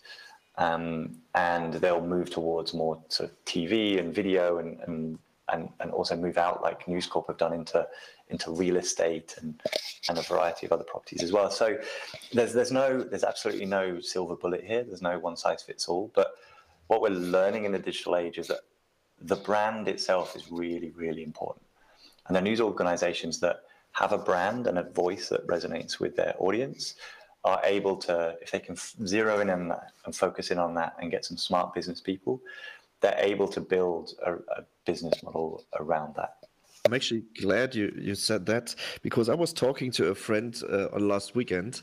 Um, 0.56 1.16
and 1.34 1.74
they'll 1.74 2.04
move 2.04 2.30
towards 2.30 2.74
more 2.74 3.00
sort 3.08 3.30
of 3.30 3.44
TV 3.44 3.98
and 3.98 4.14
video 4.14 4.58
and, 4.58 4.80
and 4.86 5.18
and 5.52 5.68
and 5.80 5.90
also 5.90 6.16
move 6.16 6.38
out 6.38 6.62
like 6.62 6.86
News 6.88 7.06
Corp 7.06 7.26
have 7.26 7.36
done 7.36 7.52
into 7.52 7.86
into 8.28 8.50
real 8.50 8.76
estate 8.76 9.34
and 9.40 9.60
and 10.08 10.18
a 10.18 10.22
variety 10.22 10.66
of 10.66 10.72
other 10.72 10.84
properties 10.84 11.22
as 11.22 11.32
well. 11.32 11.50
So 11.50 11.76
there's 12.32 12.52
there's 12.52 12.72
no 12.72 13.02
there's 13.02 13.24
absolutely 13.24 13.66
no 13.66 14.00
silver 14.00 14.36
bullet 14.36 14.64
here. 14.64 14.84
There's 14.84 15.02
no 15.02 15.18
one 15.18 15.36
size 15.36 15.62
fits 15.62 15.88
all. 15.88 16.10
But 16.14 16.32
what 16.86 17.00
we're 17.02 17.10
learning 17.10 17.64
in 17.64 17.72
the 17.72 17.78
digital 17.78 18.16
age 18.16 18.38
is 18.38 18.48
that 18.48 18.60
the 19.20 19.36
brand 19.36 19.88
itself 19.88 20.36
is 20.36 20.50
really 20.50 20.90
really 20.90 21.22
important. 21.22 21.64
And 22.26 22.36
the 22.36 22.40
news 22.40 22.60
organizations 22.60 23.40
that 23.40 23.64
have 23.94 24.12
a 24.12 24.18
brand 24.18 24.66
and 24.66 24.78
a 24.78 24.82
voice 24.82 25.28
that 25.30 25.46
resonates 25.46 25.98
with 25.98 26.14
their 26.16 26.34
audience 26.38 26.94
are 27.44 27.60
able 27.64 27.96
to, 27.96 28.36
if 28.42 28.50
they 28.50 28.58
can 28.58 28.76
zero 29.06 29.40
in 29.40 29.50
on 29.50 29.68
that 29.68 29.92
and 30.04 30.14
focus 30.14 30.50
in 30.50 30.58
on 30.58 30.74
that 30.74 30.94
and 31.00 31.10
get 31.10 31.24
some 31.24 31.36
smart 31.36 31.74
business 31.74 32.00
people, 32.00 32.40
they're 33.00 33.18
able 33.18 33.48
to 33.48 33.60
build 33.60 34.12
a, 34.24 34.34
a 34.34 34.64
business 34.86 35.22
model 35.22 35.64
around 35.78 36.14
that. 36.16 36.36
I'm 36.84 36.94
actually 36.94 37.24
glad 37.40 37.74
you, 37.74 37.94
you 37.96 38.14
said 38.14 38.46
that 38.46 38.74
because 39.02 39.28
I 39.28 39.34
was 39.34 39.52
talking 39.52 39.90
to 39.92 40.08
a 40.08 40.14
friend 40.14 40.54
uh, 40.70 40.88
on 40.92 41.08
last 41.08 41.34
weekend 41.34 41.82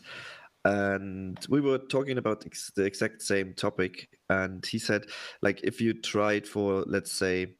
and 0.65 1.39
we 1.49 1.61
were 1.61 1.79
talking 1.79 2.17
about 2.17 2.45
ex- 2.45 2.71
the 2.75 2.83
exact 2.83 3.21
same 3.21 3.53
topic. 3.53 4.09
And 4.29 4.65
he 4.65 4.77
said, 4.77 5.05
like, 5.41 5.61
if 5.63 5.81
you 5.81 5.93
tried 5.93 6.47
for, 6.47 6.83
let's 6.87 7.11
say, 7.11 7.53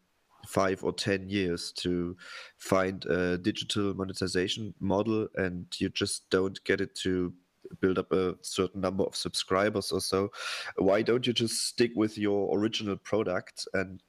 five 0.51 0.83
or 0.83 0.93
ten 0.93 1.29
years 1.29 1.71
to 1.71 2.15
find 2.57 3.05
a 3.05 3.37
digital 3.37 3.93
monetization 3.93 4.73
model 4.79 5.27
and 5.35 5.65
you 5.79 5.89
just 5.89 6.29
don't 6.29 6.63
get 6.65 6.81
it 6.81 6.93
to 6.95 7.33
build 7.79 7.97
up 7.97 8.11
a 8.11 8.35
certain 8.41 8.81
number 8.81 9.03
of 9.03 9.15
subscribers 9.15 9.91
or 9.91 10.01
so. 10.01 10.29
Why 10.77 11.01
don't 11.01 11.25
you 11.25 11.33
just 11.33 11.67
stick 11.67 11.91
with 11.95 12.17
your 12.17 12.57
original 12.57 12.97
product? 12.97 13.65
And 13.73 14.01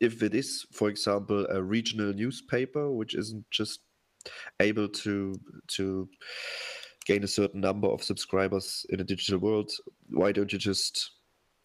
if 0.00 0.22
it 0.22 0.34
is 0.34 0.66
for 0.72 0.88
example 0.88 1.46
a 1.50 1.62
regional 1.62 2.12
newspaper 2.12 2.90
which 2.90 3.14
isn't 3.14 3.44
just 3.50 3.80
able 4.60 4.88
to 4.88 5.34
to 5.68 6.08
gain 7.06 7.24
a 7.24 7.28
certain 7.28 7.60
number 7.60 7.88
of 7.88 8.02
subscribers 8.02 8.86
in 8.90 9.00
a 9.00 9.04
digital 9.04 9.38
world 9.38 9.70
why 10.10 10.32
don't 10.32 10.52
you 10.52 10.58
just 10.58 11.12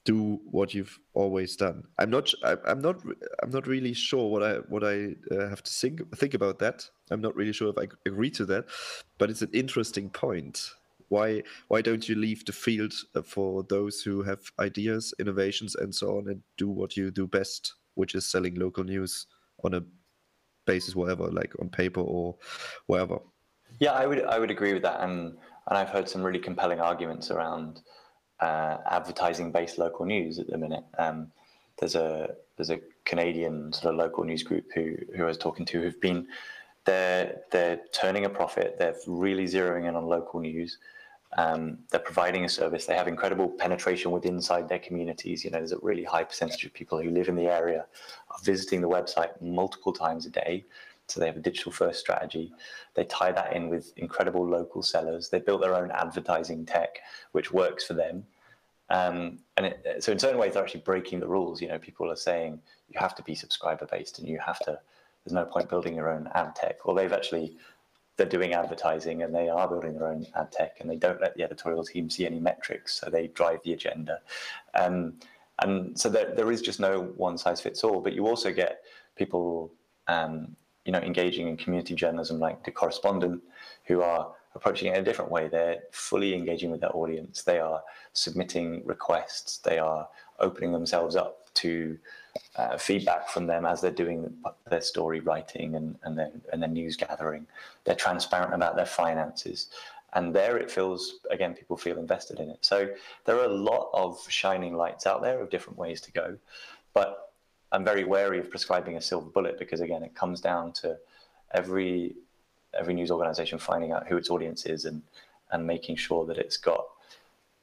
do 0.06 0.40
what 0.46 0.74
you've 0.74 1.00
always 1.14 1.56
done. 1.56 1.84
I'm 1.98 2.12
not. 2.12 2.32
I'm 2.44 2.80
not. 2.80 3.02
I'm 3.44 3.50
not 3.50 3.68
really 3.68 3.94
sure 3.94 4.30
what 4.30 4.44
I 4.44 4.54
what 4.70 4.84
I 4.84 5.16
uh, 5.32 5.50
have 5.50 5.64
to 5.64 5.72
think 5.72 6.16
think 6.16 6.34
about 6.34 6.60
that. 6.60 6.88
I'm 7.12 7.22
not 7.22 7.36
really 7.36 7.54
sure 7.54 7.70
if 7.70 7.78
I 7.78 7.88
agree 8.06 8.30
to 8.32 8.46
that, 8.46 8.66
but 9.18 9.30
it's 9.30 9.42
an 9.42 9.50
interesting 9.52 10.10
point. 10.10 10.70
Why 11.10 11.44
why 11.68 11.82
don't 11.82 12.08
you 12.08 12.16
leave 12.16 12.46
the 12.46 12.54
field 12.54 12.94
uh, 13.16 13.24
for 13.24 13.64
those 13.64 14.02
who 14.02 14.22
have 14.24 14.40
ideas, 14.60 15.14
innovations, 15.20 15.76
and 15.76 15.94
so 15.94 16.18
on, 16.18 16.30
and 16.30 16.42
do 16.58 16.70
what 16.70 16.96
you 16.96 17.12
do 17.12 17.28
best, 17.28 17.74
which 17.96 18.16
is 18.16 18.26
selling 18.26 18.56
local 18.56 18.84
news 18.84 19.26
on 19.64 19.74
a 19.74 19.82
basis, 20.66 20.96
whatever, 20.96 21.28
like 21.32 21.54
on 21.60 21.70
paper 21.70 22.02
or 22.02 22.36
wherever. 22.86 23.20
Yeah, 23.80 23.94
I 23.94 24.06
would 24.06 24.24
I 24.24 24.38
would 24.38 24.52
agree 24.52 24.74
with 24.74 24.84
that, 24.84 25.02
and 25.02 25.36
and 25.68 25.78
I've 25.78 25.90
heard 25.90 26.08
some 26.08 26.22
really 26.22 26.40
compelling 26.40 26.80
arguments 26.80 27.32
around 27.32 27.82
uh, 28.40 28.78
advertising-based 28.90 29.78
local 29.78 30.06
news 30.06 30.40
at 30.40 30.48
the 30.48 30.58
minute. 30.58 30.84
Um, 30.98 31.32
there's 31.80 31.96
a 31.96 32.36
there's 32.58 32.70
a 32.70 32.80
Canadian 33.04 33.74
sort 33.74 33.94
of 33.94 34.00
local 34.00 34.24
news 34.24 34.44
group 34.44 34.72
who 34.74 34.96
who 35.16 35.24
I 35.24 35.28
was 35.28 35.38
talking 35.38 35.66
to 35.68 35.82
who've 35.82 36.02
been 36.02 36.28
they're 36.86 37.42
they're 37.52 37.80
turning 37.92 38.26
a 38.26 38.30
profit. 38.30 38.78
They're 38.78 38.96
really 39.08 39.46
zeroing 39.46 39.88
in 39.88 39.96
on 39.96 40.06
local 40.06 40.40
news. 40.40 40.78
Um, 41.38 41.80
they're 41.92 42.00
providing 42.00 42.46
a 42.46 42.50
service. 42.50 42.86
They 42.86 42.96
have 42.96 43.10
incredible 43.10 43.50
penetration 43.50 44.12
within 44.12 44.36
inside 44.36 44.70
their 44.70 44.80
communities. 44.80 45.44
You 45.44 45.52
know, 45.52 45.58
there's 45.58 45.74
a 45.74 45.80
really 45.80 46.04
high 46.04 46.24
percentage 46.24 46.64
of 46.64 46.74
people 46.74 47.02
who 47.02 47.10
live 47.10 47.28
in 47.28 47.36
the 47.36 47.48
area 47.48 47.86
are 48.30 48.40
visiting 48.44 48.80
the 48.80 48.88
website 48.88 49.30
multiple 49.42 49.92
times 49.92 50.26
a 50.26 50.30
day. 50.30 50.64
So 51.08 51.20
they 51.20 51.28
have 51.28 51.38
a 51.38 51.42
digital 51.42 51.72
first 51.72 52.00
strategy. 52.00 52.52
They 52.96 53.06
tie 53.06 53.32
that 53.32 53.54
in 53.54 53.70
with 53.70 53.94
incredible 53.98 54.46
local 54.46 54.82
sellers. 54.82 55.30
They 55.30 55.40
built 55.40 55.62
their 55.62 55.76
own 55.76 55.92
advertising 55.92 56.66
tech, 56.66 57.00
which 57.32 57.52
works 57.52 57.86
for 57.86 57.94
them. 57.94 58.26
Um, 58.90 59.40
and 59.58 59.68
it, 59.68 60.04
so 60.04 60.12
in 60.12 60.20
certain 60.20 60.40
ways, 60.40 60.54
they're 60.54 60.64
actually 60.64 60.82
breaking 60.82 61.20
the 61.20 61.28
rules. 61.28 61.62
You 61.62 61.68
know, 61.68 61.80
people 61.80 62.12
are 62.12 62.16
saying 62.16 62.60
you 62.90 63.00
have 63.00 63.16
to 63.16 63.24
be 63.24 63.36
subscriber 63.36 63.88
based 63.90 64.20
and 64.20 64.28
you 64.28 64.40
have 64.40 64.60
to, 64.60 64.80
there's 65.24 65.34
no 65.34 65.46
point 65.46 65.70
building 65.70 65.96
your 65.96 66.10
own 66.10 66.30
ad 66.34 66.56
tech. 66.56 66.86
Well, 66.86 66.96
they've 66.96 67.14
actually 67.14 67.58
they're 68.18 68.26
doing 68.26 68.54
advertising 68.54 69.24
and 69.24 69.36
they 69.36 69.50
are 69.50 69.68
building 69.68 69.94
their 69.94 70.08
own 70.08 70.26
ad 70.36 70.52
tech 70.52 70.78
and 70.80 70.90
they 70.90 70.96
don't 70.96 71.20
let 71.20 71.36
the 71.36 71.44
editorial 71.44 71.84
team 71.84 72.10
see 72.10 72.26
any 72.26 72.40
metrics, 72.40 73.00
so 73.00 73.10
they 73.10 73.28
drive 73.28 73.60
the 73.64 73.74
agenda. 73.74 74.20
Um, 74.74 75.16
and 75.62 76.00
so 76.00 76.10
there, 76.10 76.34
there 76.34 76.52
is 76.52 76.62
just 76.62 76.80
no 76.80 77.14
one 77.18 77.38
size 77.38 77.62
fits 77.62 77.84
all. 77.84 78.02
But 78.02 78.14
you 78.14 78.28
also 78.28 78.54
get 78.54 78.84
people, 79.18 79.72
um, 80.08 80.56
you 80.86 80.92
know, 80.92 81.00
engaging 81.00 81.48
in 81.48 81.58
community 81.58 81.96
journalism 81.96 82.40
like 82.40 82.64
the 82.64 82.72
correspondent, 82.72 83.42
who 83.86 84.02
are 84.02 84.32
approaching 84.56 84.88
it 84.88 84.96
in 84.96 85.02
a 85.02 85.06
different 85.06 85.32
way. 85.32 85.48
They're 85.48 85.80
fully 85.92 86.34
engaging 86.34 86.72
with 86.72 86.82
their 86.82 86.96
audience. 86.96 87.44
They 87.44 87.60
are 87.60 87.84
submitting 88.14 88.86
requests. 88.86 89.58
They 89.58 89.80
are 89.80 90.08
opening 90.40 90.72
themselves 90.72 91.16
up 91.16 91.54
to 91.56 91.98
uh, 92.56 92.78
feedback 92.78 93.30
from 93.30 93.48
them 93.48 93.66
as 93.66 93.82
they're 93.82 93.92
doing 93.92 94.34
their 94.70 94.82
story 94.82 95.20
writing 95.20 95.76
and, 95.76 95.98
and, 96.04 96.18
their, 96.18 96.32
and 96.52 96.62
their 96.62 96.70
news 96.70 96.96
gathering. 96.96 97.46
They're 97.84 97.96
transparent 97.96 98.54
about 98.54 98.76
their 98.76 98.86
finances. 98.86 99.68
And 100.14 100.34
there 100.34 100.58
it 100.58 100.72
feels, 100.72 101.16
again, 101.30 101.54
people 101.54 101.76
feel 101.76 101.98
invested 101.98 102.40
in 102.40 102.50
it. 102.50 102.60
So 102.62 102.90
there 103.26 103.38
are 103.38 103.46
a 103.46 103.54
lot 103.54 103.90
of 103.94 104.26
shining 104.30 104.76
lights 104.76 105.06
out 105.06 105.22
there 105.22 105.42
of 105.42 105.50
different 105.50 105.78
ways 105.78 106.00
to 106.02 106.12
go. 106.12 106.38
But 106.94 107.25
I'm 107.76 107.84
very 107.84 108.06
wary 108.06 108.40
of 108.40 108.50
prescribing 108.50 108.96
a 108.96 109.02
silver 109.02 109.30
bullet 109.30 109.60
because, 109.60 109.82
again, 109.82 110.02
it 110.02 110.16
comes 110.16 110.40
down 110.40 110.72
to 110.82 110.98
every 111.54 112.16
every 112.74 112.94
news 112.94 113.12
organization 113.12 113.58
finding 113.58 113.92
out 113.92 114.08
who 114.08 114.16
its 114.18 114.30
audience 114.30 114.66
is 114.66 114.86
and 114.86 115.02
and 115.52 115.68
making 115.68 115.98
sure 115.98 116.26
that 116.26 116.38
it's 116.38 116.56
got 116.56 116.86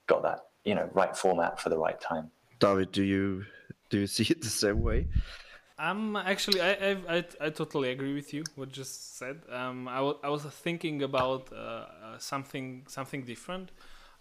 got 0.06 0.22
that 0.22 0.40
you 0.64 0.74
know 0.74 0.88
right 0.92 1.16
format 1.16 1.58
for 1.58 1.70
the 1.70 1.78
right 1.78 1.98
time. 1.98 2.30
David, 2.58 2.92
do 2.92 3.02
you 3.02 3.46
do 3.88 4.00
you 4.00 4.06
see 4.16 4.26
it 4.28 4.42
the 4.42 4.50
same 4.64 4.82
way? 4.82 5.08
Um, 5.78 6.14
actually, 6.16 6.60
I, 6.60 6.72
I, 6.72 6.90
I, 7.08 7.24
I 7.40 7.50
totally 7.50 7.90
agree 7.90 8.14
with 8.14 8.34
you. 8.34 8.44
What 8.54 8.70
just 8.70 9.16
said. 9.16 9.40
Um, 9.50 9.88
I, 9.88 9.96
w- 9.96 10.18
I 10.22 10.28
was 10.28 10.42
thinking 10.42 11.02
about 11.02 11.50
uh, 11.50 11.56
uh, 11.56 12.18
something 12.18 12.84
something 12.86 13.22
different. 13.22 13.72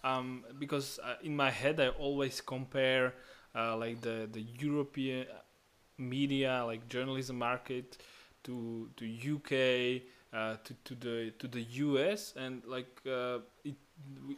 Um, 0.02 0.44
because 0.58 0.98
uh, 1.04 1.14
in 1.22 1.36
my 1.36 1.50
head 1.50 1.78
I 1.78 1.88
always 1.88 2.40
compare 2.40 3.14
uh, 3.54 3.76
like 3.76 4.00
the 4.00 4.26
the 4.32 4.44
European 4.58 5.26
media, 6.08 6.64
like 6.66 6.88
journalism 6.88 7.38
market, 7.38 7.98
to 8.44 8.88
to 8.96 9.04
UK, 9.06 10.02
uh, 10.32 10.56
to 10.64 10.74
to 10.84 10.94
the 10.94 11.32
to 11.38 11.48
the 11.48 11.62
US, 11.62 12.34
and 12.36 12.62
like 12.66 13.00
uh, 13.06 13.38
it, 13.64 13.76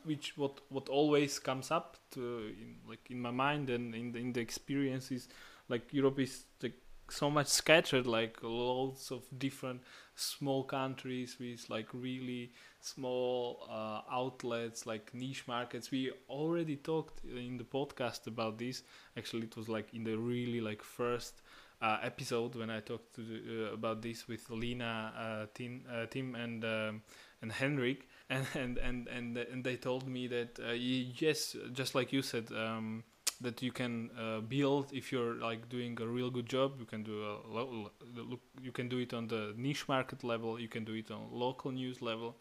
which 0.04 0.36
what 0.36 0.60
what 0.68 0.88
always 0.88 1.38
comes 1.38 1.70
up 1.70 1.96
to 2.12 2.20
in, 2.60 2.76
like 2.88 3.10
in 3.10 3.20
my 3.20 3.30
mind 3.30 3.70
and 3.70 3.94
in 3.94 4.12
the, 4.12 4.18
in 4.18 4.32
the 4.32 4.40
experiences, 4.40 5.28
like 5.68 5.92
Europe 5.92 6.18
is 6.20 6.44
like 6.62 6.74
so 7.10 7.30
much 7.30 7.48
scattered, 7.48 8.06
like 8.06 8.38
lots 8.42 9.10
of 9.10 9.22
different 9.38 9.82
small 10.16 10.64
countries 10.64 11.36
with 11.38 11.68
like 11.68 11.86
really 11.92 12.52
small 12.80 13.66
uh, 13.70 14.00
outlets, 14.10 14.86
like 14.86 15.12
niche 15.14 15.44
markets. 15.46 15.90
We 15.90 16.12
already 16.28 16.76
talked 16.76 17.24
in 17.24 17.56
the 17.58 17.64
podcast 17.64 18.26
about 18.26 18.58
this. 18.58 18.82
Actually, 19.16 19.44
it 19.44 19.56
was 19.56 19.68
like 19.68 19.92
in 19.94 20.04
the 20.04 20.16
really 20.16 20.60
like 20.60 20.82
first 20.82 21.42
uh, 21.82 21.98
episode 22.02 22.54
when 22.56 22.70
I 22.70 22.80
talked 22.80 23.14
to 23.16 23.22
the, 23.22 23.70
uh, 23.70 23.74
about 23.74 24.02
this 24.02 24.26
with 24.28 24.48
Lena, 24.50 25.12
uh, 25.16 25.46
Tim, 25.54 25.82
uh, 25.90 26.06
Tim 26.06 26.34
and 26.34 26.64
um, 26.64 27.02
and 27.42 27.52
Henrik, 27.52 28.08
and 28.30 28.46
and 28.54 28.78
and 28.78 29.08
and, 29.08 29.36
and 29.36 29.64
they 29.64 29.76
told 29.76 30.08
me 30.08 30.26
that 30.28 30.58
uh, 30.60 30.72
yes, 30.72 31.56
just 31.72 31.94
like 31.94 32.12
you 32.12 32.22
said. 32.22 32.50
Um, 32.52 33.04
that 33.40 33.62
you 33.62 33.72
can 33.72 34.10
uh, 34.18 34.40
build 34.40 34.92
if 34.92 35.10
you're 35.10 35.34
like 35.34 35.68
doing 35.68 35.98
a 36.00 36.06
real 36.06 36.30
good 36.30 36.48
job. 36.48 36.74
You 36.78 36.86
can 36.86 37.02
do 37.02 37.22
a 37.24 37.36
lo- 37.46 37.90
look 38.14 38.40
you 38.62 38.72
can 38.72 38.88
do 38.88 38.98
it 38.98 39.12
on 39.12 39.28
the 39.28 39.52
niche 39.56 39.88
market 39.88 40.24
level. 40.24 40.58
You 40.58 40.68
can 40.68 40.84
do 40.84 40.94
it 40.94 41.10
on 41.10 41.28
local 41.30 41.72
news 41.72 42.00
level. 42.00 42.36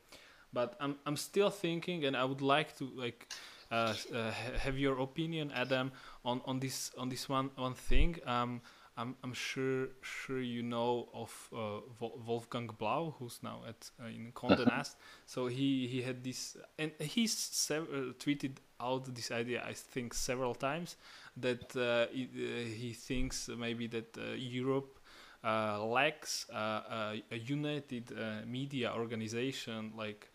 But 0.54 0.76
i'm 0.80 0.96
i'm 1.06 1.17
still 1.17 1.50
thinking 1.50 2.06
and 2.06 2.15
i 2.15 2.24
would 2.24 2.41
like 2.41 2.78
to 2.78 2.86
like 2.96 3.34
uh, 3.72 3.96
uh, 4.13 4.32
have 4.60 4.78
your 4.78 5.00
opinion 5.00 5.52
adam 5.56 5.91
on 6.24 6.41
on 6.46 6.60
this 6.60 6.91
on 6.98 7.10
this 7.10 7.28
one 7.28 7.50
one 7.56 7.74
thing. 7.74 8.19
Um 8.26 8.62
I'm, 8.95 9.15
I'm 9.23 9.34
sure 9.34 9.88
sure 10.01 10.41
you 10.41 10.62
know 10.62 11.10
of 11.13 11.49
uh, 11.56 11.79
Wolfgang 11.99 12.67
Blau, 12.77 13.15
who's 13.17 13.39
now 13.41 13.62
at 13.67 13.89
uh, 14.01 14.08
in 14.08 14.32
Condé 14.34 14.67
Nast. 14.67 14.97
so 15.25 15.47
he 15.47 15.88
he 15.88 16.01
had 16.01 16.23
this, 16.23 16.58
and 16.77 16.91
he 16.99 17.25
sev- 17.27 17.89
uh, 17.91 18.13
tweeted 18.19 18.58
out 18.79 19.13
this 19.15 19.32
idea. 19.32 19.63
I 19.67 19.73
think 19.73 20.13
several 20.13 20.53
times 20.53 20.95
that 21.38 21.75
uh, 21.75 22.06
it, 22.13 22.29
uh, 22.36 22.69
he 22.69 22.93
thinks 22.93 23.49
maybe 23.49 23.88
that 23.88 24.15
uh, 24.17 24.34
Europe 24.36 24.99
lacks 25.43 26.45
a 26.53 27.15
united 27.32 28.13
media 28.47 28.93
organization 28.93 29.91
like 29.97 30.32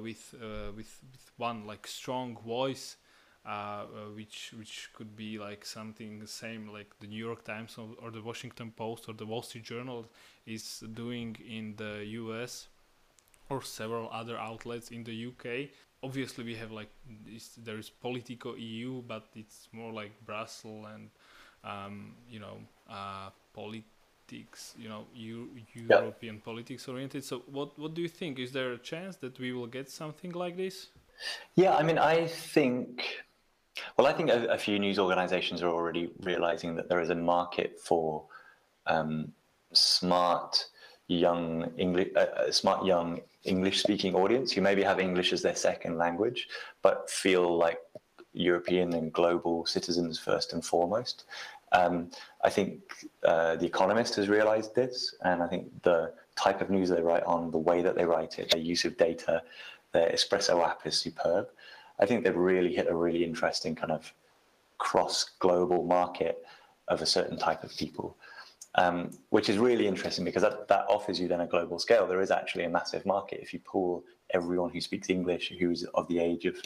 with 0.00 0.34
with 0.76 1.00
with 1.10 1.32
one 1.36 1.66
like 1.66 1.86
strong 1.86 2.36
voice 2.46 2.96
uh, 3.44 3.48
uh, 3.48 3.84
which 4.14 4.54
which 4.56 4.88
could 4.94 5.16
be 5.16 5.36
like 5.36 5.64
something 5.64 6.20
the 6.20 6.28
same 6.28 6.68
like 6.68 6.90
the 7.00 7.08
New 7.08 7.24
York 7.24 7.44
Times 7.44 7.76
or, 7.76 7.88
or, 8.00 8.12
the 8.12 8.22
Washington 8.22 8.70
Post 8.70 9.08
or 9.08 9.14
the 9.14 9.26
Wall 9.26 9.42
Street 9.42 9.64
Journal 9.64 10.06
is 10.46 10.84
doing 10.94 11.36
in 11.44 11.74
the 11.76 12.04
US 12.20 12.68
or 13.50 13.60
several 13.60 14.08
other 14.12 14.38
outlets 14.38 14.90
in 14.90 15.02
the 15.02 15.26
UK. 15.26 15.70
Obviously, 16.04 16.44
we 16.44 16.54
have 16.54 16.70
like 16.70 16.90
there 17.64 17.78
is 17.78 17.90
Politico 17.90 18.54
EU, 18.54 19.02
but 19.02 19.26
it's 19.34 19.68
more 19.72 19.92
like 19.92 20.12
Brussels 20.24 20.86
and 20.94 21.10
um, 21.64 22.14
you 22.30 22.38
know 22.38 22.58
uh, 22.88 23.30
politics, 23.52 24.74
you 24.78 24.88
know, 24.88 25.06
Euro- 25.14 25.48
European 25.74 26.40
politics 26.40 26.86
oriented. 26.86 27.24
So, 27.24 27.42
what 27.46 27.76
what 27.78 27.94
do 27.94 28.02
you 28.02 28.08
think? 28.08 28.38
Is 28.38 28.52
there 28.52 28.72
a 28.72 28.78
chance 28.78 29.16
that 29.16 29.38
we 29.40 29.52
will 29.52 29.66
get 29.66 29.90
something 29.90 30.30
like 30.30 30.56
this? 30.56 30.88
Yeah, 31.54 31.76
I 31.76 31.82
mean, 31.82 31.98
I 31.98 32.26
think 32.26 33.04
well, 33.96 34.06
I 34.06 34.12
think 34.12 34.30
a, 34.30 34.46
a, 34.46 34.58
few 34.58 34.78
news 34.78 34.98
organizations 34.98 35.62
are 35.62 35.70
already 35.70 36.10
realizing 36.20 36.76
that 36.76 36.88
there 36.88 37.00
is 37.00 37.10
a 37.10 37.14
market 37.14 37.78
for 37.80 38.24
um, 38.86 39.32
smart 39.72 40.66
young 41.08 41.72
English, 41.76 42.08
uh, 42.16 42.20
uh 42.20 42.50
smart 42.50 42.84
young 42.84 43.20
English-speaking 43.44 44.14
audience 44.14 44.52
who 44.52 44.60
maybe 44.60 44.82
have 44.82 45.00
English 45.00 45.32
as 45.32 45.42
their 45.42 45.56
second 45.56 45.98
language, 45.98 46.48
but 46.82 47.10
feel 47.10 47.56
like 47.56 47.78
European 48.32 48.94
and 48.94 49.12
global 49.12 49.66
citizens 49.66 50.18
first 50.18 50.52
and 50.52 50.64
foremost. 50.64 51.24
Um, 51.72 52.10
I 52.42 52.50
think 52.50 52.80
uh, 53.24 53.56
The 53.56 53.66
Economist 53.66 54.14
has 54.16 54.28
realized 54.28 54.74
this, 54.74 55.14
and 55.24 55.42
I 55.42 55.48
think 55.48 55.82
the 55.82 56.12
type 56.36 56.60
of 56.60 56.70
news 56.70 56.90
they 56.90 57.00
write 57.00 57.24
on, 57.24 57.50
the 57.50 57.58
way 57.58 57.82
that 57.82 57.96
they 57.96 58.04
write 58.04 58.38
it, 58.38 58.50
their 58.50 58.60
use 58.60 58.84
of 58.84 58.96
data, 58.96 59.42
their 59.92 60.10
Espresso 60.10 60.66
app 60.66 60.86
is 60.86 60.98
superb. 60.98 61.48
I 62.00 62.06
think 62.06 62.24
they've 62.24 62.36
really 62.36 62.74
hit 62.74 62.88
a 62.88 62.94
really 62.94 63.24
interesting 63.24 63.74
kind 63.74 63.92
of 63.92 64.12
cross 64.78 65.30
global 65.38 65.84
market 65.84 66.44
of 66.88 67.02
a 67.02 67.06
certain 67.06 67.38
type 67.38 67.62
of 67.62 67.74
people, 67.76 68.16
um, 68.74 69.10
which 69.30 69.48
is 69.48 69.58
really 69.58 69.86
interesting 69.86 70.24
because 70.24 70.42
that, 70.42 70.68
that 70.68 70.86
offers 70.88 71.20
you 71.20 71.28
then 71.28 71.40
a 71.40 71.46
global 71.46 71.78
scale. 71.78 72.06
There 72.06 72.20
is 72.20 72.30
actually 72.30 72.64
a 72.64 72.70
massive 72.70 73.06
market 73.06 73.40
if 73.40 73.52
you 73.52 73.60
pull 73.60 74.04
everyone 74.30 74.70
who 74.70 74.80
speaks 74.80 75.10
English, 75.10 75.52
who's 75.58 75.84
of 75.94 76.08
the 76.08 76.18
age 76.18 76.46
of 76.46 76.56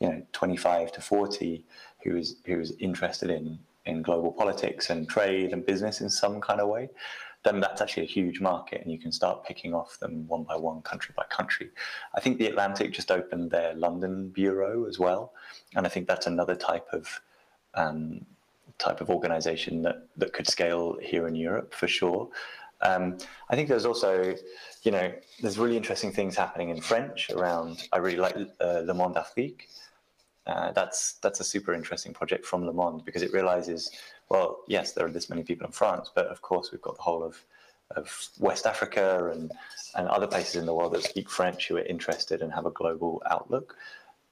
you 0.00 0.08
know 0.08 0.22
25 0.32 0.92
to 0.92 1.00
40, 1.00 1.64
who 2.02 2.16
is 2.16 2.36
who 2.44 2.58
is 2.60 2.72
interested 2.78 3.30
in 3.30 3.58
in 3.86 4.02
global 4.02 4.32
politics 4.32 4.90
and 4.90 5.08
trade 5.08 5.52
and 5.52 5.64
business 5.64 6.00
in 6.00 6.10
some 6.10 6.40
kind 6.40 6.60
of 6.60 6.68
way 6.68 6.88
then 7.42 7.60
that's 7.60 7.80
actually 7.80 8.02
a 8.02 8.06
huge 8.06 8.40
market 8.40 8.82
and 8.82 8.92
you 8.92 8.98
can 8.98 9.12
start 9.12 9.44
picking 9.44 9.74
off 9.74 9.98
them 9.98 10.26
one 10.28 10.42
by 10.42 10.56
one, 10.56 10.82
country 10.82 11.14
by 11.16 11.24
country. 11.30 11.70
I 12.14 12.20
think 12.20 12.38
the 12.38 12.46
Atlantic 12.46 12.92
just 12.92 13.10
opened 13.10 13.50
their 13.50 13.74
London 13.74 14.28
bureau 14.28 14.84
as 14.86 14.98
well. 14.98 15.32
And 15.74 15.86
I 15.86 15.88
think 15.88 16.06
that's 16.06 16.26
another 16.26 16.54
type 16.54 16.86
of 16.92 17.20
um, 17.74 18.26
type 18.78 19.00
of 19.00 19.10
organization 19.10 19.82
that, 19.82 20.08
that 20.16 20.32
could 20.32 20.48
scale 20.48 20.96
here 21.00 21.28
in 21.28 21.34
Europe 21.34 21.72
for 21.74 21.86
sure. 21.86 22.28
Um, 22.82 23.18
I 23.50 23.56
think 23.56 23.68
there's 23.68 23.84
also, 23.84 24.34
you 24.82 24.90
know, 24.90 25.12
there's 25.40 25.58
really 25.58 25.76
interesting 25.76 26.10
things 26.10 26.34
happening 26.34 26.70
in 26.70 26.80
French 26.80 27.30
around. 27.30 27.88
I 27.92 27.98
really 27.98 28.16
like 28.16 28.36
uh, 28.60 28.80
Le 28.84 28.94
Monde 28.94 29.18
Afrique. 29.18 29.68
Uh, 30.46 30.72
that's 30.72 31.12
that's 31.22 31.40
a 31.40 31.44
super 31.44 31.74
interesting 31.74 32.14
project 32.14 32.46
from 32.46 32.64
Le 32.64 32.72
Monde 32.72 33.04
because 33.04 33.22
it 33.22 33.32
realizes 33.32 33.90
well, 34.30 34.60
yes, 34.68 34.92
there 34.92 35.04
are 35.04 35.10
this 35.10 35.28
many 35.28 35.42
people 35.42 35.66
in 35.66 35.72
France, 35.72 36.10
but 36.14 36.26
of 36.28 36.40
course 36.40 36.70
we've 36.70 36.80
got 36.80 36.96
the 36.96 37.02
whole 37.02 37.22
of, 37.22 37.44
of 37.96 38.28
West 38.38 38.64
Africa 38.64 39.30
and, 39.34 39.52
and 39.96 40.08
other 40.08 40.28
places 40.28 40.56
in 40.56 40.66
the 40.66 40.74
world 40.74 40.94
that 40.94 41.02
speak 41.02 41.28
French 41.28 41.66
who 41.68 41.76
are 41.76 41.84
interested 41.84 42.40
and 42.40 42.52
have 42.52 42.64
a 42.64 42.70
global 42.70 43.22
outlook. 43.28 43.76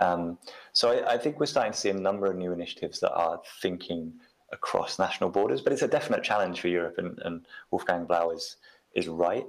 Um, 0.01 0.39
so 0.73 0.93
I, 0.93 1.14
I, 1.14 1.18
think 1.18 1.41
we're 1.41 1.47
starting 1.47 1.73
to 1.73 1.79
see 1.79 1.91
a 1.91 1.95
number 1.95 2.27
of 2.27 2.37
new 2.37 2.53
initiatives 2.53 3.01
that 3.01 3.12
are 3.14 3.41
thinking 3.61 4.12
across 4.53 5.01
national 5.01 5.31
borders, 5.31 5.61
but 5.61 5.73
it's 5.73 5.83
a 5.83 5.89
definite 5.89 6.23
challenge 6.23 6.61
for 6.61 6.68
Europe, 6.68 6.99
and, 6.99 7.18
and 7.25 7.47
Wolfgang 7.73 8.05
Blau 8.05 8.31
is, 8.31 8.57
is 8.95 9.09
right 9.09 9.47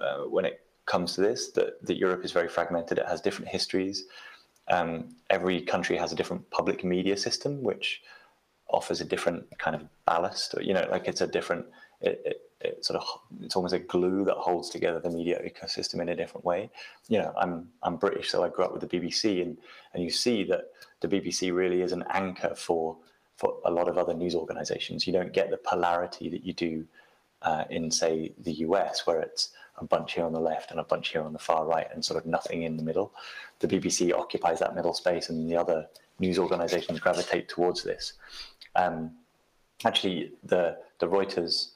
uh, 0.00 0.22
when 0.22 0.46
it 0.46 0.64
comes 0.86 1.14
to 1.14 1.20
this, 1.20 1.50
that, 1.50 1.84
that 1.86 1.98
Europe 1.98 2.24
is 2.24 2.32
very 2.32 2.48
fragmented, 2.48 2.96
it 2.96 3.06
has 3.06 3.20
different 3.20 3.50
histories. 3.50 4.04
Um, 4.70 5.14
every 5.28 5.60
country 5.60 5.98
has 5.98 6.10
a 6.10 6.16
different 6.16 6.48
public 6.50 6.84
media 6.84 7.18
system, 7.18 7.62
which 7.62 8.00
offers 8.72 9.00
a 9.00 9.04
different 9.04 9.46
kind 9.58 9.76
of 9.76 9.82
ballast 10.06 10.54
you 10.60 10.74
know 10.74 10.86
like 10.90 11.06
it's 11.06 11.20
a 11.20 11.26
different 11.26 11.64
it, 12.00 12.20
it, 12.24 12.42
it, 12.60 12.84
sort 12.84 13.00
of 13.00 13.06
it's 13.42 13.56
almost 13.56 13.74
a 13.74 13.78
glue 13.78 14.24
that 14.24 14.36
holds 14.36 14.70
together 14.70 15.00
the 15.00 15.10
media 15.10 15.40
ecosystem 15.44 16.00
in 16.00 16.08
a 16.08 16.16
different 16.16 16.44
way. 16.44 16.70
You 17.08 17.18
know, 17.18 17.32
I'm 17.36 17.68
I'm 17.82 17.96
British, 17.96 18.30
so 18.30 18.44
I 18.44 18.48
grew 18.48 18.64
up 18.64 18.72
with 18.72 18.88
the 18.88 18.98
BBC, 18.98 19.42
and 19.42 19.56
and 19.94 20.02
you 20.02 20.10
see 20.10 20.44
that 20.44 20.70
the 21.00 21.08
BBC 21.08 21.54
really 21.54 21.82
is 21.82 21.92
an 21.92 22.04
anchor 22.10 22.54
for 22.54 22.96
for 23.36 23.58
a 23.64 23.70
lot 23.70 23.88
of 23.88 23.98
other 23.98 24.14
news 24.14 24.34
organizations. 24.34 25.06
You 25.06 25.12
don't 25.12 25.32
get 25.32 25.50
the 25.50 25.56
polarity 25.56 26.28
that 26.30 26.44
you 26.44 26.52
do 26.52 26.86
uh, 27.42 27.64
in, 27.70 27.90
say, 27.90 28.32
the 28.38 28.52
US, 28.66 29.06
where 29.06 29.20
it's 29.20 29.50
a 29.78 29.84
bunch 29.84 30.12
here 30.14 30.24
on 30.24 30.32
the 30.32 30.40
left 30.40 30.70
and 30.70 30.78
a 30.78 30.84
bunch 30.84 31.08
here 31.08 31.22
on 31.22 31.32
the 31.32 31.38
far 31.38 31.66
right, 31.66 31.88
and 31.92 32.04
sort 32.04 32.20
of 32.20 32.26
nothing 32.26 32.62
in 32.62 32.76
the 32.76 32.82
middle. 32.82 33.12
The 33.58 33.68
BBC 33.68 34.12
occupies 34.12 34.58
that 34.60 34.74
middle 34.74 34.94
space, 34.94 35.28
and 35.28 35.50
the 35.50 35.56
other 35.56 35.88
news 36.18 36.38
organizations 36.38 37.00
gravitate 37.00 37.48
towards 37.48 37.82
this. 37.82 38.12
Um, 38.74 39.12
actually, 39.84 40.32
the, 40.44 40.78
the 40.98 41.06
Reuters 41.06 41.72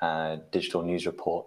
uh, 0.00 0.36
digital 0.50 0.82
news 0.82 1.06
report 1.06 1.46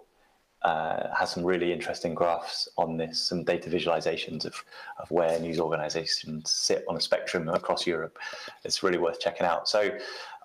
uh, 0.62 1.14
has 1.14 1.30
some 1.30 1.44
really 1.44 1.72
interesting 1.72 2.14
graphs 2.14 2.68
on 2.76 2.96
this, 2.96 3.22
some 3.22 3.44
data 3.44 3.68
visualizations 3.70 4.44
of, 4.44 4.54
of 4.98 5.10
where 5.10 5.38
news 5.38 5.60
organizations 5.60 6.50
sit 6.50 6.84
on 6.88 6.96
a 6.96 7.00
spectrum 7.00 7.48
across 7.48 7.86
Europe. 7.86 8.18
It's 8.64 8.82
really 8.82 8.98
worth 8.98 9.20
checking 9.20 9.46
out. 9.46 9.68
So 9.68 9.96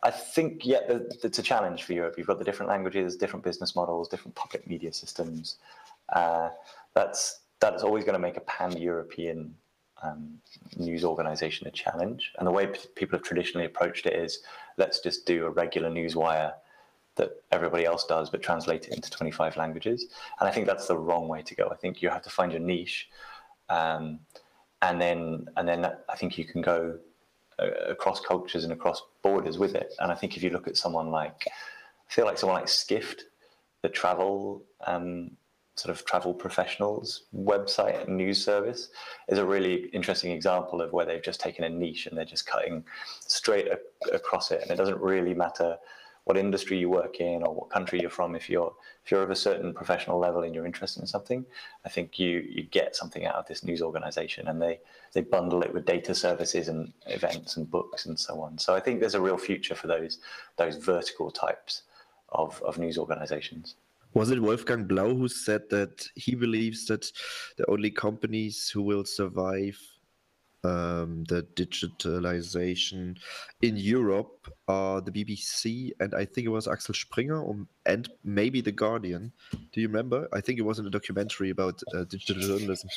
I 0.03 0.11
think, 0.11 0.65
yeah, 0.65 0.79
it's 0.87 1.39
a 1.39 1.43
challenge 1.43 1.83
for 1.83 1.93
Europe. 1.93 2.15
You've 2.17 2.27
got 2.27 2.39
the 2.39 2.45
different 2.45 2.69
languages, 2.69 3.15
different 3.15 3.45
business 3.45 3.75
models, 3.75 4.07
different 4.09 4.35
public 4.35 4.67
media 4.67 4.91
systems. 4.93 5.57
Uh, 6.13 6.49
that's 6.93 7.39
that's 7.59 7.83
always 7.83 8.03
going 8.03 8.13
to 8.13 8.19
make 8.19 8.37
a 8.37 8.41
pan-European 8.41 9.55
um, 10.03 10.39
news 10.77 11.03
organization 11.03 11.67
a 11.67 11.71
challenge. 11.71 12.31
And 12.37 12.47
the 12.47 12.51
way 12.51 12.67
people 12.95 13.17
have 13.17 13.25
traditionally 13.25 13.65
approached 13.65 14.05
it 14.05 14.13
is, 14.13 14.39
let's 14.77 14.99
just 14.99 15.25
do 15.25 15.45
a 15.45 15.49
regular 15.49 15.89
news 15.89 16.15
wire 16.15 16.53
that 17.15 17.31
everybody 17.51 17.85
else 17.85 18.05
does, 18.05 18.29
but 18.29 18.41
translate 18.41 18.87
it 18.87 18.95
into 18.95 19.09
25 19.09 19.57
languages. 19.57 20.07
And 20.39 20.47
I 20.47 20.51
think 20.51 20.65
that's 20.65 20.87
the 20.87 20.97
wrong 20.97 21.27
way 21.27 21.41
to 21.41 21.55
go. 21.55 21.69
I 21.69 21.75
think 21.75 22.01
you 22.01 22.09
have 22.09 22.23
to 22.23 22.29
find 22.29 22.51
your 22.51 22.61
niche, 22.61 23.09
um, 23.69 24.19
and 24.81 24.99
then 24.99 25.47
and 25.57 25.67
then 25.67 25.85
I 26.09 26.15
think 26.15 26.37
you 26.37 26.45
can 26.45 26.61
go 26.61 26.97
uh, 27.59 27.69
across 27.89 28.19
cultures 28.21 28.63
and 28.63 28.73
across 28.73 29.03
borders 29.21 29.57
with 29.57 29.75
it. 29.75 29.93
And 29.99 30.11
I 30.11 30.15
think 30.15 30.37
if 30.37 30.43
you 30.43 30.49
look 30.49 30.67
at 30.67 30.77
someone 30.77 31.11
like, 31.11 31.43
I 31.47 32.13
feel 32.13 32.25
like 32.25 32.37
someone 32.37 32.59
like 32.59 32.69
Skift, 32.69 33.25
the 33.81 33.89
travel 33.89 34.63
um, 34.87 35.31
sort 35.75 35.97
of 35.97 36.05
travel 36.05 36.33
professionals 36.33 37.23
website 37.35 38.05
and 38.05 38.17
news 38.17 38.43
service 38.43 38.89
is 39.29 39.37
a 39.37 39.45
really 39.45 39.85
interesting 39.93 40.31
example 40.31 40.81
of 40.81 40.91
where 40.91 41.05
they've 41.05 41.23
just 41.23 41.39
taken 41.39 41.63
a 41.63 41.69
niche 41.69 42.07
and 42.07 42.17
they're 42.17 42.25
just 42.25 42.45
cutting 42.45 42.83
straight 43.21 43.67
across 44.11 44.51
it 44.51 44.61
and 44.61 44.71
it 44.71 44.75
doesn't 44.75 44.99
really 44.99 45.33
matter 45.33 45.77
what 46.25 46.37
industry 46.37 46.77
you 46.77 46.89
work 46.89 47.19
in 47.19 47.43
or 47.43 47.53
what 47.53 47.69
country 47.69 47.99
you're 47.99 48.09
from. 48.09 48.35
If 48.35 48.49
you're 48.49 48.73
if 49.03 49.11
you're 49.11 49.23
of 49.23 49.31
a 49.31 49.35
certain 49.35 49.73
professional 49.73 50.19
level 50.19 50.43
and 50.43 50.53
you're 50.53 50.65
interested 50.65 51.01
in 51.01 51.07
something, 51.07 51.45
I 51.85 51.89
think 51.89 52.19
you 52.19 52.45
you 52.47 52.63
get 52.63 52.95
something 52.95 53.25
out 53.25 53.35
of 53.35 53.47
this 53.47 53.63
news 53.63 53.81
organization, 53.81 54.47
and 54.47 54.61
they 54.61 54.79
they 55.13 55.21
bundle 55.21 55.63
it 55.63 55.73
with 55.73 55.85
data 55.85 56.13
services 56.13 56.67
and 56.67 56.93
events 57.07 57.57
and 57.57 57.69
books 57.69 58.05
and 58.05 58.19
so 58.19 58.39
on. 58.41 58.57
So 58.59 58.75
I 58.75 58.79
think 58.79 58.99
there's 58.99 59.15
a 59.15 59.21
real 59.21 59.37
future 59.37 59.75
for 59.75 59.87
those 59.87 60.19
those 60.57 60.75
vertical 60.77 61.31
types 61.31 61.83
of 62.29 62.61
of 62.61 62.77
news 62.77 62.97
organizations. 62.97 63.75
Was 64.13 64.29
it 64.31 64.41
Wolfgang 64.41 64.85
Blau 64.85 65.13
who 65.13 65.27
said 65.27 65.69
that 65.69 66.05
he 66.15 66.35
believes 66.35 66.85
that 66.87 67.09
the 67.57 67.69
only 67.69 67.91
companies 67.91 68.69
who 68.69 68.81
will 68.81 69.05
survive 69.05 69.79
um, 70.63 71.23
the 71.27 71.43
digitalization 71.55 73.17
in 73.61 73.77
Europe 73.77 74.53
are 74.67 75.01
the 75.01 75.11
BBC 75.11 75.91
and 75.99 76.13
I 76.13 76.25
think 76.25 76.45
it 76.45 76.49
was 76.49 76.67
Axel 76.67 76.93
Springer 76.93 77.43
and 77.85 78.09
maybe 78.23 78.61
the 78.61 78.71
Guardian. 78.71 79.31
Do 79.51 79.81
you 79.81 79.87
remember? 79.87 80.27
I 80.33 80.41
think 80.41 80.59
it 80.59 80.63
was 80.63 80.77
in 80.77 80.85
a 80.85 80.89
documentary 80.89 81.49
about 81.49 81.81
uh, 81.95 82.03
digital 82.03 82.41
journalism. 82.41 82.89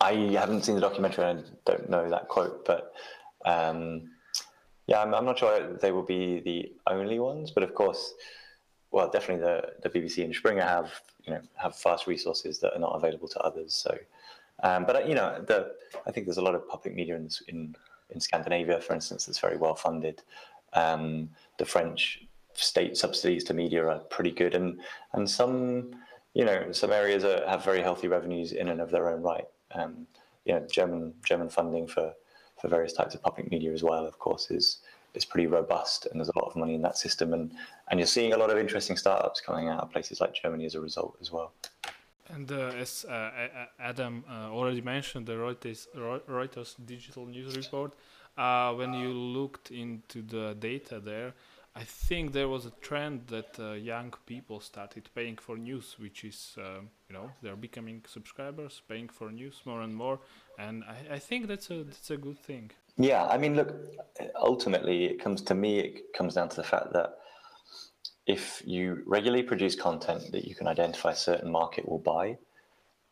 I 0.00 0.12
haven't 0.12 0.64
seen 0.64 0.74
the 0.74 0.80
documentary 0.80 1.24
and 1.24 1.40
I 1.40 1.70
don't 1.70 1.90
know 1.90 2.08
that 2.10 2.28
quote, 2.28 2.64
but 2.64 2.92
um, 3.44 4.10
yeah, 4.86 5.00
I'm, 5.02 5.14
I'm, 5.14 5.24
not 5.24 5.38
sure 5.38 5.74
they 5.80 5.92
will 5.92 6.02
be 6.02 6.40
the 6.40 6.72
only 6.86 7.18
ones, 7.18 7.50
but 7.50 7.62
of 7.62 7.74
course, 7.74 8.14
well, 8.92 9.10
definitely 9.10 9.44
the, 9.44 9.72
the 9.82 9.90
BBC 9.90 10.24
and 10.24 10.34
Springer 10.34 10.62
have 10.62 10.92
you 11.24 11.32
know 11.32 11.40
have 11.56 11.74
fast 11.76 12.06
resources 12.06 12.58
that 12.60 12.74
are 12.74 12.78
not 12.78 12.94
available 12.94 13.28
to 13.28 13.40
others. 13.40 13.74
So 13.74 13.96
um, 14.62 14.84
but 14.84 15.08
you 15.08 15.14
know, 15.14 15.42
the, 15.46 15.72
I 16.06 16.10
think 16.10 16.26
there's 16.26 16.38
a 16.38 16.42
lot 16.42 16.54
of 16.54 16.68
public 16.68 16.94
media 16.94 17.16
in, 17.16 17.28
in, 17.48 17.74
in 18.10 18.20
Scandinavia, 18.20 18.80
for 18.80 18.94
instance, 18.94 19.26
that's 19.26 19.40
very 19.40 19.56
well 19.56 19.74
funded. 19.74 20.22
Um, 20.72 21.30
the 21.58 21.64
French 21.64 22.24
state 22.54 22.96
subsidies 22.96 23.44
to 23.44 23.54
media 23.54 23.86
are 23.86 23.98
pretty 23.98 24.30
good, 24.30 24.54
and 24.54 24.80
and 25.12 25.28
some 25.28 25.90
you 26.34 26.44
know 26.44 26.72
some 26.72 26.92
areas 26.92 27.24
are, 27.24 27.46
have 27.46 27.64
very 27.64 27.82
healthy 27.82 28.08
revenues 28.08 28.52
in 28.52 28.68
and 28.68 28.80
of 28.80 28.90
their 28.90 29.10
own 29.10 29.22
right. 29.22 29.46
Um, 29.74 30.06
you 30.44 30.54
know, 30.54 30.66
German 30.70 31.14
German 31.24 31.48
funding 31.48 31.86
for 31.86 32.14
for 32.60 32.68
various 32.68 32.92
types 32.92 33.14
of 33.14 33.22
public 33.22 33.50
media 33.50 33.72
as 33.72 33.82
well, 33.82 34.06
of 34.06 34.18
course, 34.18 34.50
is 34.50 34.78
is 35.14 35.24
pretty 35.24 35.46
robust, 35.46 36.06
and 36.06 36.18
there's 36.18 36.28
a 36.28 36.38
lot 36.38 36.48
of 36.48 36.56
money 36.56 36.74
in 36.74 36.82
that 36.82 36.96
system, 36.96 37.32
and 37.32 37.52
and 37.88 38.00
you're 38.00 38.06
seeing 38.06 38.32
a 38.32 38.36
lot 38.36 38.50
of 38.50 38.58
interesting 38.58 38.96
startups 38.96 39.40
coming 39.40 39.68
out 39.68 39.80
of 39.80 39.90
places 39.90 40.20
like 40.20 40.34
Germany 40.34 40.64
as 40.64 40.74
a 40.74 40.80
result 40.80 41.16
as 41.20 41.30
well. 41.30 41.52
And 42.28 42.50
uh, 42.50 42.72
as 42.80 43.04
uh, 43.04 43.30
Adam 43.78 44.24
uh, 44.28 44.50
already 44.50 44.80
mentioned, 44.80 45.26
the 45.26 45.34
Reuters, 45.34 45.86
Reuters 46.28 46.74
digital 46.86 47.26
news 47.26 47.56
report, 47.56 47.92
uh, 48.38 48.72
when 48.72 48.94
you 48.94 49.12
looked 49.12 49.70
into 49.70 50.22
the 50.22 50.56
data 50.58 50.98
there, 50.98 51.34
I 51.74 51.84
think 51.84 52.32
there 52.32 52.48
was 52.48 52.66
a 52.66 52.72
trend 52.80 53.28
that 53.28 53.58
uh, 53.58 53.72
young 53.72 54.12
people 54.26 54.60
started 54.60 55.08
paying 55.14 55.36
for 55.36 55.56
news, 55.56 55.96
which 55.98 56.24
is, 56.24 56.56
um, 56.58 56.90
you 57.08 57.14
know, 57.14 57.30
they're 57.42 57.56
becoming 57.56 58.02
subscribers, 58.06 58.82
paying 58.88 59.08
for 59.08 59.30
news 59.30 59.60
more 59.64 59.80
and 59.80 59.94
more, 59.94 60.20
and 60.58 60.84
I, 60.84 61.14
I 61.14 61.18
think 61.18 61.46
that's 61.46 61.70
a 61.70 61.84
that's 61.84 62.10
a 62.10 62.18
good 62.18 62.38
thing. 62.38 62.72
Yeah, 62.96 63.26
I 63.26 63.38
mean, 63.38 63.56
look, 63.56 63.74
ultimately, 64.36 65.04
it 65.04 65.22
comes 65.22 65.42
to 65.42 65.54
me. 65.54 65.80
It 65.80 66.12
comes 66.12 66.34
down 66.34 66.48
to 66.50 66.56
the 66.56 66.64
fact 66.64 66.92
that 66.92 67.14
if 68.26 68.62
you 68.64 69.02
regularly 69.06 69.42
produce 69.42 69.74
content 69.74 70.30
that 70.32 70.44
you 70.44 70.54
can 70.54 70.68
identify 70.68 71.12
a 71.12 71.16
certain 71.16 71.50
market 71.50 71.88
will 71.88 71.98
buy, 71.98 72.38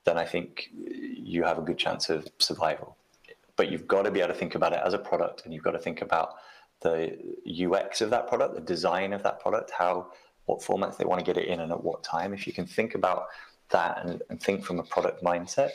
then 0.04 0.16
I 0.16 0.24
think 0.24 0.70
you 0.72 1.42
have 1.44 1.58
a 1.58 1.62
good 1.62 1.78
chance 1.78 2.10
of 2.10 2.28
survival. 2.38 2.96
But 3.56 3.70
you've 3.70 3.88
got 3.88 4.02
to 4.02 4.10
be 4.10 4.20
able 4.20 4.32
to 4.32 4.38
think 4.38 4.54
about 4.54 4.72
it 4.72 4.80
as 4.84 4.94
a 4.94 4.98
product, 4.98 5.44
and 5.44 5.52
you've 5.52 5.64
got 5.64 5.72
to 5.72 5.78
think 5.78 6.02
about 6.02 6.34
the 6.82 7.18
UX 7.46 8.00
of 8.00 8.10
that 8.10 8.28
product, 8.28 8.54
the 8.54 8.60
design 8.60 9.12
of 9.12 9.22
that 9.22 9.40
product, 9.40 9.70
how 9.76 10.12
what 10.46 10.60
formats 10.60 10.96
they 10.96 11.04
want 11.04 11.18
to 11.18 11.24
get 11.24 11.36
it 11.36 11.48
in 11.48 11.60
and 11.60 11.70
at 11.70 11.82
what 11.82 12.02
time. 12.02 12.32
If 12.32 12.46
you 12.46 12.52
can 12.52 12.66
think 12.66 12.94
about 12.94 13.26
that 13.70 14.04
and, 14.04 14.22
and 14.28 14.40
think 14.40 14.64
from 14.64 14.78
a 14.78 14.82
product 14.82 15.22
mindset, 15.22 15.72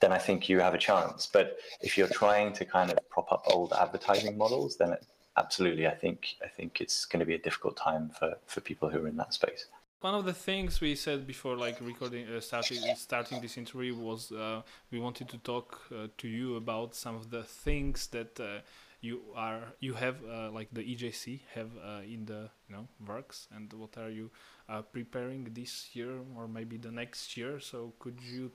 then 0.00 0.12
I 0.12 0.18
think 0.18 0.48
you 0.48 0.60
have 0.60 0.74
a 0.74 0.78
chance. 0.78 1.28
But 1.32 1.58
if 1.80 1.96
you're 1.96 2.08
trying 2.08 2.52
to 2.54 2.64
kind 2.64 2.90
of 2.90 2.98
prop 3.10 3.30
up 3.32 3.44
old 3.46 3.72
advertising 3.72 4.36
models, 4.36 4.76
then 4.76 4.92
it 4.92 5.06
absolutely, 5.36 5.86
I 5.86 5.94
think 5.94 6.36
I 6.44 6.48
think 6.48 6.80
it's 6.80 7.04
going 7.04 7.20
to 7.20 7.26
be 7.26 7.34
a 7.34 7.38
difficult 7.38 7.76
time 7.76 8.10
for 8.18 8.34
for 8.46 8.60
people 8.60 8.88
who 8.90 8.98
are 9.04 9.08
in 9.08 9.16
that 9.16 9.34
space. 9.34 9.66
One 10.00 10.14
of 10.14 10.24
the 10.24 10.32
things 10.32 10.80
we 10.80 10.96
said 10.96 11.28
before, 11.28 11.56
like 11.56 11.80
recording, 11.80 12.26
uh, 12.26 12.40
starting 12.40 12.78
starting 12.96 13.40
this 13.40 13.56
interview, 13.56 13.94
was 13.94 14.32
uh, 14.32 14.62
we 14.90 14.98
wanted 14.98 15.28
to 15.28 15.38
talk 15.38 15.80
uh, 15.94 16.08
to 16.18 16.28
you 16.28 16.56
about 16.56 16.94
some 16.94 17.14
of 17.14 17.30
the 17.30 17.44
things 17.44 18.08
that 18.08 18.40
uh, 18.40 18.60
you 19.02 19.20
are 19.36 19.74
you 19.80 19.94
have 19.94 20.16
uh, 20.24 20.50
like 20.50 20.68
the 20.72 20.82
EJC 20.82 21.40
have 21.54 21.70
uh, 21.84 22.00
in 22.02 22.24
the 22.24 22.48
you 22.68 22.76
know 22.76 22.88
works, 23.06 23.48
and 23.54 23.72
what 23.74 23.98
are 23.98 24.10
you 24.10 24.30
preparing 24.92 25.48
this 25.52 25.90
year 25.92 26.12
or 26.36 26.48
maybe 26.48 26.78
the 26.78 26.90
next 26.90 27.36
year? 27.36 27.60
So 27.60 27.92
could 27.98 28.18
you 28.22 28.50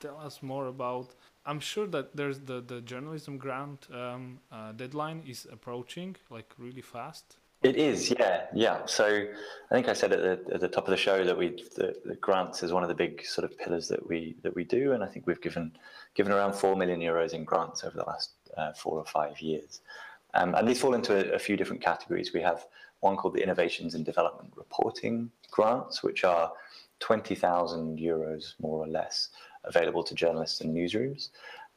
tell 0.00 0.18
us 0.18 0.42
more 0.42 0.66
about 0.66 1.14
I'm 1.44 1.60
sure 1.60 1.86
that 1.88 2.16
there's 2.16 2.40
the 2.40 2.60
the 2.60 2.80
journalism 2.80 3.38
grant 3.38 3.88
um, 3.92 4.40
uh, 4.50 4.72
deadline 4.72 5.22
is 5.26 5.46
approaching 5.50 6.16
like 6.30 6.50
really 6.58 6.82
fast. 6.82 7.36
It 7.62 7.76
is, 7.76 8.10
yeah, 8.10 8.46
yeah. 8.52 8.86
So 8.86 9.04
I 9.70 9.74
think 9.74 9.88
I 9.88 9.92
said 9.92 10.12
at 10.12 10.20
the, 10.20 10.54
at 10.54 10.60
the 10.60 10.66
top 10.66 10.84
of 10.88 10.90
the 10.90 10.96
show 10.96 11.22
that 11.24 11.38
we 11.38 11.50
the, 11.76 11.94
the, 12.04 12.16
grants 12.16 12.64
is 12.64 12.72
one 12.72 12.82
of 12.82 12.88
the 12.88 12.94
big 12.94 13.24
sort 13.24 13.44
of 13.44 13.56
pillars 13.56 13.86
that 13.86 14.08
we 14.08 14.34
that 14.42 14.54
we 14.56 14.64
do, 14.64 14.92
and 14.92 15.04
I 15.04 15.06
think 15.06 15.28
we've 15.28 15.40
given 15.40 15.72
given 16.14 16.32
around 16.32 16.54
four 16.54 16.74
million 16.74 16.98
euros 17.00 17.34
in 17.34 17.44
grants 17.44 17.84
over 17.84 17.96
the 17.96 18.04
last 18.04 18.30
uh, 18.56 18.72
four 18.72 18.98
or 18.98 19.04
five 19.04 19.40
years, 19.40 19.80
um, 20.34 20.54
and 20.54 20.66
these 20.66 20.80
fall 20.80 20.94
into 20.94 21.14
a, 21.14 21.34
a 21.34 21.38
few 21.38 21.56
different 21.56 21.82
categories. 21.82 22.32
We 22.32 22.42
have 22.42 22.66
one 23.00 23.16
called 23.16 23.34
the 23.34 23.42
Innovations 23.42 23.94
and 23.94 24.04
Development 24.04 24.52
Reporting 24.56 25.30
grants, 25.50 26.02
which 26.02 26.24
are 26.24 26.52
twenty 27.00 27.34
thousand 27.34 27.98
euros 27.98 28.54
more 28.60 28.78
or 28.84 28.88
less 28.88 29.30
available 29.64 30.02
to 30.04 30.14
journalists 30.14 30.60
and 30.60 30.74
newsrooms. 30.74 31.30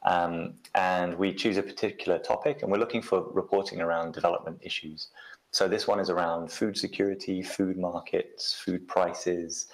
Um, 0.06 0.54
and 0.76 1.18
we 1.18 1.34
choose 1.34 1.58
a 1.58 1.64
particular 1.64 2.20
topic 2.20 2.62
and 2.62 2.72
we're 2.72 2.78
looking 2.78 3.02
for 3.02 3.24
reporting 3.32 3.82
around 3.82 4.14
development 4.14 4.60
issues. 4.62 5.08
So 5.52 5.68
this 5.68 5.88
one 5.88 6.00
is 6.00 6.10
around 6.12 6.52
food 6.52 6.78
security, 6.78 7.42
food 7.42 7.78
markets, 7.78 8.54
food 8.54 8.88
prices, 8.88 9.68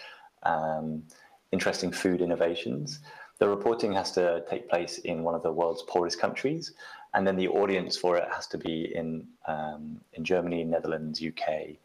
um, 0.44 1.04
interesting 1.52 1.92
food 1.92 2.22
innovations. 2.22 3.00
The 3.42 3.50
reporting 3.50 3.92
has 3.94 4.12
to 4.12 4.46
take 4.48 4.70
place 4.70 5.00
in 5.00 5.24
one 5.24 5.34
of 5.34 5.42
the 5.42 5.52
world's 5.52 5.82
poorest 5.82 6.20
countries, 6.20 6.74
and 7.16 7.26
then 7.26 7.36
the 7.36 7.48
audience 7.48 7.98
for 7.98 8.16
it 8.16 8.28
has 8.32 8.46
to 8.50 8.58
be 8.60 8.96
in 8.96 9.26
um, 9.48 10.00
in 10.14 10.24
Germany, 10.24 10.64
Netherlands, 10.64 11.20
UK, 11.20 11.78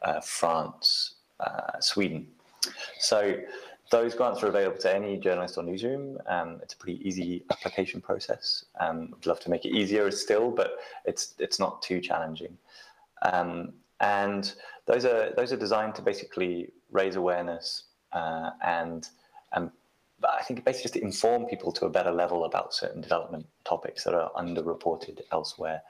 uh, 0.00 0.20
France, 0.20 1.16
uh, 1.40 1.78
Sweden. 1.78 2.26
So 2.98 3.36
those 3.90 4.14
grants 4.14 4.42
are 4.42 4.46
available 4.46 4.78
to 4.78 4.94
any 4.94 5.18
journalist 5.18 5.58
or 5.58 5.62
newsroom. 5.62 6.16
Um, 6.26 6.60
it's 6.62 6.72
a 6.72 6.78
pretty 6.78 7.06
easy 7.06 7.44
application 7.50 8.00
process. 8.00 8.64
Um, 8.80 9.14
I'd 9.14 9.26
love 9.26 9.40
to 9.40 9.50
make 9.50 9.66
it 9.66 9.72
easier 9.76 10.10
still, 10.10 10.50
but 10.50 10.78
it's 11.04 11.34
it's 11.38 11.58
not 11.58 11.82
too 11.82 12.00
challenging. 12.00 12.56
Um, 13.20 13.74
and 14.00 14.54
those 14.86 15.04
are 15.04 15.34
those 15.36 15.52
are 15.52 15.58
designed 15.58 15.96
to 15.96 16.02
basically 16.02 16.70
raise 16.90 17.16
awareness 17.16 17.82
uh, 18.14 18.52
and 18.62 19.06
and 19.52 19.70
I 20.30 20.42
think 20.42 20.64
basically 20.64 20.82
just 20.82 20.94
to 20.94 21.02
inform 21.02 21.46
people 21.46 21.72
to 21.72 21.86
a 21.86 21.90
better 21.90 22.12
level 22.12 22.44
about 22.44 22.74
certain 22.74 23.00
development 23.00 23.46
topics 23.64 24.04
that 24.04 24.14
are 24.14 24.30
underreported 24.32 25.20
elsewhere. 25.32 25.82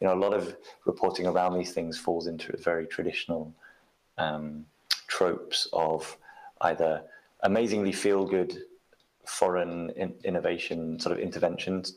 You 0.00 0.08
know, 0.08 0.14
a 0.14 0.16
lot 0.18 0.34
of 0.34 0.56
reporting 0.84 1.26
around 1.26 1.58
these 1.58 1.72
things 1.72 1.98
falls 1.98 2.26
into 2.26 2.56
very 2.58 2.86
traditional 2.86 3.54
um, 4.18 4.66
tropes 5.06 5.68
of 5.72 6.16
either 6.62 7.02
amazingly 7.42 7.92
feel 7.92 8.26
good 8.26 8.62
foreign 9.24 9.90
in 9.90 10.14
innovation 10.24 10.98
sort 11.00 11.12
of 11.12 11.18
interventions 11.18 11.96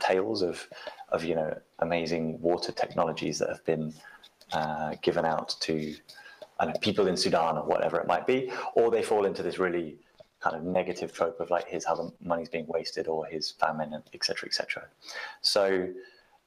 tales 0.00 0.42
of 0.42 0.68
of 1.10 1.24
you 1.24 1.34
know 1.36 1.56
amazing 1.78 2.40
water 2.40 2.72
technologies 2.72 3.38
that 3.38 3.48
have 3.48 3.64
been 3.64 3.94
uh, 4.52 4.94
given 5.02 5.24
out 5.24 5.54
to 5.60 5.94
know, 6.60 6.72
people 6.80 7.06
in 7.06 7.16
Sudan 7.16 7.56
or 7.56 7.64
whatever 7.64 7.98
it 7.98 8.06
might 8.06 8.26
be, 8.26 8.50
or 8.74 8.90
they 8.90 9.02
fall 9.02 9.24
into 9.24 9.42
this 9.42 9.58
really 9.58 9.96
kind 10.40 10.56
of 10.56 10.62
negative 10.62 11.12
trope 11.12 11.40
of 11.40 11.50
like 11.50 11.66
here's 11.68 11.84
how 11.84 11.94
the 11.94 12.12
money's 12.22 12.48
being 12.48 12.66
wasted 12.68 13.08
or 13.08 13.26
here's 13.26 13.50
famine 13.52 13.92
and 13.92 14.04
etc 14.14 14.46
etc 14.46 14.84
so 15.40 15.88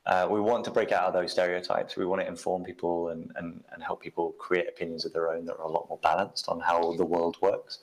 uh, 0.07 0.27
we 0.29 0.39
want 0.39 0.65
to 0.65 0.71
break 0.71 0.91
out 0.91 1.03
of 1.03 1.13
those 1.13 1.31
stereotypes. 1.31 1.95
We 1.95 2.05
want 2.05 2.21
to 2.21 2.27
inform 2.27 2.63
people 2.63 3.09
and, 3.09 3.31
and, 3.35 3.63
and 3.71 3.83
help 3.83 4.01
people 4.01 4.31
create 4.39 4.67
opinions 4.67 5.05
of 5.05 5.13
their 5.13 5.31
own 5.31 5.45
that 5.45 5.57
are 5.57 5.65
a 5.65 5.71
lot 5.71 5.87
more 5.89 5.99
balanced 6.01 6.49
on 6.49 6.59
how 6.59 6.95
the 6.95 7.05
world 7.05 7.37
works. 7.39 7.79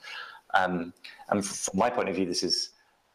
Um, 0.53 0.93
and 1.29 1.45
from 1.45 1.79
my 1.79 1.89
point 1.89 2.09
of 2.09 2.15
view 2.15 2.25
this 2.25 2.43
is 2.43 2.71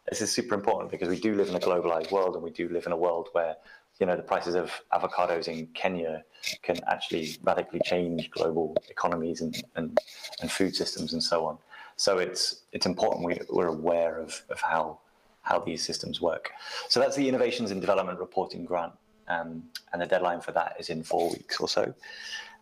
this 0.09 0.21
is 0.21 0.31
super 0.31 0.55
important 0.55 0.91
because 0.91 1.09
we 1.09 1.19
do 1.19 1.35
live 1.35 1.49
in 1.49 1.55
a 1.55 1.61
globalized 1.61 2.13
world 2.13 2.35
and 2.35 2.45
we 2.45 2.51
do 2.51 2.69
live 2.69 2.87
in 2.87 2.93
a 2.93 2.97
world 2.97 3.31
where 3.33 3.57
you 3.99 4.07
know 4.07 4.17
the 4.17 4.23
prices 4.23 4.55
of 4.55 4.71
avocados 4.93 5.49
in 5.49 5.67
Kenya 5.69 6.23
can 6.63 6.77
actually 6.89 7.37
radically 7.43 7.81
change 7.85 8.31
global 8.31 8.77
economies 8.91 9.41
and, 9.41 9.63
and, 9.77 9.99
and 10.41 10.51
food 10.51 10.77
systems 10.77 11.13
and 11.13 11.23
so 11.23 11.47
on. 11.47 11.59
So 11.97 12.19
it's 12.19 12.63
it's 12.73 12.87
important 12.87 13.25
we, 13.25 13.39
we're 13.51 13.69
aware 13.69 14.19
of, 14.19 14.43
of 14.51 14.61
how 14.61 14.99
how 15.43 15.59
these 15.61 15.83
systems 15.83 16.21
work. 16.21 16.51
So 16.89 17.01
that's 17.01 17.17
the 17.17 17.29
Innovations 17.29 17.71
in 17.71 17.79
Development 17.81 18.19
Reporting 18.19 18.65
Grant, 18.65 18.93
um, 19.29 19.65
and 19.93 20.01
the 20.01 20.07
deadline 20.07 20.41
for 20.41 20.53
that 20.53 20.77
is 20.79 20.89
in 20.89 21.03
four 21.03 21.31
weeks 21.31 21.61
or 21.61 21.69
so. 21.69 21.95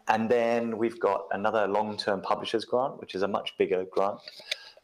And 0.09 0.29
then 0.29 0.77
we've 0.79 0.99
got 0.99 1.27
another 1.31 1.69
long-term 1.69 2.23
publishers 2.23 2.65
grant, 2.65 3.01
which 3.01 3.15
is 3.15 3.23
a 3.23 3.29
much 3.29 3.57
bigger 3.57 3.85
grant. 3.85 4.19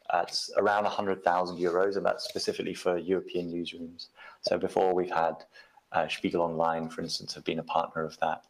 Uh, 0.09 0.23
it's 0.25 0.49
around 0.57 0.83
100,000 0.83 1.57
euros, 1.57 1.97
and 1.97 2.05
that's 2.05 2.23
specifically 2.23 2.73
for 2.73 2.97
European 2.97 3.51
newsrooms. 3.51 4.07
So 4.41 4.57
before 4.57 4.95
we've 4.95 5.11
had 5.11 5.35
uh, 5.91 6.07
Spiegel 6.07 6.41
Online, 6.41 6.89
for 6.89 7.01
instance, 7.01 7.33
have 7.33 7.43
been 7.43 7.59
a 7.59 7.63
partner 7.63 8.03
of 8.03 8.17
that 8.19 8.43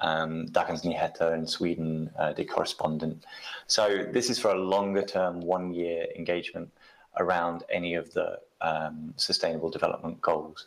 um, 0.00 0.46
Dagens 0.48 0.84
Nyheter 0.84 1.34
in 1.34 1.46
Sweden, 1.46 2.10
uh, 2.18 2.32
the 2.32 2.44
correspondent. 2.44 3.24
So 3.66 4.06
this 4.12 4.30
is 4.30 4.38
for 4.38 4.50
a 4.50 4.58
longer 4.58 5.02
term, 5.02 5.40
one 5.40 5.72
year 5.72 6.06
engagement 6.16 6.70
around 7.18 7.64
any 7.70 7.94
of 7.94 8.12
the 8.14 8.38
um, 8.60 9.14
sustainable 9.16 9.70
development 9.70 10.20
goals. 10.20 10.66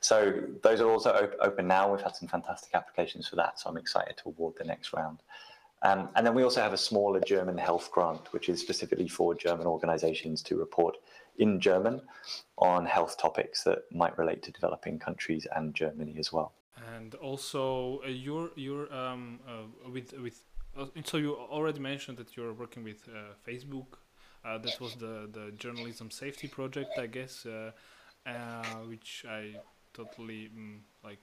So 0.00 0.40
those 0.62 0.80
are 0.80 0.88
also 0.88 1.10
op 1.10 1.32
open 1.40 1.66
now. 1.66 1.90
We've 1.90 2.00
had 2.00 2.16
some 2.16 2.28
fantastic 2.28 2.74
applications 2.74 3.28
for 3.28 3.36
that, 3.36 3.58
so 3.58 3.70
I'm 3.70 3.76
excited 3.76 4.16
to 4.18 4.28
award 4.28 4.54
the 4.56 4.64
next 4.64 4.92
round. 4.92 5.22
Um, 5.82 6.10
and 6.14 6.26
then 6.26 6.34
we 6.34 6.42
also 6.42 6.60
have 6.60 6.74
a 6.74 6.78
smaller 6.78 7.20
German 7.20 7.56
health 7.56 7.90
grant, 7.90 8.32
which 8.32 8.50
is 8.50 8.60
specifically 8.60 9.08
for 9.08 9.34
German 9.34 9.66
organizations 9.66 10.42
to 10.42 10.58
report 10.58 10.98
in 11.38 11.58
German 11.58 12.02
on 12.58 12.84
health 12.84 13.16
topics 13.16 13.64
that 13.64 13.90
might 13.90 14.18
relate 14.18 14.42
to 14.42 14.52
developing 14.52 14.98
countries 14.98 15.46
and 15.56 15.74
Germany 15.74 16.16
as 16.18 16.30
well 16.32 16.52
and 17.00 17.14
also 17.16 18.00
uh, 18.04 18.08
you're 18.08 18.50
you're 18.56 18.92
um, 18.94 19.40
uh, 19.48 19.90
with 19.90 20.12
with 20.20 20.44
uh, 20.78 20.86
so 21.04 21.16
you 21.16 21.34
already 21.34 21.80
mentioned 21.80 22.18
that 22.18 22.36
you're 22.36 22.52
working 22.52 22.84
with 22.84 23.08
uh, 23.08 23.34
Facebook. 23.46 23.98
Uh, 24.44 24.58
that 24.58 24.80
was 24.80 24.94
the 24.96 25.28
the 25.32 25.52
journalism 25.56 26.10
safety 26.10 26.48
project, 26.48 26.98
I 26.98 27.06
guess, 27.06 27.46
uh, 27.46 27.72
which 28.88 29.24
I 29.28 29.56
totally 29.92 30.50
mm, 30.56 30.78
like 31.02 31.20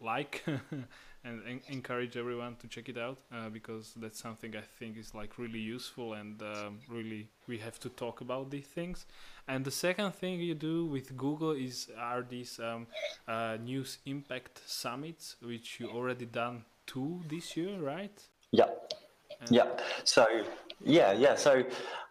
like 0.00 0.44
and 1.24 1.42
en 1.46 1.60
encourage 1.68 2.16
everyone 2.16 2.56
to 2.56 2.68
check 2.68 2.88
it 2.88 2.98
out 2.98 3.18
because 3.52 3.94
that's 3.96 4.20
something 4.20 4.54
I 4.56 4.62
think 4.78 4.98
is 4.98 5.14
like 5.14 5.38
really 5.38 5.58
useful 5.58 6.12
and 6.14 6.42
um, 6.42 6.80
really 6.88 7.28
we 7.46 7.58
have 7.58 7.78
to 7.80 7.88
talk 7.88 8.20
about 8.20 8.50
these 8.50 8.66
things. 8.66 9.06
And 9.50 9.64
the 9.64 9.72
second 9.72 10.12
thing 10.12 10.38
you 10.38 10.54
do 10.54 10.86
with 10.86 11.16
Google 11.16 11.50
is 11.50 11.88
are 11.98 12.22
these 12.22 12.60
um, 12.60 12.86
uh, 13.26 13.56
news 13.60 13.98
impact 14.06 14.60
summits, 14.64 15.34
which 15.42 15.80
you 15.80 15.88
already 15.90 16.24
done 16.26 16.64
two 16.86 17.20
this 17.28 17.56
year, 17.56 17.76
right? 17.80 18.16
Yeah, 18.52 18.70
and 19.40 19.50
yeah. 19.50 19.66
So 20.04 20.24
yeah, 20.84 21.10
yeah. 21.12 21.34
So 21.34 21.64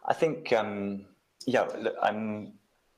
I 0.06 0.14
think 0.14 0.52
um, 0.52 1.06
yeah, 1.46 1.66
I'm. 2.04 2.52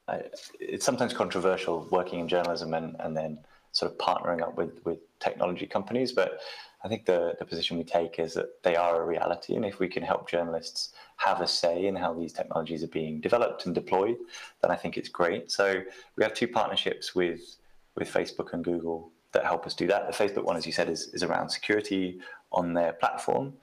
I, 0.08 0.24
it's 0.60 0.86
sometimes 0.86 1.14
controversial 1.14 1.88
working 1.92 2.20
in 2.20 2.28
journalism 2.28 2.74
and, 2.74 2.96
and 3.00 3.16
then 3.16 3.38
sort 3.74 3.92
of 3.92 3.98
partnering 4.00 4.42
up 4.42 4.58
with 4.58 4.84
with 4.84 4.98
technology 5.22 5.68
companies, 5.68 6.12
but 6.12 6.40
I 6.84 6.88
think 6.88 7.06
the, 7.06 7.36
the 7.38 7.46
position 7.46 7.78
we 7.78 7.84
take 7.84 8.18
is 8.20 8.34
that 8.34 8.64
they 8.64 8.76
are 8.76 9.02
a 9.02 9.06
reality, 9.06 9.56
and 9.56 9.64
if 9.64 9.80
we 9.80 9.88
can 9.88 10.04
help 10.04 10.30
journalists 10.30 10.94
have 11.18 11.40
a 11.42 11.48
say 11.48 11.86
in 11.86 11.96
how 11.96 12.14
these 12.14 12.34
technologies 12.34 12.84
are 12.84 12.88
being 12.88 13.22
developed 13.22 13.66
and 13.66 13.76
deployed, 13.76 14.18
then 14.62 14.72
I 14.72 14.76
think 14.76 14.98
it's 14.98 15.10
great. 15.10 15.52
So 15.52 15.84
we 16.16 16.24
have 16.24 16.34
two 16.34 16.48
partnerships 16.48 17.14
with 17.16 17.58
with 17.96 18.12
Facebook 18.12 18.54
and 18.54 18.64
Google 18.64 19.12
that 19.34 19.46
help 19.46 19.66
us 19.66 19.76
do 19.76 19.86
that. 19.88 20.08
The 20.08 20.24
Facebook 20.24 20.46
one, 20.46 20.58
as 20.58 20.66
you 20.66 20.72
said, 20.72 20.90
is, 20.90 21.10
is 21.14 21.24
around 21.24 21.50
security 21.50 22.20
on 22.52 22.74
their 22.74 22.94
platform, 22.94 23.54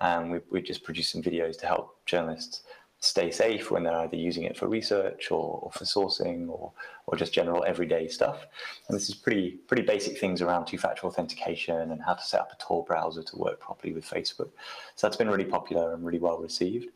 and 0.00 0.30
we 0.30 0.38
we 0.50 0.60
just 0.60 0.84
produced 0.84 1.12
some 1.12 1.22
videos 1.22 1.56
to 1.60 1.66
help 1.66 2.04
journalists 2.04 2.62
stay 3.00 3.30
safe 3.30 3.70
when 3.70 3.82
they're 3.82 3.98
either 3.98 4.16
using 4.16 4.44
it 4.44 4.56
for 4.56 4.68
research 4.68 5.30
or, 5.30 5.60
or, 5.62 5.70
for 5.70 5.84
sourcing 5.84 6.48
or, 6.48 6.72
or 7.06 7.16
just 7.16 7.32
general 7.32 7.64
everyday 7.64 8.08
stuff. 8.08 8.46
And 8.88 8.96
this 8.96 9.08
is 9.08 9.14
pretty 9.14 9.50
pretty 9.68 9.82
basic 9.82 10.18
things 10.18 10.40
around 10.40 10.66
two-factor 10.66 11.06
authentication 11.06 11.92
and 11.92 12.02
how 12.02 12.14
to 12.14 12.22
set 12.22 12.40
up 12.40 12.52
a 12.52 12.56
Tor 12.56 12.84
browser 12.84 13.22
to 13.22 13.36
work 13.36 13.60
properly 13.60 13.92
with 13.92 14.08
Facebook. 14.08 14.50
So 14.94 15.06
that's 15.06 15.16
been 15.16 15.30
really 15.30 15.44
popular 15.44 15.92
and 15.92 16.04
really 16.04 16.18
well 16.18 16.38
received. 16.38 16.88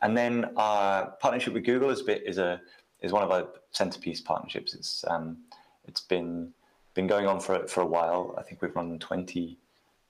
And 0.00 0.16
then 0.16 0.52
our 0.56 1.10
partnership 1.20 1.54
with 1.54 1.64
Google 1.64 1.90
is 1.90 2.02
bit 2.02 2.22
is 2.24 2.38
a 2.38 2.60
is 3.00 3.12
one 3.12 3.22
of 3.22 3.30
our 3.30 3.48
centerpiece 3.72 4.20
partnerships. 4.20 4.74
It's 4.74 5.04
um, 5.08 5.38
it's 5.86 6.00
been 6.00 6.52
been 6.94 7.06
going 7.06 7.26
on 7.26 7.40
for 7.40 7.66
for 7.66 7.80
a 7.82 7.86
while. 7.86 8.34
I 8.38 8.42
think 8.42 8.62
we've 8.62 8.74
run 8.74 8.98
20, 8.98 9.58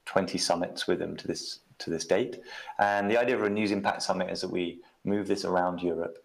20 0.05 0.37
summits 0.37 0.87
with 0.87 0.99
them 0.99 1.17
to 1.17 1.27
this 1.27 1.59
to 1.79 1.89
this 1.89 2.05
date. 2.05 2.39
And 2.77 3.09
the 3.09 3.17
idea 3.17 3.35
of 3.35 3.43
a 3.43 3.49
news 3.49 3.71
impact 3.71 4.03
summit 4.03 4.29
is 4.29 4.41
that 4.41 4.51
we 4.51 4.79
move 5.09 5.27
this 5.27 5.45
around 5.45 5.81
Europe 5.81 6.17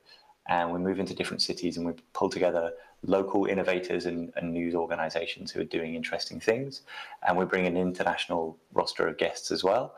and 0.49 0.73
we 0.73 0.79
move 0.79 0.99
into 1.01 1.15
different 1.15 1.43
cities 1.43 1.77
and 1.77 1.87
we 1.87 1.93
pull 2.13 2.29
together 2.29 2.73
local 3.07 3.47
innovators 3.47 4.07
and, 4.07 4.33
and, 4.37 4.53
news 4.53 4.75
organizations 4.75 5.51
who 5.51 5.61
are 5.61 5.71
doing 5.77 5.95
interesting 5.95 6.41
things. 6.41 6.83
And 7.27 7.37
we 7.37 7.45
bring 7.45 7.67
an 7.67 7.77
international 7.77 8.59
roster 8.73 9.07
of 9.07 9.19
guests 9.19 9.51
as 9.51 9.63
well. 9.63 9.95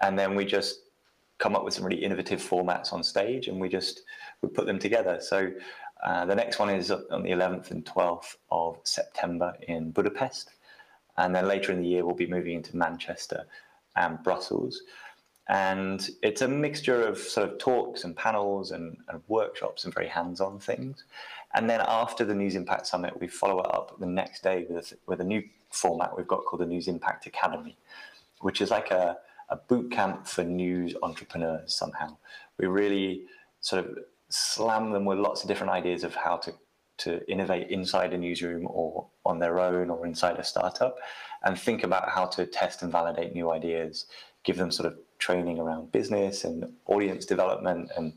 And 0.00 0.18
then 0.18 0.34
we 0.34 0.44
just 0.44 0.82
come 1.38 1.56
up 1.56 1.64
with 1.64 1.74
some 1.74 1.84
really 1.84 2.02
innovative 2.02 2.40
formats 2.40 2.92
on 2.92 3.02
stage 3.02 3.48
and 3.48 3.58
we 3.58 3.68
just 3.68 4.02
we 4.42 4.48
put 4.48 4.66
them 4.66 4.78
together. 4.78 5.18
So 5.20 5.52
uh, 6.04 6.24
the 6.26 6.34
next 6.34 6.58
one 6.58 6.70
is 6.70 6.90
on 6.90 7.22
the 7.22 7.30
11th 7.30 7.70
and 7.70 7.84
12th 7.84 8.36
of 8.50 8.78
September 8.84 9.54
in 9.68 9.90
Budapest. 9.90 10.50
And 11.16 11.34
then 11.34 11.46
later 11.46 11.72
in 11.72 11.82
the 11.82 11.88
year, 11.88 12.04
we'll 12.04 12.14
be 12.14 12.26
moving 12.26 12.54
into 12.54 12.76
Manchester 12.76 13.46
and 13.96 14.22
Brussels. 14.22 14.82
And 15.50 16.08
it's 16.22 16.42
a 16.42 16.48
mixture 16.48 17.04
of 17.04 17.18
sort 17.18 17.50
of 17.50 17.58
talks 17.58 18.04
and 18.04 18.16
panels 18.16 18.70
and, 18.70 18.96
and 19.08 19.20
workshops 19.26 19.84
and 19.84 19.92
very 19.92 20.06
hands 20.06 20.40
on 20.40 20.60
things. 20.60 21.02
And 21.54 21.68
then 21.68 21.80
after 21.84 22.24
the 22.24 22.36
News 22.36 22.54
Impact 22.54 22.86
Summit, 22.86 23.20
we 23.20 23.26
follow 23.26 23.58
it 23.58 23.74
up 23.74 23.98
the 23.98 24.06
next 24.06 24.44
day 24.44 24.66
with, 24.70 24.94
with 25.08 25.20
a 25.20 25.24
new 25.24 25.42
format 25.70 26.16
we've 26.16 26.28
got 26.28 26.44
called 26.44 26.62
the 26.62 26.66
News 26.66 26.86
Impact 26.86 27.26
Academy, 27.26 27.76
which 28.42 28.60
is 28.60 28.70
like 28.70 28.92
a, 28.92 29.16
a 29.48 29.56
boot 29.56 29.90
camp 29.90 30.24
for 30.24 30.44
news 30.44 30.94
entrepreneurs 31.02 31.74
somehow. 31.74 32.16
We 32.56 32.68
really 32.68 33.24
sort 33.60 33.84
of 33.84 33.98
slam 34.28 34.92
them 34.92 35.04
with 35.04 35.18
lots 35.18 35.42
of 35.42 35.48
different 35.48 35.72
ideas 35.72 36.04
of 36.04 36.14
how 36.14 36.36
to 36.36 36.54
to 36.98 37.26
innovate 37.30 37.70
inside 37.70 38.12
a 38.12 38.18
newsroom 38.18 38.66
or 38.68 39.06
on 39.24 39.38
their 39.38 39.58
own 39.58 39.88
or 39.88 40.06
inside 40.06 40.38
a 40.38 40.44
startup 40.44 40.98
and 41.42 41.58
think 41.58 41.82
about 41.82 42.10
how 42.10 42.26
to 42.26 42.44
test 42.44 42.82
and 42.82 42.92
validate 42.92 43.34
new 43.34 43.50
ideas 43.50 44.04
give 44.44 44.58
them 44.58 44.70
sort 44.70 44.86
of 44.86 44.98
training 45.20 45.58
around 45.60 45.92
business 45.92 46.44
and 46.44 46.72
audience 46.86 47.24
development 47.24 47.90
and 47.96 48.12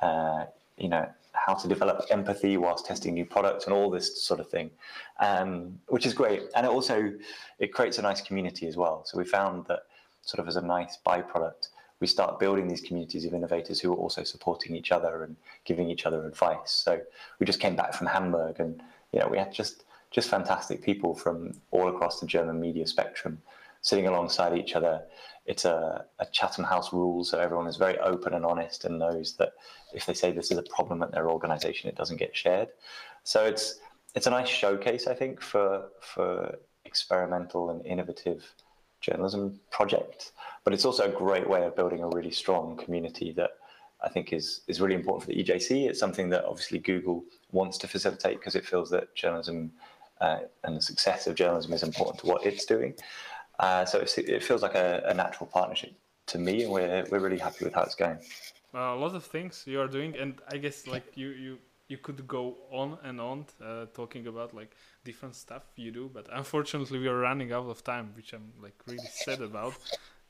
uh, 0.00 0.44
you 0.78 0.88
know 0.88 1.06
how 1.34 1.52
to 1.52 1.68
develop 1.68 2.06
empathy 2.10 2.56
whilst 2.56 2.86
testing 2.86 3.12
new 3.12 3.24
products 3.24 3.66
and 3.66 3.74
all 3.74 3.90
this 3.90 4.22
sort 4.22 4.40
of 4.40 4.48
thing, 4.48 4.70
um, 5.18 5.78
which 5.88 6.06
is 6.06 6.14
great. 6.14 6.42
And 6.54 6.64
it 6.64 6.70
also 6.70 7.12
it 7.58 7.72
creates 7.72 7.98
a 7.98 8.02
nice 8.02 8.22
community 8.22 8.66
as 8.66 8.76
well. 8.76 9.04
So 9.04 9.18
we 9.18 9.24
found 9.24 9.66
that 9.66 9.80
sort 10.22 10.40
of 10.40 10.48
as 10.48 10.56
a 10.56 10.62
nice 10.62 10.96
byproduct, 11.04 11.68
we 12.00 12.06
start 12.06 12.38
building 12.38 12.68
these 12.68 12.80
communities 12.80 13.24
of 13.24 13.34
innovators 13.34 13.80
who 13.80 13.92
are 13.92 13.96
also 13.96 14.22
supporting 14.22 14.74
each 14.74 14.92
other 14.92 15.24
and 15.24 15.36
giving 15.64 15.90
each 15.90 16.06
other 16.06 16.26
advice. 16.26 16.70
So 16.70 17.00
we 17.38 17.46
just 17.46 17.60
came 17.60 17.76
back 17.76 17.94
from 17.94 18.06
Hamburg, 18.06 18.60
and 18.60 18.80
you 19.12 19.18
know 19.20 19.28
we 19.28 19.38
had 19.38 19.52
just 19.52 19.84
just 20.10 20.30
fantastic 20.30 20.82
people 20.82 21.14
from 21.14 21.52
all 21.72 21.88
across 21.88 22.20
the 22.20 22.26
German 22.26 22.60
media 22.60 22.86
spectrum 22.86 23.42
sitting 23.84 24.06
alongside 24.06 24.56
each 24.56 24.74
other. 24.74 25.02
It's 25.46 25.64
a, 25.64 26.04
a 26.18 26.26
Chatham 26.32 26.64
House 26.64 26.92
rule, 26.92 27.24
so 27.24 27.38
everyone 27.38 27.66
is 27.66 27.76
very 27.76 27.98
open 27.98 28.32
and 28.34 28.46
honest 28.46 28.84
and 28.84 28.98
knows 28.98 29.36
that 29.36 29.52
if 29.92 30.06
they 30.06 30.14
say 30.14 30.32
this 30.32 30.50
is 30.50 30.58
a 30.58 30.62
problem 30.62 31.02
at 31.02 31.12
their 31.12 31.30
organization, 31.30 31.88
it 31.88 31.96
doesn't 31.96 32.16
get 32.16 32.36
shared. 32.36 32.68
So 33.24 33.44
it's 33.44 33.78
it's 34.14 34.26
a 34.26 34.30
nice 34.30 34.48
showcase, 34.48 35.06
I 35.06 35.14
think, 35.14 35.40
for 35.40 35.88
for 36.00 36.56
experimental 36.84 37.70
and 37.70 37.84
innovative 37.84 38.44
journalism 39.00 39.60
projects. 39.70 40.32
But 40.64 40.72
it's 40.72 40.84
also 40.84 41.04
a 41.04 41.08
great 41.24 41.48
way 41.48 41.64
of 41.64 41.76
building 41.76 42.02
a 42.02 42.08
really 42.08 42.30
strong 42.30 42.76
community 42.76 43.32
that 43.32 43.50
I 44.02 44.08
think 44.08 44.32
is 44.32 44.62
is 44.66 44.80
really 44.80 44.94
important 44.94 45.24
for 45.24 45.32
the 45.34 45.42
EJC. 45.42 45.88
It's 45.88 46.00
something 46.00 46.30
that 46.30 46.44
obviously 46.44 46.78
Google 46.78 47.24
wants 47.52 47.76
to 47.78 47.88
facilitate 47.88 48.38
because 48.38 48.54
it 48.54 48.64
feels 48.64 48.90
that 48.90 49.14
journalism 49.14 49.72
uh, 50.20 50.40
and 50.62 50.76
the 50.76 50.82
success 50.82 51.26
of 51.26 51.34
journalism 51.34 51.72
is 51.72 51.82
important 51.82 52.18
to 52.20 52.26
what 52.26 52.46
it's 52.46 52.64
doing. 52.64 52.94
Uh, 53.58 53.84
so 53.84 54.00
it 54.00 54.42
feels 54.42 54.62
like 54.62 54.74
a, 54.74 55.02
a, 55.06 55.14
natural 55.14 55.46
partnership 55.46 55.92
to 56.26 56.38
me, 56.38 56.64
and 56.64 56.72
we're 56.72 57.04
we're 57.10 57.20
really 57.20 57.38
happy 57.38 57.64
with 57.64 57.74
how 57.74 57.82
it's 57.82 57.94
going. 57.94 58.18
Uh, 58.74 58.94
a 58.94 58.96
lot 58.96 59.14
of 59.14 59.24
things 59.24 59.62
you 59.66 59.80
are 59.80 59.86
doing, 59.86 60.16
and 60.18 60.40
I 60.50 60.56
guess 60.56 60.86
like 60.86 61.16
you 61.16 61.28
you 61.28 61.58
you 61.88 61.98
could 61.98 62.26
go 62.26 62.56
on 62.72 62.98
and 63.04 63.20
on 63.20 63.46
uh, 63.64 63.86
talking 63.94 64.26
about 64.26 64.54
like 64.54 64.74
different 65.04 65.36
stuff 65.36 65.62
you 65.76 65.92
do, 65.92 66.10
but 66.12 66.26
unfortunately 66.32 66.98
we 66.98 67.08
are 67.08 67.18
running 67.18 67.52
out 67.52 67.66
of 67.66 67.84
time, 67.84 68.12
which 68.16 68.32
I'm 68.32 68.52
like 68.60 68.74
really 68.86 69.06
sad 69.06 69.40
about 69.40 69.74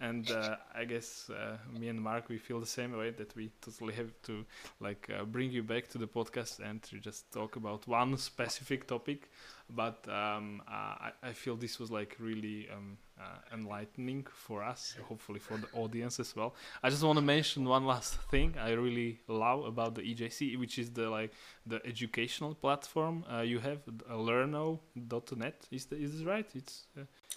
and 0.01 0.31
uh, 0.31 0.57
I 0.75 0.85
guess 0.85 1.31
uh, 1.31 1.57
me 1.79 1.89
and 1.89 2.01
Mark 2.01 2.29
we 2.29 2.39
feel 2.39 2.61
the 2.61 2.67
same 2.67 2.97
way 2.97 3.11
that 3.11 3.35
we 3.37 3.51
totally 3.61 3.95
have 3.95 4.11
to 4.25 4.45
like 4.81 5.09
uh, 5.17 5.25
bring 5.25 5.51
you 5.51 5.63
back 5.63 5.89
to 5.89 5.99
the 5.99 6.07
podcast 6.07 6.59
and 6.59 6.83
to 6.85 6.99
just 6.99 7.31
talk 7.33 7.57
about 7.57 7.87
one 7.87 8.17
specific 8.17 8.87
topic. 8.87 9.31
But 9.71 10.07
um, 10.09 10.63
I, 10.69 11.13
I, 11.23 11.33
feel 11.33 11.57
this 11.57 11.81
was 11.81 11.91
like 11.91 12.17
really 12.21 12.69
um, 12.71 12.99
uh, 13.19 13.55
enlightening 13.55 14.27
for 14.31 14.63
us, 14.63 14.95
hopefully 15.09 15.41
for 15.41 15.57
the 15.57 15.69
audience 15.73 16.21
as 16.21 16.37
well. 16.37 16.55
I 16.83 16.91
just 16.91 17.03
want 17.03 17.19
to 17.19 17.25
mention 17.25 17.65
one 17.65 17.87
last 17.87 18.21
thing 18.31 18.55
I 18.61 18.73
really 18.73 19.21
love 19.27 19.65
about 19.65 19.95
the 19.95 20.03
EJC, 20.03 20.59
which 20.59 20.79
is 20.79 20.91
the 20.91 21.09
like 21.09 21.33
the 21.67 21.81
educational 21.87 22.55
platform 22.55 23.25
uh, 23.33 23.41
you 23.41 23.59
have, 23.59 23.79
uh, 23.89 24.15
learno.net. 24.15 25.67
Is 25.71 25.87
the, 25.87 25.97
is 25.97 26.13
this 26.13 26.23
right? 26.23 26.47
It's 26.55 26.87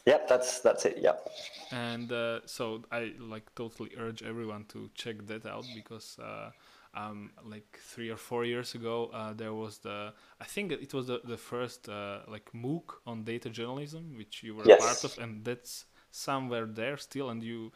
Yep, 0.08 0.30
that's 0.30 0.60
that's 0.62 0.86
it. 0.86 1.00
Yep. 1.02 1.30
And 1.72 2.12
uh, 2.12 2.40
so 2.46 2.84
I 2.92 3.12
like 3.20 3.54
totally 3.56 3.92
urge 3.98 4.24
everyone 4.24 4.64
to 4.70 4.90
check 4.96 5.26
that 5.28 5.46
out 5.46 5.66
because 5.76 6.18
uh, 6.20 6.52
um, 6.98 7.32
like 7.44 7.80
three 7.80 8.10
or 8.10 8.18
four 8.18 8.46
years 8.46 8.76
ago 8.76 9.10
uh, 9.14 9.34
there 9.34 9.54
was 9.54 9.78
the 9.80 10.14
I 10.42 10.46
think 10.46 10.72
it 10.72 10.94
was 10.94 11.08
the 11.08 11.22
the 11.24 11.38
first 11.38 11.90
uh, 11.90 12.20
like 12.28 12.52
MOOC 12.54 12.86
on 13.06 13.24
data 13.24 13.50
journalism 13.50 14.18
which 14.18 14.44
you 14.44 14.56
were 14.56 14.66
yes. 14.66 14.82
part 14.82 15.04
of, 15.04 15.24
and 15.24 15.46
that's 15.46 15.86
somewhere 16.12 16.66
there 16.66 16.98
still, 16.98 17.30
and 17.30 17.44
you. 17.44 17.72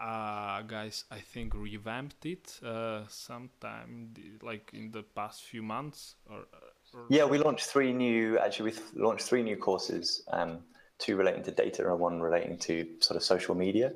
Uh, 0.00 0.62
guys, 0.62 1.04
I 1.12 1.20
think 1.20 1.54
revamped 1.54 2.26
it 2.26 2.58
uh, 2.66 3.02
sometime 3.06 4.12
like 4.42 4.68
in 4.74 4.90
the 4.90 5.04
past 5.04 5.44
few 5.44 5.62
months, 5.62 6.16
or, 6.28 6.40
or, 6.92 7.04
yeah, 7.08 7.24
we 7.24 7.38
launched 7.38 7.66
three 7.66 7.92
new. 7.92 8.36
Actually, 8.36 8.72
we 8.72 9.00
launched 9.00 9.26
three 9.26 9.44
new 9.44 9.56
courses. 9.56 10.24
Um, 10.32 10.64
two 11.02 11.16
relating 11.16 11.42
to 11.42 11.50
data 11.50 11.88
and 11.88 12.00
one 12.00 12.20
relating 12.20 12.56
to 12.58 12.86
sort 13.00 13.16
of 13.16 13.22
social 13.22 13.54
media. 13.54 13.92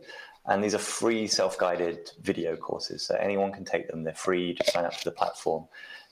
And 0.49 0.62
these 0.62 0.74
are 0.74 0.78
free 0.78 1.26
self-guided 1.26 2.12
video 2.22 2.57
courses. 2.57 3.03
So 3.03 3.16
anyone 3.16 3.53
can 3.53 3.64
take 3.64 3.88
them. 3.88 4.05
They're 4.05 4.14
free. 4.14 4.49
You 4.49 4.55
just 4.55 4.72
sign 4.72 4.84
up 4.84 4.94
for 4.94 5.05
the 5.05 5.11
platform. 5.11 5.66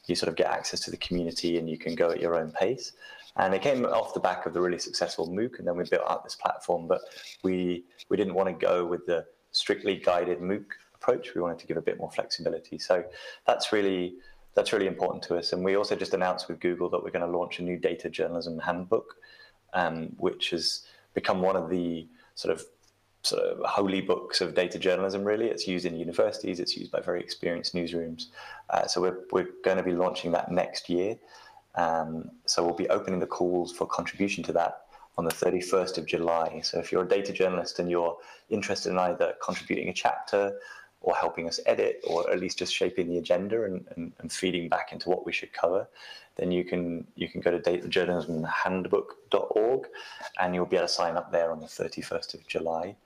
You 0.06 0.14
sort 0.14 0.28
of 0.28 0.36
get 0.36 0.48
access 0.48 0.80
to 0.80 0.90
the 0.90 0.96
community 0.96 1.58
and 1.58 1.70
you 1.70 1.78
can 1.78 1.94
go 1.94 2.10
at 2.10 2.20
your 2.20 2.34
own 2.36 2.50
pace. 2.50 2.92
And 3.36 3.54
it 3.54 3.62
came 3.62 3.84
off 3.84 4.14
the 4.14 4.20
back 4.20 4.46
of 4.46 4.52
the 4.52 4.60
really 4.60 4.78
successful 4.78 5.28
MOOC, 5.28 5.58
and 5.58 5.66
then 5.66 5.76
we 5.76 5.84
built 5.84 6.08
out 6.08 6.22
this 6.22 6.36
platform. 6.36 6.86
But 6.86 7.00
we 7.42 7.84
we 8.08 8.16
didn't 8.16 8.34
want 8.34 8.48
to 8.48 8.54
go 8.54 8.86
with 8.86 9.06
the 9.06 9.26
strictly 9.50 9.96
guided 9.96 10.38
MOOC 10.38 10.66
approach. 10.94 11.34
We 11.34 11.40
wanted 11.40 11.58
to 11.58 11.66
give 11.66 11.76
a 11.76 11.82
bit 11.82 11.98
more 11.98 12.10
flexibility. 12.10 12.78
So 12.78 13.04
that's 13.44 13.72
really 13.72 14.14
that's 14.54 14.72
really 14.72 14.86
important 14.86 15.24
to 15.24 15.36
us. 15.36 15.52
And 15.52 15.64
we 15.64 15.74
also 15.74 15.96
just 15.96 16.14
announced 16.14 16.48
with 16.48 16.60
Google 16.60 16.88
that 16.90 17.02
we're 17.02 17.10
going 17.10 17.28
to 17.28 17.38
launch 17.38 17.58
a 17.58 17.62
new 17.64 17.76
data 17.76 18.08
journalism 18.08 18.60
handbook, 18.60 19.16
um, 19.72 20.10
which 20.16 20.50
has 20.50 20.86
become 21.12 21.42
one 21.42 21.56
of 21.56 21.68
the 21.68 22.06
sort 22.36 22.54
of 22.54 22.64
sort 23.24 23.42
of 23.42 23.64
holy 23.64 24.00
books 24.00 24.40
of 24.40 24.54
data 24.54 24.78
journalism. 24.78 25.24
Really, 25.24 25.46
it's 25.46 25.66
used 25.66 25.86
in 25.86 25.96
universities. 25.96 26.60
It's 26.60 26.76
used 26.76 26.92
by 26.92 27.00
very 27.00 27.20
experienced 27.20 27.74
newsrooms. 27.74 28.26
Uh, 28.70 28.86
so 28.86 29.00
we're 29.00 29.18
we're 29.32 29.48
going 29.64 29.78
to 29.78 29.82
be 29.82 29.92
launching 29.92 30.32
that 30.32 30.50
next 30.50 30.88
year. 30.88 31.16
Um, 31.74 32.30
so 32.46 32.64
we'll 32.64 32.74
be 32.74 32.88
opening 32.88 33.18
the 33.20 33.26
calls 33.26 33.72
for 33.72 33.86
contribution 33.86 34.44
to 34.44 34.52
that 34.52 34.82
on 35.16 35.24
the 35.24 35.30
31st 35.30 35.98
of 35.98 36.06
July. 36.06 36.60
So 36.62 36.78
if 36.78 36.92
you're 36.92 37.04
a 37.04 37.08
data 37.08 37.32
journalist 37.32 37.78
and 37.78 37.90
you're 37.90 38.16
interested 38.50 38.90
in 38.90 38.98
either 38.98 39.34
contributing 39.42 39.88
a 39.88 39.92
chapter 39.92 40.56
or 41.04 41.14
helping 41.14 41.46
us 41.46 41.60
edit 41.66 42.02
or 42.08 42.28
at 42.30 42.40
least 42.40 42.58
just 42.58 42.74
shaping 42.74 43.08
the 43.08 43.18
agenda 43.18 43.64
and, 43.64 43.84
and, 43.94 44.12
and 44.18 44.32
feeding 44.32 44.70
back 44.70 44.92
into 44.92 45.10
what 45.10 45.26
we 45.26 45.32
should 45.32 45.52
cover, 45.52 45.86
then 46.36 46.50
you 46.50 46.64
can 46.64 47.06
you 47.14 47.28
can 47.28 47.42
go 47.42 47.50
to 47.50 47.58
datajournalismhandbook.org 47.58 49.86
and 50.40 50.54
you'll 50.54 50.64
be 50.66 50.76
able 50.76 50.86
to 50.86 50.92
sign 50.92 51.16
up 51.16 51.30
there 51.30 51.52
on 51.52 51.60
the 51.60 51.66
31st 51.66 52.34
of 52.34 52.48
July. 52.48 52.96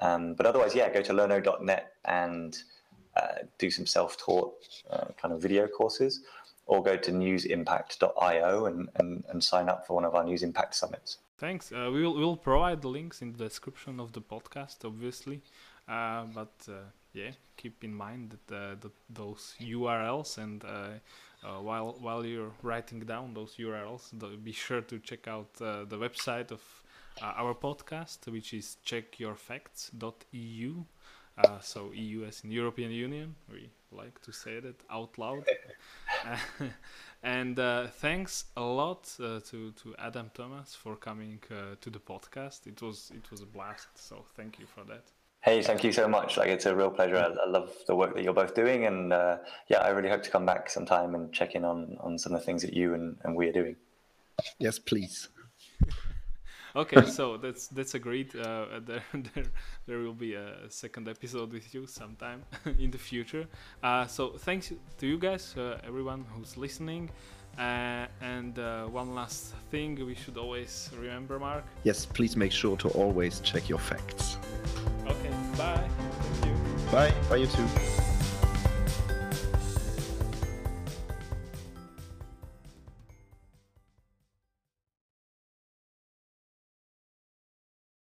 Um, 0.00 0.34
but 0.34 0.46
otherwise, 0.46 0.74
yeah, 0.74 0.92
go 0.92 1.00
to 1.00 1.12
learno.net 1.12 1.92
and 2.04 2.58
uh, 3.16 3.36
do 3.58 3.70
some 3.70 3.86
self-taught 3.86 4.54
uh, 4.90 5.04
kind 5.20 5.32
of 5.32 5.40
video 5.40 5.68
courses 5.68 6.22
or 6.66 6.82
go 6.82 6.96
to 6.96 7.12
newsimpact.io 7.12 8.66
and, 8.66 8.88
and, 8.96 9.22
and 9.28 9.42
sign 9.42 9.68
up 9.68 9.86
for 9.86 9.94
one 9.94 10.04
of 10.04 10.14
our 10.14 10.24
News 10.24 10.42
Impact 10.42 10.74
Summits. 10.74 11.18
Thanks. 11.38 11.72
Uh, 11.72 11.90
we 11.92 12.02
will 12.02 12.14
we'll 12.14 12.36
provide 12.36 12.82
the 12.82 12.88
links 12.88 13.22
in 13.22 13.32
the 13.32 13.38
description 13.38 14.00
of 14.00 14.12
the 14.12 14.20
podcast, 14.20 14.84
obviously. 14.84 15.40
Uh, 15.88 16.24
but 16.34 16.52
uh, 16.68 16.72
yeah, 17.18 17.32
keep 17.56 17.84
in 17.84 17.94
mind 17.94 18.30
that, 18.30 18.54
uh, 18.54 18.74
that 18.80 18.92
those 19.10 19.54
URLs 19.60 20.38
and 20.38 20.64
uh, 20.64 21.58
while 21.60 21.96
while 22.00 22.24
you're 22.24 22.52
writing 22.62 23.00
down 23.00 23.34
those 23.34 23.56
URLs, 23.56 24.12
be 24.44 24.52
sure 24.52 24.80
to 24.82 24.98
check 24.98 25.28
out 25.28 25.50
uh, 25.60 25.84
the 25.84 25.96
website 25.96 26.50
of 26.50 26.62
uh, 27.22 27.32
our 27.36 27.54
podcast, 27.54 28.30
which 28.30 28.54
is 28.54 28.76
checkyourfacts.eu. 28.84 30.84
Uh, 31.36 31.60
so 31.60 31.92
EU 31.92 32.24
as 32.24 32.42
in 32.42 32.50
European 32.50 32.90
Union. 32.90 33.34
We 33.52 33.70
like 33.92 34.20
to 34.22 34.32
say 34.32 34.58
that 34.60 34.82
out 34.90 35.16
loud. 35.18 35.44
and 37.22 37.58
uh, 37.58 37.86
thanks 37.86 38.46
a 38.56 38.62
lot 38.62 39.08
uh, 39.20 39.40
to 39.50 39.72
to 39.72 39.94
Adam 39.98 40.30
Thomas 40.34 40.74
for 40.74 40.96
coming 40.96 41.38
to 41.80 41.90
the 41.90 42.00
podcast. 42.00 42.66
It 42.66 42.82
was 42.82 43.12
it 43.14 43.30
was 43.30 43.40
a 43.40 43.46
blast. 43.46 43.88
So 43.94 44.24
thank 44.36 44.58
you 44.58 44.66
for 44.66 44.84
that. 44.84 45.04
Hey, 45.40 45.62
thank 45.62 45.84
you 45.84 45.92
so 45.92 46.08
much. 46.08 46.36
Like, 46.36 46.48
it's 46.48 46.66
a 46.66 46.74
real 46.74 46.90
pleasure. 46.90 47.16
I, 47.16 47.26
I 47.26 47.48
love 47.48 47.72
the 47.86 47.94
work 47.94 48.14
that 48.14 48.24
you're 48.24 48.34
both 48.34 48.54
doing, 48.54 48.86
and 48.86 49.12
uh, 49.12 49.38
yeah, 49.68 49.78
I 49.78 49.90
really 49.90 50.08
hope 50.08 50.22
to 50.24 50.30
come 50.30 50.44
back 50.44 50.68
sometime 50.68 51.14
and 51.14 51.32
check 51.32 51.54
in 51.54 51.64
on 51.64 51.96
on 52.00 52.18
some 52.18 52.34
of 52.34 52.40
the 52.40 52.44
things 52.44 52.62
that 52.62 52.74
you 52.74 52.94
and, 52.94 53.16
and 53.22 53.36
we 53.36 53.48
are 53.48 53.52
doing. 53.52 53.76
Yes, 54.58 54.78
please. 54.78 55.28
okay, 56.76 57.04
so 57.06 57.36
that's 57.36 57.68
that's 57.68 57.94
agreed. 57.94 58.34
Uh, 58.34 58.80
there, 58.86 59.02
there 59.14 59.44
there 59.86 59.98
will 59.98 60.14
be 60.14 60.34
a 60.34 60.68
second 60.68 61.08
episode 61.08 61.52
with 61.52 61.72
you 61.72 61.86
sometime 61.86 62.42
in 62.78 62.90
the 62.90 62.98
future. 62.98 63.46
Uh, 63.82 64.06
so 64.06 64.30
thanks 64.38 64.72
to 64.98 65.06
you 65.06 65.18
guys, 65.18 65.54
uh, 65.56 65.78
everyone 65.86 66.24
who's 66.34 66.56
listening. 66.56 67.10
Uh, 67.56 68.06
and 68.20 68.58
uh, 68.58 68.86
one 68.86 69.14
last 69.14 69.54
thing 69.70 69.94
we 70.04 70.14
should 70.14 70.36
always 70.36 70.90
remember, 70.98 71.38
Mark. 71.38 71.64
Yes, 71.84 72.06
please 72.06 72.36
make 72.36 72.52
sure 72.52 72.76
to 72.76 72.88
always 72.90 73.40
check 73.40 73.68
your 73.68 73.78
facts. 73.78 74.38
Okay, 75.06 75.30
bye. 75.56 75.88
Thank 76.32 76.46
you. 76.46 76.92
Bye. 76.92 77.12
Bye, 77.28 77.36
you 77.36 77.46
too. 77.46 78.04